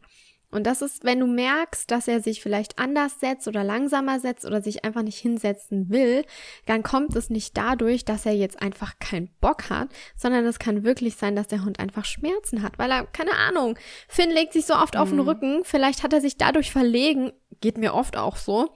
Und 0.54 0.64
das 0.64 0.82
ist, 0.82 1.04
wenn 1.04 1.20
du 1.20 1.26
merkst, 1.26 1.90
dass 1.90 2.08
er 2.08 2.20
sich 2.20 2.40
vielleicht 2.40 2.78
anders 2.78 3.20
setzt 3.20 3.48
oder 3.48 3.64
langsamer 3.64 4.20
setzt 4.20 4.44
oder 4.44 4.62
sich 4.62 4.84
einfach 4.84 5.02
nicht 5.02 5.18
hinsetzen 5.18 5.90
will, 5.90 6.24
dann 6.66 6.82
kommt 6.82 7.16
es 7.16 7.28
nicht 7.28 7.56
dadurch, 7.56 8.04
dass 8.04 8.24
er 8.24 8.32
jetzt 8.32 8.62
einfach 8.62 8.98
keinen 9.00 9.28
Bock 9.40 9.68
hat, 9.68 9.88
sondern 10.16 10.46
es 10.46 10.58
kann 10.58 10.84
wirklich 10.84 11.16
sein, 11.16 11.36
dass 11.36 11.48
der 11.48 11.64
Hund 11.64 11.80
einfach 11.80 12.04
Schmerzen 12.04 12.62
hat, 12.62 12.78
weil 12.78 12.90
er, 12.90 13.06
keine 13.06 13.32
Ahnung, 13.36 13.78
Finn 14.08 14.30
legt 14.30 14.52
sich 14.52 14.66
so 14.66 14.74
oft 14.74 14.96
auf 14.96 15.08
den 15.10 15.18
Mhm. 15.18 15.28
Rücken, 15.28 15.60
vielleicht 15.64 16.02
hat 16.02 16.12
er 16.12 16.20
sich 16.20 16.36
dadurch 16.36 16.70
verlegen, 16.70 17.32
geht 17.60 17.78
mir 17.78 17.94
oft 17.94 18.16
auch 18.16 18.36
so, 18.36 18.70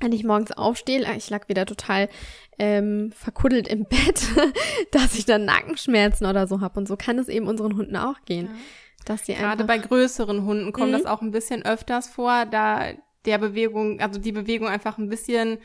wenn 0.00 0.12
ich 0.12 0.24
morgens 0.24 0.52
aufstehe, 0.52 1.06
ich 1.16 1.30
lag 1.30 1.48
wieder 1.48 1.66
total 1.66 2.08
ähm, 2.58 3.12
verkuddelt 3.12 3.68
im 3.68 3.84
Bett, 3.88 4.22
dass 4.92 5.14
ich 5.14 5.26
dann 5.26 5.44
Nackenschmerzen 5.44 6.26
oder 6.26 6.46
so 6.46 6.60
habe. 6.60 6.78
Und 6.80 6.88
so 6.88 6.96
kann 6.96 7.18
es 7.18 7.28
eben 7.28 7.46
unseren 7.46 7.76
Hunden 7.76 7.96
auch 7.96 8.16
gehen. 8.24 8.46
Ja. 8.46 8.52
Dass 9.04 9.26
sie 9.26 9.34
Gerade 9.34 9.64
bei 9.64 9.78
größeren 9.78 10.44
Hunden 10.44 10.72
kommt 10.72 10.88
Mhm. 10.88 10.92
das 10.92 11.06
auch 11.06 11.22
ein 11.22 11.30
bisschen 11.30 11.64
öfters 11.64 12.08
vor, 12.08 12.46
da 12.46 12.92
der 13.24 13.38
Bewegung, 13.38 14.00
also 14.00 14.18
die 14.20 14.32
Bewegung 14.32 14.68
einfach 14.68 14.98
ein 14.98 15.08
bisschen, 15.08 15.58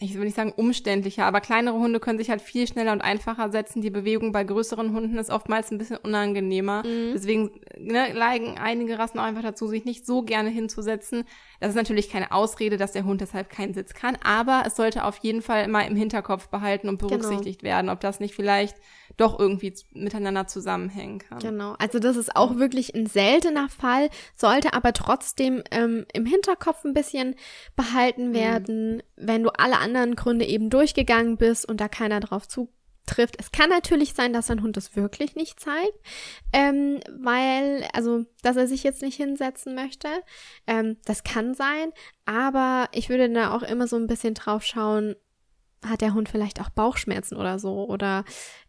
ich 0.00 0.14
will 0.14 0.24
nicht 0.24 0.36
sagen 0.36 0.52
umständlicher, 0.54 1.24
aber 1.24 1.40
kleinere 1.40 1.76
Hunde 1.76 1.98
können 1.98 2.18
sich 2.18 2.30
halt 2.30 2.40
viel 2.40 2.68
schneller 2.68 2.92
und 2.92 3.00
einfacher 3.00 3.50
setzen. 3.50 3.82
Die 3.82 3.90
Bewegung 3.90 4.30
bei 4.30 4.44
größeren 4.44 4.94
Hunden 4.94 5.18
ist 5.18 5.28
oftmals 5.30 5.72
ein 5.72 5.78
bisschen 5.78 5.96
unangenehmer. 5.96 6.84
Mhm. 6.86 7.10
Deswegen 7.14 7.50
ne, 7.76 8.14
neigen 8.14 8.58
einige 8.58 8.96
Rassen 8.98 9.18
auch 9.18 9.24
einfach 9.24 9.42
dazu, 9.42 9.66
sich 9.66 9.84
nicht 9.84 10.06
so 10.06 10.22
gerne 10.22 10.50
hinzusetzen. 10.50 11.24
Das 11.58 11.70
ist 11.70 11.74
natürlich 11.74 12.10
keine 12.10 12.30
Ausrede, 12.30 12.76
dass 12.76 12.92
der 12.92 13.04
Hund 13.04 13.20
deshalb 13.20 13.50
keinen 13.50 13.74
Sitz 13.74 13.92
kann, 13.92 14.16
aber 14.22 14.62
es 14.66 14.76
sollte 14.76 15.04
auf 15.04 15.16
jeden 15.18 15.42
Fall 15.42 15.64
immer 15.64 15.84
im 15.84 15.96
Hinterkopf 15.96 16.48
behalten 16.48 16.88
und 16.88 16.98
Genau. 17.00 17.08
berücksichtigt 17.10 17.64
werden, 17.64 17.90
ob 17.90 17.98
das 18.00 18.20
nicht 18.20 18.34
vielleicht 18.36 18.76
doch 19.16 19.38
irgendwie 19.40 19.74
miteinander 19.94 20.46
zusammenhängen 20.46 21.18
kann. 21.18 21.40
Genau, 21.40 21.74
also 21.80 21.98
das 21.98 22.16
ist 22.16 22.36
auch 22.36 22.56
wirklich 22.56 22.94
ein 22.94 23.06
seltener 23.06 23.68
Fall, 23.68 24.10
sollte 24.36 24.74
aber 24.74 24.92
trotzdem 24.92 25.64
ähm, 25.72 26.06
im 26.12 26.24
Hinterkopf 26.24 26.84
ein 26.84 26.94
bisschen 26.94 27.34
behalten 27.74 28.32
werden, 28.32 29.02
wenn 29.16 29.42
du 29.42 29.50
alle 29.50 29.78
anderen 29.96 30.16
Gründe 30.16 30.46
eben 30.46 30.70
durchgegangen 30.70 31.36
bist 31.36 31.68
und 31.68 31.80
da 31.80 31.88
keiner 31.88 32.20
drauf 32.20 32.46
zutrifft. 32.48 33.36
Es 33.38 33.50
kann 33.50 33.70
natürlich 33.70 34.14
sein, 34.14 34.32
dass 34.32 34.46
dein 34.48 34.62
Hund 34.62 34.76
das 34.76 34.96
wirklich 34.96 35.34
nicht 35.34 35.58
zeigt, 35.60 35.98
ähm, 36.52 37.00
weil, 37.10 37.86
also, 37.92 38.24
dass 38.42 38.56
er 38.56 38.66
sich 38.66 38.82
jetzt 38.82 39.02
nicht 39.02 39.16
hinsetzen 39.16 39.74
möchte. 39.74 40.08
Ähm, 40.66 40.96
das 41.04 41.24
kann 41.24 41.54
sein, 41.54 41.92
aber 42.24 42.88
ich 42.92 43.08
würde 43.08 43.30
da 43.30 43.54
auch 43.54 43.62
immer 43.62 43.86
so 43.86 43.96
ein 43.96 44.06
bisschen 44.06 44.34
drauf 44.34 44.62
schauen, 44.62 45.16
hat 45.86 46.00
der 46.00 46.14
Hund 46.14 46.28
vielleicht 46.28 46.60
auch 46.60 46.70
Bauchschmerzen 46.70 47.36
oder 47.36 47.58
so 47.58 47.86
oder 47.88 48.24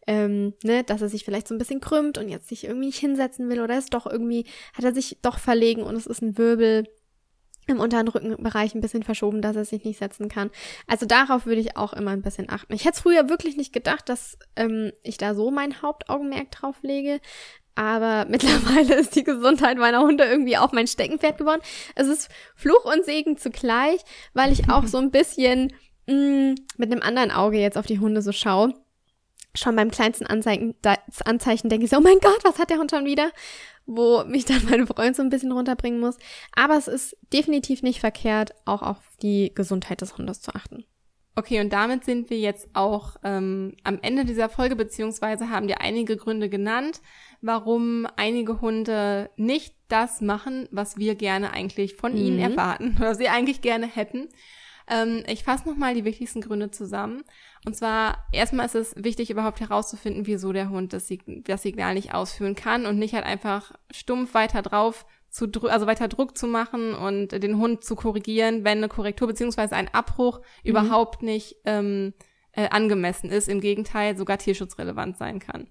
ähm, 0.08 0.54
ne, 0.64 0.84
dass 0.84 1.02
er 1.02 1.10
sich 1.10 1.26
vielleicht 1.26 1.48
so 1.48 1.56
ein 1.56 1.58
bisschen 1.58 1.82
krümmt 1.82 2.18
und 2.18 2.30
jetzt 2.30 2.48
sich 2.48 2.66
irgendwie 2.66 2.88
nicht 2.88 3.00
hinsetzen 3.00 3.50
will 3.50 3.62
oder 3.62 3.78
ist 3.78 3.94
doch 3.94 4.06
irgendwie, 4.06 4.46
hat 4.74 4.84
er 4.86 4.94
sich 4.94 5.18
doch 5.22 5.40
verlegen 5.40 5.84
und 5.84 5.96
es 5.96 6.08
ist 6.08 6.22
ein 6.22 6.38
Wirbel 6.38 6.86
im 7.70 7.80
unteren 7.80 8.08
Rückenbereich 8.08 8.76
ein 8.76 8.82
bisschen 8.82 9.04
verschoben, 9.04 9.42
dass 9.42 9.56
er 9.56 9.66
sich 9.66 9.84
nicht 9.84 10.00
setzen 10.00 10.30
kann. 10.30 10.50
Also 10.88 11.06
darauf 11.06 11.46
würde 11.46 11.62
ich 11.62 11.78
auch 11.78 11.94
immer 11.94 12.12
ein 12.12 12.22
bisschen 12.22 12.50
achten. 12.50 12.74
Ich 12.74 12.86
hätte 12.86 12.96
es 12.96 13.02
früher 13.02 13.30
wirklich 13.30 13.58
nicht 13.58 13.74
gedacht, 13.74 14.10
dass 14.10 14.38
ähm, 14.56 14.92
ich 15.04 15.18
da 15.18 15.36
so 15.36 15.52
mein 15.52 15.82
Hauptaugenmerk 15.82 16.52
drauf 16.52 16.78
lege. 16.82 17.20
Aber 17.76 18.26
mittlerweile 18.30 18.96
ist 18.96 19.16
die 19.16 19.24
Gesundheit 19.24 19.78
meiner 19.78 20.02
Hunde 20.02 20.26
irgendwie 20.26 20.58
auch 20.58 20.72
mein 20.72 20.88
Steckenpferd 20.88 21.38
geworden. 21.38 21.62
Es 21.96 22.08
ist 22.08 22.30
Fluch 22.56 22.86
und 22.86 23.06
Segen 23.06 23.38
zugleich, 23.38 24.02
weil 24.34 24.52
ich 24.52 24.70
auch 24.70 24.86
so 24.86 24.98
ein 24.98 25.12
bisschen 25.12 25.74
mh, 26.08 26.56
mit 26.78 26.92
einem 26.92 27.02
anderen 27.02 27.32
Auge 27.32 27.58
jetzt 27.58 27.78
auf 27.78 27.86
die 27.86 28.00
Hunde 28.00 28.22
so 28.22 28.32
schaue. 28.32 28.74
Schon 29.56 29.76
beim 29.76 29.90
kleinsten 29.90 30.28
Anzeichen, 30.28 30.76
Anzeichen 31.26 31.70
denke 31.70 31.86
ich 31.86 31.92
so, 31.92 31.98
oh 31.98 32.02
mein 32.02 32.20
Gott, 32.22 32.40
was 32.44 32.60
hat 32.60 32.70
der 32.70 32.78
Hund 32.78 32.92
schon 32.92 33.06
wieder? 33.06 33.32
Wo 33.86 34.24
mich 34.26 34.46
dann 34.46 34.64
meine 34.70 34.86
Freundin 34.86 35.14
so 35.16 35.24
ein 35.24 35.30
bisschen 35.30 35.52
runterbringen 35.52 36.00
muss. 36.00 36.18
Aber 36.56 36.78
es 36.78 36.88
ist 36.88 37.18
definitiv 37.34 37.82
nicht 37.82 38.00
verkehrt, 38.00 38.54
auch 38.66 38.82
auf 38.84 38.98
die 39.22 39.52
Gesundheit 39.56 40.02
des 40.02 40.18
Hundes 40.18 40.42
zu 40.42 40.54
achten. 40.54 40.86
Okay, 41.36 41.62
und 41.62 41.72
damit 41.72 42.04
sind 42.04 42.30
wir 42.30 42.38
jetzt 42.38 42.68
auch 42.74 43.16
ähm, 43.24 43.76
am 43.84 44.00
Ende 44.02 44.26
dieser 44.26 44.50
Folge, 44.50 44.76
beziehungsweise 44.76 45.50
haben 45.50 45.68
dir 45.68 45.80
einige 45.80 46.18
Gründe 46.18 46.50
genannt, 46.50 47.00
warum 47.42 48.06
einige 48.18 48.60
Hunde 48.60 49.30
nicht 49.38 49.74
das 49.88 50.20
machen, 50.22 50.68
was 50.72 50.98
wir 50.98 51.16
gerne 51.16 51.54
eigentlich 51.54 51.96
von 51.96 52.18
ihnen 52.18 52.38
Mhm. 52.38 52.44
erwarten, 52.44 52.96
was 53.00 53.18
sie 53.20 53.30
eigentlich 53.30 53.62
gerne 53.62 53.88
hätten. 53.88 54.28
Ähm, 54.90 55.24
ich 55.28 55.44
fasse 55.44 55.70
nochmal 55.70 55.94
die 55.94 56.04
wichtigsten 56.04 56.42
Gründe 56.42 56.72
zusammen. 56.72 57.24
Und 57.66 57.76
zwar, 57.76 58.26
erstmal 58.32 58.66
ist 58.66 58.76
es 58.76 58.96
wichtig, 58.96 59.30
überhaupt 59.30 59.60
herauszufinden, 59.60 60.26
wieso 60.28 60.54
der 60.54 60.70
Hund 60.70 60.94
das, 60.94 61.08
Sig 61.08 61.22
das 61.44 61.62
Signal 61.64 61.94
nicht 61.94 62.14
ausführen 62.14 62.56
kann 62.56 62.86
und 62.86 62.98
nicht 62.98 63.14
halt 63.14 63.26
einfach 63.26 63.74
stumpf 63.92 64.34
weiter 64.34 64.62
drauf 64.62 65.06
zu 65.30 65.48
also 65.70 65.86
weiter 65.86 66.08
Druck 66.08 66.38
zu 66.38 66.48
machen 66.48 66.96
und 66.96 67.32
den 67.32 67.58
Hund 67.58 67.84
zu 67.84 67.96
korrigieren, 67.96 68.64
wenn 68.64 68.80
eine 68.80 68.88
Korrektur 68.88 69.28
beziehungsweise 69.28 69.76
ein 69.76 69.94
Abbruch 69.94 70.40
mhm. 70.40 70.70
überhaupt 70.70 71.22
nicht 71.22 71.58
ähm, 71.66 72.14
äh, 72.54 72.70
angemessen 72.70 73.30
ist, 73.30 73.48
im 73.48 73.62
Gegenteil 73.62 74.18
sogar 74.18 74.38
tierschutzrelevant 74.38 75.18
sein 75.18 75.40
kann. 75.40 75.68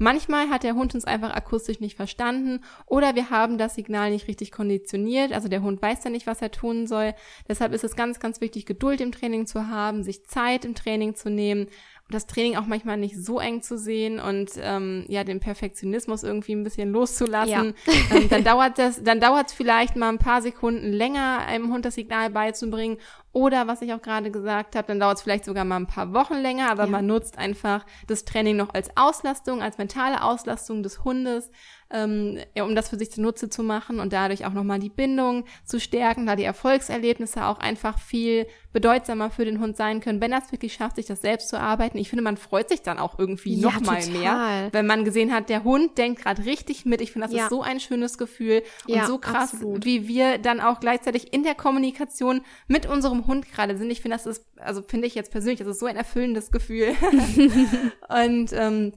Manchmal 0.00 0.48
hat 0.48 0.62
der 0.62 0.74
Hund 0.74 0.94
uns 0.94 1.04
einfach 1.04 1.34
akustisch 1.34 1.80
nicht 1.80 1.96
verstanden 1.96 2.60
oder 2.86 3.16
wir 3.16 3.30
haben 3.30 3.58
das 3.58 3.74
Signal 3.74 4.10
nicht 4.10 4.28
richtig 4.28 4.52
konditioniert, 4.52 5.32
also 5.32 5.48
der 5.48 5.62
Hund 5.62 5.82
weiß 5.82 6.04
ja 6.04 6.10
nicht, 6.10 6.28
was 6.28 6.40
er 6.40 6.52
tun 6.52 6.86
soll. 6.86 7.14
Deshalb 7.48 7.72
ist 7.72 7.82
es 7.82 7.96
ganz, 7.96 8.20
ganz 8.20 8.40
wichtig, 8.40 8.64
Geduld 8.64 9.00
im 9.00 9.10
Training 9.10 9.46
zu 9.46 9.66
haben, 9.66 10.04
sich 10.04 10.24
Zeit 10.24 10.64
im 10.64 10.76
Training 10.76 11.16
zu 11.16 11.30
nehmen 11.30 11.66
das 12.10 12.26
Training 12.26 12.56
auch 12.56 12.66
manchmal 12.66 12.96
nicht 12.96 13.16
so 13.16 13.38
eng 13.38 13.60
zu 13.60 13.76
sehen 13.76 14.18
und 14.18 14.52
ähm, 14.60 15.04
ja 15.08 15.24
den 15.24 15.40
Perfektionismus 15.40 16.22
irgendwie 16.22 16.52
ein 16.52 16.64
bisschen 16.64 16.90
loszulassen, 16.90 17.74
ja. 17.86 17.94
ähm, 18.16 18.28
dann 18.30 18.44
dauert 18.44 18.78
das, 18.78 19.02
dann 19.02 19.20
dauert 19.20 19.48
es 19.48 19.52
vielleicht 19.52 19.94
mal 19.94 20.08
ein 20.08 20.18
paar 20.18 20.40
Sekunden 20.40 20.90
länger, 20.90 21.40
einem 21.46 21.70
Hund 21.70 21.84
das 21.84 21.96
Signal 21.96 22.30
beizubringen. 22.30 22.96
Oder 23.38 23.68
was 23.68 23.82
ich 23.82 23.94
auch 23.94 24.02
gerade 24.02 24.32
gesagt 24.32 24.74
habe, 24.74 24.88
dann 24.88 24.98
dauert 24.98 25.18
es 25.18 25.22
vielleicht 25.22 25.44
sogar 25.44 25.64
mal 25.64 25.76
ein 25.76 25.86
paar 25.86 26.12
Wochen 26.12 26.38
länger, 26.38 26.72
aber 26.72 26.86
ja. 26.86 26.90
man 26.90 27.06
nutzt 27.06 27.38
einfach 27.38 27.86
das 28.08 28.24
Training 28.24 28.56
noch 28.56 28.74
als 28.74 28.90
Auslastung, 28.96 29.62
als 29.62 29.78
mentale 29.78 30.24
Auslastung 30.24 30.82
des 30.82 31.04
Hundes 31.04 31.52
ähm, 31.90 32.38
ja, 32.54 32.64
um 32.64 32.74
das 32.74 32.90
für 32.90 32.98
sich 32.98 33.10
zunutze 33.10 33.48
zu 33.48 33.62
machen 33.62 34.00
und 34.00 34.12
dadurch 34.12 34.44
auch 34.44 34.52
nochmal 34.52 34.78
die 34.78 34.90
Bindung 34.90 35.44
zu 35.64 35.80
stärken, 35.80 36.26
da 36.26 36.36
die 36.36 36.44
Erfolgserlebnisse 36.44 37.46
auch 37.46 37.58
einfach 37.58 37.98
viel 37.98 38.46
bedeutsamer 38.72 39.30
für 39.30 39.46
den 39.46 39.60
Hund 39.60 39.76
sein 39.76 40.00
können, 40.00 40.20
wenn 40.20 40.30
er 40.30 40.42
es 40.42 40.52
wirklich 40.52 40.74
schafft, 40.74 40.96
sich 40.96 41.06
das 41.06 41.22
selbst 41.22 41.48
zu 41.48 41.58
arbeiten. 41.58 41.96
Ich 41.96 42.10
finde, 42.10 42.22
man 42.22 42.36
freut 42.36 42.68
sich 42.68 42.82
dann 42.82 42.98
auch 42.98 43.18
irgendwie 43.18 43.54
ja, 43.54 43.70
nochmal 43.70 44.06
mehr, 44.08 44.68
wenn 44.72 44.86
man 44.86 45.04
gesehen 45.04 45.32
hat, 45.32 45.48
der 45.48 45.64
Hund 45.64 45.96
denkt 45.96 46.22
gerade 46.22 46.44
richtig 46.44 46.84
mit. 46.84 47.00
Ich 47.00 47.12
finde, 47.12 47.26
das 47.26 47.34
ja. 47.34 47.44
ist 47.44 47.50
so 47.50 47.62
ein 47.62 47.80
schönes 47.80 48.18
Gefühl 48.18 48.62
und 48.86 49.06
so 49.06 49.18
krass, 49.18 49.54
absolut. 49.54 49.84
wie 49.84 50.06
wir 50.06 50.36
dann 50.38 50.60
auch 50.60 50.80
gleichzeitig 50.80 51.32
in 51.32 51.42
der 51.42 51.54
Kommunikation 51.54 52.42
mit 52.66 52.86
unserem 52.86 53.26
Hund 53.28 53.50
gerade 53.52 53.78
sind. 53.78 53.90
Ich 53.90 54.00
finde, 54.00 54.16
das 54.16 54.26
ist, 54.26 54.44
also 54.56 54.82
finde 54.82 55.06
ich 55.06 55.14
jetzt 55.14 55.30
persönlich, 55.30 55.60
das 55.60 55.68
ist 55.68 55.78
so 55.78 55.86
ein 55.86 55.96
erfüllendes 55.96 56.50
Gefühl. 56.50 56.94
und 58.08 58.52
ähm, 58.52 58.92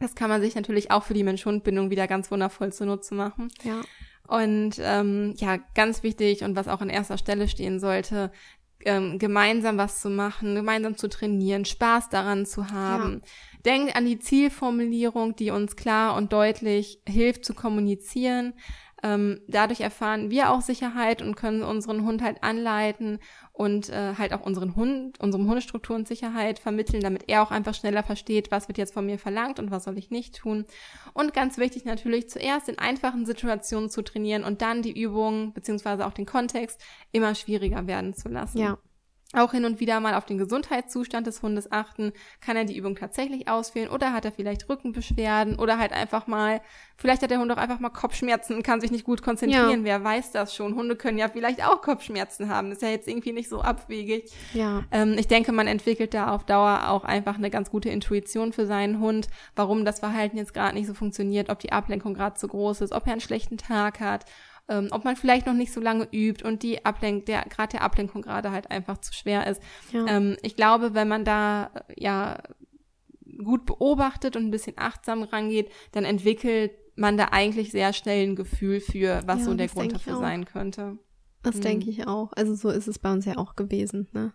das 0.00 0.14
kann 0.14 0.30
man 0.30 0.40
sich 0.40 0.54
natürlich 0.54 0.90
auch 0.90 1.04
für 1.04 1.14
die 1.14 1.24
Mensch-Hund-Bindung 1.24 1.90
wieder 1.90 2.06
ganz 2.06 2.30
wundervoll 2.30 2.72
zunutze 2.72 3.14
machen. 3.14 3.48
Ja. 3.62 3.82
Und 4.26 4.76
ähm, 4.78 5.34
ja, 5.36 5.58
ganz 5.74 6.02
wichtig 6.02 6.42
und 6.42 6.56
was 6.56 6.68
auch 6.68 6.80
an 6.80 6.88
erster 6.88 7.18
Stelle 7.18 7.48
stehen 7.48 7.80
sollte, 7.80 8.32
ähm, 8.84 9.18
gemeinsam 9.18 9.78
was 9.78 10.00
zu 10.00 10.10
machen, 10.10 10.54
gemeinsam 10.54 10.96
zu 10.96 11.08
trainieren, 11.08 11.64
Spaß 11.64 12.08
daran 12.08 12.46
zu 12.46 12.70
haben. 12.70 13.22
Ja. 13.22 13.28
Denkt 13.64 13.96
an 13.96 14.06
die 14.06 14.18
Zielformulierung, 14.18 15.36
die 15.36 15.50
uns 15.50 15.76
klar 15.76 16.16
und 16.16 16.32
deutlich 16.32 17.00
hilft 17.06 17.44
zu 17.44 17.54
kommunizieren. 17.54 18.54
Ähm, 19.02 19.40
dadurch 19.48 19.80
erfahren 19.80 20.30
wir 20.30 20.50
auch 20.50 20.60
Sicherheit 20.60 21.22
und 21.22 21.34
können 21.34 21.62
unseren 21.62 22.04
Hund 22.04 22.22
halt 22.22 22.42
anleiten 22.42 23.18
und 23.52 23.88
äh, 23.88 24.14
halt 24.16 24.32
auch 24.32 24.42
unseren 24.46 24.76
Hund, 24.76 25.18
unserem 25.20 25.48
Hundestrukturen 25.48 26.06
Sicherheit 26.06 26.60
vermitteln, 26.60 27.02
damit 27.02 27.28
er 27.28 27.42
auch 27.42 27.50
einfach 27.50 27.74
schneller 27.74 28.04
versteht, 28.04 28.50
was 28.52 28.68
wird 28.68 28.78
jetzt 28.78 28.94
von 28.94 29.04
mir 29.04 29.18
verlangt 29.18 29.58
und 29.58 29.70
was 29.70 29.84
soll 29.84 29.98
ich 29.98 30.10
nicht 30.10 30.36
tun. 30.36 30.64
Und 31.14 31.34
ganz 31.34 31.58
wichtig 31.58 31.84
natürlich 31.84 32.30
zuerst 32.30 32.68
in 32.68 32.78
einfachen 32.78 33.26
Situationen 33.26 33.90
zu 33.90 34.02
trainieren 34.02 34.44
und 34.44 34.62
dann 34.62 34.82
die 34.82 34.98
Übungen 34.98 35.52
beziehungsweise 35.52 36.06
auch 36.06 36.12
den 36.12 36.26
Kontext 36.26 36.80
immer 37.10 37.34
schwieriger 37.34 37.86
werden 37.86 38.14
zu 38.14 38.28
lassen. 38.28 38.58
Ja 38.58 38.78
auch 39.32 39.52
hin 39.52 39.64
und 39.64 39.80
wieder 39.80 40.00
mal 40.00 40.14
auf 40.14 40.26
den 40.26 40.38
Gesundheitszustand 40.38 41.26
des 41.26 41.42
Hundes 41.42 41.70
achten. 41.72 42.12
Kann 42.40 42.56
er 42.56 42.64
die 42.64 42.76
Übung 42.76 42.96
tatsächlich 42.96 43.48
ausführen 43.48 43.88
oder 43.88 44.12
hat 44.12 44.24
er 44.24 44.32
vielleicht 44.32 44.68
Rückenbeschwerden 44.68 45.58
oder 45.58 45.78
halt 45.78 45.92
einfach 45.92 46.26
mal, 46.26 46.60
vielleicht 46.96 47.22
hat 47.22 47.30
der 47.30 47.38
Hund 47.38 47.50
auch 47.50 47.56
einfach 47.56 47.80
mal 47.80 47.90
Kopfschmerzen 47.90 48.54
und 48.56 48.62
kann 48.62 48.80
sich 48.80 48.90
nicht 48.90 49.04
gut 49.04 49.22
konzentrieren. 49.22 49.80
Ja. 49.80 49.84
Wer 49.84 50.04
weiß 50.04 50.32
das 50.32 50.54
schon? 50.54 50.74
Hunde 50.74 50.96
können 50.96 51.18
ja 51.18 51.28
vielleicht 51.28 51.64
auch 51.64 51.82
Kopfschmerzen 51.82 52.48
haben. 52.48 52.68
Das 52.68 52.78
ist 52.78 52.82
ja 52.82 52.90
jetzt 52.90 53.08
irgendwie 53.08 53.32
nicht 53.32 53.48
so 53.48 53.62
abwegig. 53.62 54.30
Ja. 54.52 54.84
Ähm, 54.90 55.16
ich 55.18 55.28
denke, 55.28 55.52
man 55.52 55.66
entwickelt 55.66 56.14
da 56.14 56.30
auf 56.30 56.44
Dauer 56.44 56.88
auch 56.88 57.04
einfach 57.04 57.36
eine 57.36 57.50
ganz 57.50 57.70
gute 57.70 57.88
Intuition 57.88 58.52
für 58.52 58.66
seinen 58.66 59.00
Hund, 59.00 59.28
warum 59.56 59.84
das 59.84 60.00
Verhalten 60.00 60.36
jetzt 60.36 60.54
gerade 60.54 60.74
nicht 60.74 60.86
so 60.86 60.94
funktioniert, 60.94 61.48
ob 61.48 61.58
die 61.58 61.72
Ablenkung 61.72 62.14
gerade 62.14 62.36
zu 62.36 62.48
groß 62.48 62.82
ist, 62.82 62.92
ob 62.92 63.06
er 63.06 63.12
einen 63.12 63.20
schlechten 63.20 63.56
Tag 63.56 64.00
hat 64.00 64.26
ähm, 64.68 64.88
ob 64.90 65.04
man 65.04 65.16
vielleicht 65.16 65.46
noch 65.46 65.54
nicht 65.54 65.72
so 65.72 65.80
lange 65.80 66.08
übt 66.12 66.44
und 66.44 66.62
die 66.62 66.84
Ablenk 66.84 67.26
der 67.26 67.42
gerade 67.42 67.72
der 67.72 67.82
Ablenkung 67.82 68.22
gerade 68.22 68.50
halt 68.50 68.70
einfach 68.70 68.98
zu 68.98 69.12
schwer 69.12 69.46
ist. 69.46 69.62
Ja. 69.92 70.06
Ähm, 70.06 70.36
ich 70.42 70.56
glaube, 70.56 70.94
wenn 70.94 71.08
man 71.08 71.24
da 71.24 71.70
ja 71.96 72.42
gut 73.44 73.66
beobachtet 73.66 74.36
und 74.36 74.44
ein 74.44 74.50
bisschen 74.50 74.74
achtsam 74.76 75.22
rangeht, 75.22 75.70
dann 75.92 76.04
entwickelt 76.04 76.72
man 76.94 77.16
da 77.16 77.28
eigentlich 77.32 77.70
sehr 77.70 77.92
schnell 77.92 78.26
ein 78.26 78.36
Gefühl 78.36 78.80
für, 78.80 79.22
was 79.26 79.40
ja, 79.40 79.44
so 79.46 79.54
der 79.54 79.68
Grund 79.68 79.92
dafür 79.92 80.18
sein 80.18 80.44
könnte. 80.44 80.98
Das 81.42 81.56
mhm. 81.56 81.60
denke 81.62 81.90
ich 81.90 82.06
auch. 82.06 82.32
Also 82.34 82.54
so 82.54 82.68
ist 82.68 82.86
es 82.86 82.98
bei 82.98 83.12
uns 83.12 83.24
ja 83.24 83.36
auch 83.38 83.56
gewesen, 83.56 84.08
ne? 84.12 84.32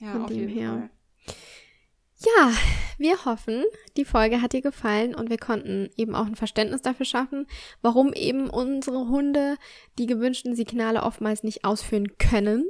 Ja, 0.00 0.12
Von 0.12 0.22
auf 0.22 0.30
dem 0.30 0.48
her. 0.48 0.70
Fall. 0.70 1.36
Ja, 2.24 2.52
wir 2.98 3.24
hoffen, 3.24 3.64
die 3.96 4.04
Folge 4.04 4.42
hat 4.42 4.52
dir 4.52 4.62
gefallen 4.62 5.14
und 5.14 5.28
wir 5.28 5.38
konnten 5.38 5.90
eben 5.96 6.14
auch 6.14 6.26
ein 6.26 6.36
Verständnis 6.36 6.82
dafür 6.82 7.06
schaffen, 7.06 7.46
warum 7.80 8.12
eben 8.12 8.48
unsere 8.48 9.08
Hunde 9.08 9.56
die 9.98 10.06
gewünschten 10.06 10.54
Signale 10.54 11.02
oftmals 11.02 11.42
nicht 11.42 11.64
ausführen 11.64 12.16
können. 12.18 12.64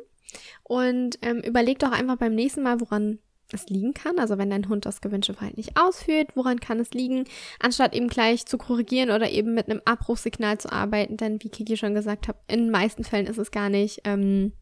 Und 0.63 1.19
ähm, 1.21 1.41
überleg 1.41 1.79
doch 1.81 1.93
einfach 1.93 2.17
beim 2.17 2.35
nächsten 2.35 2.63
Mal, 2.63 2.81
woran 2.81 3.19
es 3.53 3.67
liegen 3.67 3.93
kann. 3.93 4.19
Also 4.19 4.39
wenn 4.39 4.49
dein 4.49 4.71
Hund 4.71 4.87
das 4.87 5.03
gewünschte 5.03 5.35
Verhalten 5.35 5.59
nicht 5.59 5.77
ausführt, 5.77 6.31
woran 6.35 6.59
kann 6.59 6.81
es 6.81 6.93
liegen, 6.93 7.25
anstatt 7.61 7.95
eben 7.95 8.09
gleich 8.09 8.47
zu 8.47 8.57
korrigieren 8.57 9.11
oder 9.11 9.29
eben 9.29 9.53
mit 9.53 9.69
einem 9.69 9.83
Abbruchssignal 9.85 10.57
zu 10.57 10.73
arbeiten. 10.73 11.19
Denn 11.19 11.43
wie 11.43 11.51
Kiki 11.51 11.77
schon 11.77 11.93
gesagt 11.93 12.29
hat, 12.29 12.37
in 12.49 12.61
den 12.61 12.71
meisten 12.71 13.05
Fällen 13.05 13.27
ist 13.27 13.39
es 13.39 13.51
gar 13.51 13.69
nicht, 13.69 14.01
ähm, 14.05 14.53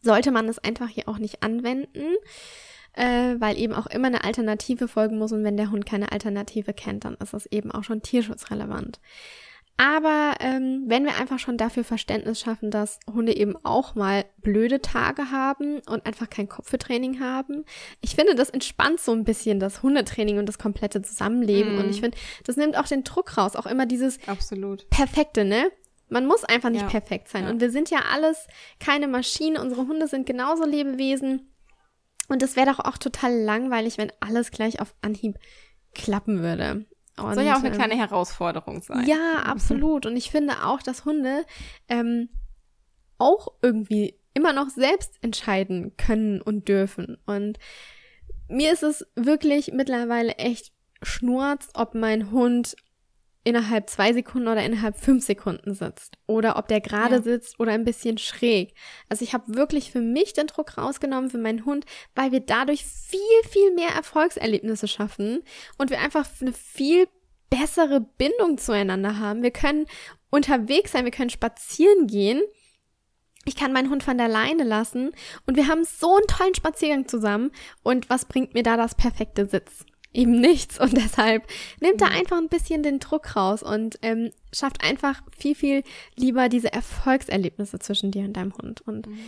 sollte 0.00 0.32
man 0.32 0.48
es 0.48 0.58
einfach 0.58 0.88
hier 0.88 1.08
auch 1.08 1.18
nicht 1.18 1.44
anwenden 1.44 2.16
äh, 2.94 3.36
weil 3.38 3.58
eben 3.58 3.74
auch 3.74 3.86
immer 3.86 4.08
eine 4.08 4.24
Alternative 4.24 4.88
folgen 4.88 5.18
muss 5.18 5.32
und 5.32 5.44
wenn 5.44 5.56
der 5.56 5.70
Hund 5.70 5.86
keine 5.86 6.12
Alternative 6.12 6.72
kennt, 6.72 7.04
dann 7.04 7.14
ist 7.14 7.34
das 7.34 7.46
eben 7.46 7.70
auch 7.70 7.84
schon 7.84 8.02
tierschutzrelevant. 8.02 9.00
Aber 9.78 10.34
ähm, 10.40 10.84
wenn 10.86 11.04
wir 11.04 11.16
einfach 11.18 11.38
schon 11.38 11.56
dafür 11.56 11.82
Verständnis 11.82 12.38
schaffen, 12.38 12.70
dass 12.70 13.00
Hunde 13.12 13.34
eben 13.34 13.56
auch 13.64 13.94
mal 13.94 14.24
blöde 14.38 14.80
Tage 14.80 15.30
haben 15.30 15.80
und 15.88 16.06
einfach 16.06 16.28
kein 16.28 16.48
Kopf 16.48 16.68
für 16.68 16.78
Training 16.78 17.20
haben, 17.20 17.64
ich 18.00 18.14
finde, 18.14 18.34
das 18.34 18.50
entspannt 18.50 19.00
so 19.00 19.12
ein 19.12 19.24
bisschen 19.24 19.60
das 19.60 19.82
Hundetraining 19.82 20.38
und 20.38 20.46
das 20.46 20.58
komplette 20.58 21.02
Zusammenleben. 21.02 21.76
Mm. 21.76 21.78
Und 21.80 21.90
ich 21.90 22.00
finde, 22.00 22.16
das 22.44 22.56
nimmt 22.56 22.76
auch 22.76 22.86
den 22.86 23.02
Druck 23.02 23.36
raus, 23.36 23.56
auch 23.56 23.66
immer 23.66 23.86
dieses 23.86 24.18
Absolut. 24.28 24.88
Perfekte, 24.90 25.44
ne? 25.44 25.70
Man 26.08 26.26
muss 26.26 26.44
einfach 26.44 26.68
nicht 26.68 26.82
ja. 26.82 26.88
perfekt 26.88 27.28
sein. 27.28 27.44
Ja. 27.44 27.50
Und 27.50 27.62
wir 27.62 27.70
sind 27.70 27.90
ja 27.90 28.00
alles 28.12 28.46
keine 28.78 29.08
Maschinen. 29.08 29.56
Unsere 29.56 29.86
Hunde 29.86 30.06
sind 30.06 30.26
genauso 30.26 30.66
Lebewesen. 30.66 31.51
Und 32.32 32.42
es 32.42 32.56
wäre 32.56 32.72
doch 32.72 32.78
auch 32.78 32.96
total 32.96 33.42
langweilig, 33.42 33.98
wenn 33.98 34.10
alles 34.20 34.50
gleich 34.50 34.80
auf 34.80 34.94
Anhieb 35.02 35.38
klappen 35.92 36.40
würde. 36.40 36.86
Und, 37.18 37.34
Soll 37.34 37.44
ja 37.44 37.56
auch 37.56 37.58
eine 37.58 37.68
ähm, 37.68 37.74
kleine 37.74 37.94
Herausforderung 37.94 38.80
sein. 38.80 39.06
Ja, 39.06 39.40
absolut. 39.44 40.06
Und 40.06 40.16
ich 40.16 40.30
finde 40.30 40.64
auch, 40.64 40.80
dass 40.80 41.04
Hunde 41.04 41.44
ähm, 41.88 42.30
auch 43.18 43.48
irgendwie 43.60 44.18
immer 44.32 44.54
noch 44.54 44.70
selbst 44.70 45.22
entscheiden 45.22 45.94
können 45.98 46.40
und 46.40 46.68
dürfen. 46.68 47.18
Und 47.26 47.58
mir 48.48 48.72
ist 48.72 48.82
es 48.82 49.06
wirklich 49.14 49.72
mittlerweile 49.74 50.36
echt 50.36 50.72
schnurz, 51.02 51.68
ob 51.74 51.94
mein 51.94 52.30
Hund 52.30 52.76
innerhalb 53.44 53.90
zwei 53.90 54.12
Sekunden 54.12 54.48
oder 54.48 54.64
innerhalb 54.64 54.96
fünf 54.96 55.24
Sekunden 55.24 55.74
sitzt 55.74 56.16
oder 56.26 56.56
ob 56.56 56.68
der 56.68 56.80
gerade 56.80 57.16
ja. 57.16 57.22
sitzt 57.22 57.58
oder 57.58 57.72
ein 57.72 57.84
bisschen 57.84 58.18
schräg. 58.18 58.74
Also 59.08 59.24
ich 59.24 59.34
habe 59.34 59.56
wirklich 59.56 59.90
für 59.90 60.00
mich 60.00 60.32
den 60.32 60.46
Druck 60.46 60.78
rausgenommen 60.78 61.30
für 61.30 61.38
meinen 61.38 61.64
Hund, 61.64 61.84
weil 62.14 62.32
wir 62.32 62.40
dadurch 62.40 62.84
viel, 62.84 63.20
viel 63.50 63.74
mehr 63.74 63.90
Erfolgserlebnisse 63.90 64.86
schaffen 64.86 65.42
und 65.78 65.90
wir 65.90 66.00
einfach 66.00 66.26
eine 66.40 66.52
viel 66.52 67.08
bessere 67.50 68.00
Bindung 68.00 68.58
zueinander 68.58 69.18
haben. 69.18 69.42
Wir 69.42 69.50
können 69.50 69.86
unterwegs 70.30 70.92
sein, 70.92 71.04
wir 71.04 71.12
können 71.12 71.30
spazieren 71.30 72.06
gehen. 72.06 72.42
Ich 73.44 73.56
kann 73.56 73.72
meinen 73.72 73.90
Hund 73.90 74.04
von 74.04 74.18
der 74.18 74.28
Leine 74.28 74.62
lassen 74.62 75.10
und 75.46 75.56
wir 75.56 75.66
haben 75.66 75.84
so 75.84 76.14
einen 76.14 76.26
tollen 76.28 76.54
Spaziergang 76.54 77.08
zusammen. 77.08 77.50
Und 77.82 78.08
was 78.08 78.24
bringt 78.24 78.54
mir 78.54 78.62
da 78.62 78.76
das 78.76 78.94
perfekte 78.94 79.46
Sitz? 79.46 79.84
Eben 80.12 80.40
nichts 80.40 80.78
und 80.78 80.92
deshalb 80.96 81.46
nimmt 81.80 82.00
da 82.00 82.06
einfach 82.06 82.38
ein 82.38 82.48
bisschen 82.48 82.82
den 82.82 82.98
Druck 82.98 83.36
raus 83.36 83.62
und 83.62 83.98
ähm, 84.02 84.30
schafft 84.52 84.84
einfach 84.84 85.22
viel, 85.36 85.54
viel 85.54 85.82
lieber 86.16 86.48
diese 86.48 86.72
Erfolgserlebnisse 86.72 87.78
zwischen 87.78 88.10
dir 88.10 88.24
und 88.24 88.34
deinem 88.34 88.52
Hund. 88.54 88.82
Und, 88.82 89.06
mhm. 89.06 89.18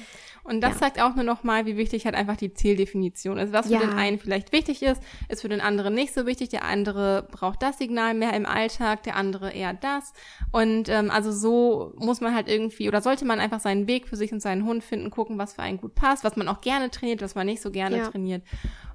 und 0.45 0.61
das 0.61 0.75
ja. 0.75 0.81
zeigt 0.81 1.01
auch 1.01 1.15
nur 1.15 1.25
nochmal, 1.25 1.65
wie 1.65 1.77
wichtig 1.77 2.05
halt 2.05 2.15
einfach 2.15 2.37
die 2.37 2.53
Zieldefinition 2.53 3.39
ist. 3.39 3.53
Was 3.53 3.67
für 3.67 3.75
ja. 3.75 3.81
den 3.81 3.91
einen 3.91 4.19
vielleicht 4.19 4.53
wichtig 4.53 4.83
ist, 4.83 5.03
ist 5.29 5.41
für 5.41 5.49
den 5.49 5.63
anderen 5.63 5.95
nicht 5.95 6.13
so 6.13 6.27
wichtig. 6.27 6.51
Der 6.51 6.65
andere 6.65 7.27
braucht 7.31 7.63
das 7.63 7.79
Signal 7.79 8.13
mehr 8.15 8.35
im 8.35 8.45
Alltag, 8.45 9.03
der 9.05 9.17
andere 9.17 9.53
eher 9.53 9.73
das. 9.73 10.13
Und 10.53 10.89
ähm, 10.91 11.11
also 11.11 11.33
so 11.33 11.95
muss 11.97 12.21
man 12.21 12.35
halt 12.35 12.49
irgendwie 12.49 12.89
oder 12.89 13.01
sollte 13.01 13.25
man 13.25 13.41
einfach 13.41 13.61
seinen 13.61 13.87
Weg 13.87 14.07
für 14.07 14.17
sich 14.17 14.33
und 14.33 14.41
seinen 14.41 14.67
Hund 14.67 14.85
finden, 14.85 15.11
gucken, 15.11 15.39
was 15.39 15.55
für 15.55 15.63
einen 15.63 15.79
gut 15.79 15.95
passt, 15.95 16.25
was 16.25 16.37
man 16.37 16.49
auch 16.49 16.61
gerne 16.61 16.91
trainiert, 16.91 17.23
was 17.23 17.35
man 17.35 17.47
nicht 17.47 17.63
so 17.63 17.71
gerne 17.71 17.99
ja. 17.99 18.09
trainiert. 18.11 18.43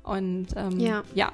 Und 0.03 0.47
ähm, 0.55 0.79
ja. 0.79 1.03
ja. 1.13 1.31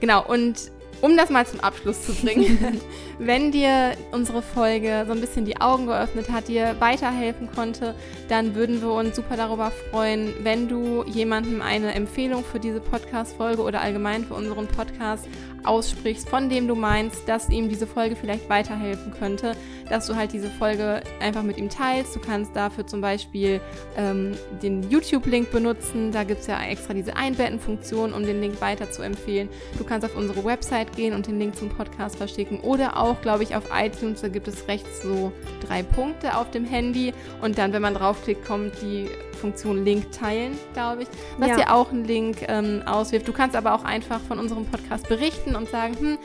Genau, 0.00 0.24
und 0.24 0.70
um 1.00 1.16
das 1.16 1.30
mal 1.30 1.46
zum 1.46 1.60
Abschluss 1.60 2.04
zu 2.04 2.12
bringen, 2.12 2.80
wenn 3.18 3.52
dir 3.52 3.92
unsere 4.12 4.42
Folge 4.42 5.04
so 5.06 5.12
ein 5.12 5.20
bisschen 5.20 5.44
die 5.44 5.60
Augen 5.60 5.86
geöffnet 5.86 6.30
hat, 6.30 6.48
dir 6.48 6.76
weiterhelfen 6.80 7.48
konnte, 7.54 7.94
dann 8.28 8.54
würden 8.54 8.82
wir 8.82 8.92
uns 8.92 9.14
super 9.14 9.36
darüber 9.36 9.70
freuen, 9.90 10.34
wenn 10.42 10.68
du 10.68 11.04
jemandem 11.04 11.62
eine 11.62 11.94
Empfehlung 11.94 12.44
für 12.44 12.58
diese 12.58 12.80
Podcast-Folge 12.80 13.62
oder 13.62 13.80
allgemein 13.80 14.24
für 14.24 14.34
unseren 14.34 14.66
Podcast 14.66 15.26
aussprichst, 15.64 16.28
von 16.28 16.48
dem 16.48 16.68
du 16.68 16.74
meinst, 16.74 17.28
dass 17.28 17.48
ihm 17.50 17.68
diese 17.68 17.86
Folge 17.86 18.16
vielleicht 18.16 18.48
weiterhelfen 18.48 19.12
könnte, 19.12 19.52
dass 19.88 20.06
du 20.06 20.16
halt 20.16 20.32
diese 20.32 20.48
Folge 20.48 21.02
einfach 21.20 21.42
mit 21.42 21.58
ihm 21.58 21.68
teilst. 21.68 22.14
Du 22.14 22.20
kannst 22.20 22.54
dafür 22.54 22.86
zum 22.86 23.00
Beispiel 23.00 23.60
ähm, 23.96 24.32
den 24.62 24.88
YouTube-Link 24.88 25.50
benutzen. 25.50 26.12
Da 26.12 26.24
gibt 26.24 26.40
es 26.40 26.46
ja 26.46 26.60
extra 26.62 26.94
diese 26.94 27.16
Einbetten-Funktion, 27.16 28.12
um 28.12 28.22
den 28.22 28.40
Link 28.40 28.60
weiter 28.60 28.90
zu 28.90 29.02
empfehlen. 29.02 29.48
Du 29.78 29.84
kannst 29.84 30.06
auf 30.06 30.16
unsere 30.16 30.44
Website 30.44 30.94
gehen 30.94 31.14
und 31.14 31.26
den 31.26 31.38
Link 31.38 31.56
zum 31.56 31.68
Podcast 31.70 32.16
verschicken. 32.16 32.60
Oder 32.60 32.98
auch, 32.98 33.20
glaube 33.20 33.42
ich, 33.42 33.56
auf 33.56 33.64
iTunes, 33.74 34.20
da 34.20 34.28
gibt 34.28 34.48
es 34.48 34.68
rechts 34.68 35.02
so 35.02 35.32
drei 35.66 35.82
Punkte 35.82 36.36
auf 36.36 36.50
dem 36.50 36.64
Handy. 36.64 37.12
Und 37.40 37.58
dann, 37.58 37.72
wenn 37.72 37.82
man 37.82 37.94
draufklickt, 37.94 38.44
kommt 38.44 38.72
die 38.82 39.08
Funktion 39.38 39.84
Link 39.84 40.12
teilen, 40.12 40.58
glaube 40.74 41.04
ich, 41.04 41.08
was 41.38 41.48
ja. 41.48 41.56
dir 41.56 41.74
auch 41.74 41.90
einen 41.90 42.04
Link 42.04 42.38
ähm, 42.48 42.82
auswirft. 42.84 43.26
Du 43.26 43.32
kannst 43.32 43.56
aber 43.56 43.74
auch 43.74 43.84
einfach 43.84 44.20
von 44.20 44.38
unserem 44.38 44.66
Podcast 44.66 45.08
berichten 45.08 45.47
und 45.56 45.68
sagen, 45.68 45.96
hm, 45.98 46.18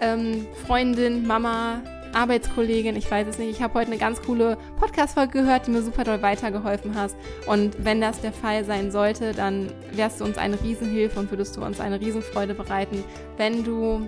ähm, 0.00 0.46
Freundin, 0.66 1.26
Mama, 1.26 1.82
Arbeitskollegin, 2.12 2.96
ich 2.96 3.10
weiß 3.10 3.26
es 3.28 3.38
nicht. 3.38 3.50
Ich 3.50 3.62
habe 3.62 3.74
heute 3.74 3.90
eine 3.90 3.98
ganz 3.98 4.22
coole 4.22 4.56
Podcast-Folge 4.78 5.40
gehört, 5.40 5.66
die 5.66 5.72
mir 5.72 5.82
super 5.82 6.04
doll 6.04 6.22
weitergeholfen 6.22 6.94
hast. 6.94 7.16
Und 7.46 7.84
wenn 7.84 8.00
das 8.00 8.20
der 8.20 8.32
Fall 8.32 8.64
sein 8.64 8.90
sollte, 8.90 9.32
dann 9.32 9.72
wärst 9.92 10.20
du 10.20 10.24
uns 10.24 10.38
eine 10.38 10.60
Riesenhilfe 10.60 11.18
und 11.20 11.30
würdest 11.30 11.56
du 11.56 11.64
uns 11.64 11.80
eine 11.80 12.00
Riesenfreude 12.00 12.54
bereiten, 12.54 13.04
wenn 13.36 13.64
du 13.64 14.06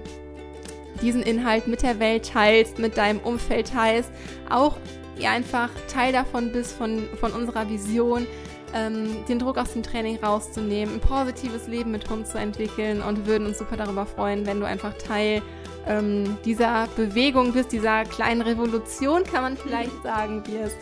diesen 1.02 1.22
Inhalt 1.22 1.66
mit 1.66 1.82
der 1.82 1.98
Welt 1.98 2.28
teilst, 2.28 2.78
mit 2.78 2.96
deinem 2.96 3.20
Umfeld 3.20 3.70
teilst, 3.70 4.10
auch 4.48 4.76
ja, 5.18 5.30
einfach 5.30 5.70
Teil 5.88 6.12
davon 6.12 6.52
bist, 6.52 6.72
von, 6.72 7.08
von 7.18 7.32
unserer 7.32 7.68
Vision, 7.68 8.26
ähm, 8.74 9.24
den 9.28 9.38
Druck 9.38 9.58
aus 9.58 9.72
dem 9.72 9.82
Training 9.82 10.18
rauszunehmen, 10.22 10.94
ein 10.94 11.00
positives 11.00 11.66
Leben 11.66 11.90
mit 11.90 12.08
Hund 12.08 12.26
zu 12.26 12.38
entwickeln 12.38 13.02
und 13.02 13.26
würden 13.26 13.46
uns 13.46 13.58
super 13.58 13.76
darüber 13.76 14.06
freuen, 14.06 14.46
wenn 14.46 14.60
du 14.60 14.66
einfach 14.66 14.94
Teil 14.94 15.42
ähm, 15.86 16.36
dieser 16.44 16.88
Bewegung 16.96 17.52
bist, 17.52 17.72
dieser 17.72 18.04
kleinen 18.04 18.42
Revolution, 18.42 19.24
kann 19.24 19.42
man 19.42 19.56
vielleicht 19.56 19.90
sagen, 20.02 20.42
wirst. 20.46 20.76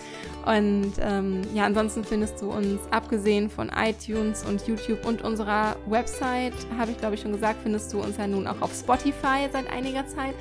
Und 0.47 0.93
ähm, 1.01 1.43
ja, 1.55 1.64
ansonsten 1.64 2.05
findest 2.05 2.41
du 2.41 2.51
uns, 2.51 2.80
abgesehen 2.91 3.51
von 3.51 3.70
iTunes 3.70 4.45
und 4.45 4.66
YouTube 4.66 5.05
und 5.05 5.22
unserer 5.22 5.76
Website, 5.86 6.55
habe 6.78 6.93
ich 6.93 6.99
glaube 6.99 7.16
ich 7.16 7.20
schon 7.20 7.32
gesagt, 7.32 7.61
findest 7.62 7.93
du 7.93 8.01
uns 8.01 8.16
ja 8.16 8.26
nun 8.26 8.47
auch 8.47 8.61
auf 8.62 8.72
Spotify 8.72 9.49
seit 9.53 9.70
einiger 9.70 10.07
Zeit. 10.07 10.34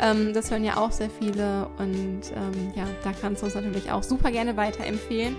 Ähm, 0.00 0.32
das 0.32 0.50
hören 0.50 0.64
ja 0.64 0.76
auch 0.76 0.92
sehr 0.92 1.10
viele 1.10 1.68
und 1.78 2.20
ähm, 2.36 2.72
ja, 2.76 2.84
da 3.02 3.12
kannst 3.20 3.42
du 3.42 3.46
uns 3.46 3.54
natürlich 3.56 3.90
auch 3.90 4.02
super 4.02 4.30
gerne 4.30 4.56
weiterempfehlen. 4.56 5.34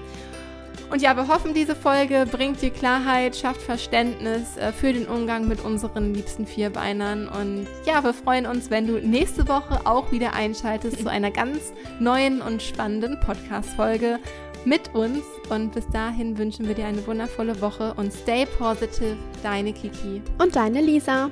Und 0.89 1.01
ja, 1.01 1.15
wir 1.15 1.27
hoffen, 1.27 1.53
diese 1.53 1.75
Folge 1.75 2.25
bringt 2.29 2.61
dir 2.61 2.71
Klarheit, 2.71 3.35
schafft 3.35 3.61
Verständnis 3.61 4.57
äh, 4.57 4.71
für 4.71 4.91
den 4.91 5.07
Umgang 5.07 5.47
mit 5.47 5.63
unseren 5.63 6.13
liebsten 6.13 6.47
Vierbeinern. 6.47 7.27
Und 7.27 7.67
ja, 7.85 8.03
wir 8.03 8.13
freuen 8.13 8.47
uns, 8.47 8.71
wenn 8.71 8.87
du 8.87 8.93
nächste 8.99 9.47
Woche 9.47 9.85
auch 9.85 10.11
wieder 10.11 10.33
einschaltest 10.33 10.99
zu 10.99 11.09
einer 11.09 11.31
ganz 11.31 11.73
neuen 11.99 12.41
und 12.41 12.61
spannenden 12.61 13.19
Podcast-Folge 13.19 14.19
mit 14.65 14.93
uns. 14.95 15.23
Und 15.49 15.73
bis 15.73 15.87
dahin 15.89 16.37
wünschen 16.37 16.67
wir 16.67 16.75
dir 16.75 16.85
eine 16.85 17.05
wundervolle 17.05 17.61
Woche 17.61 17.93
und 17.95 18.11
stay 18.11 18.45
positive, 18.45 19.17
deine 19.43 19.73
Kiki. 19.73 20.21
Und 20.37 20.55
deine 20.55 20.81
Lisa. 20.81 21.29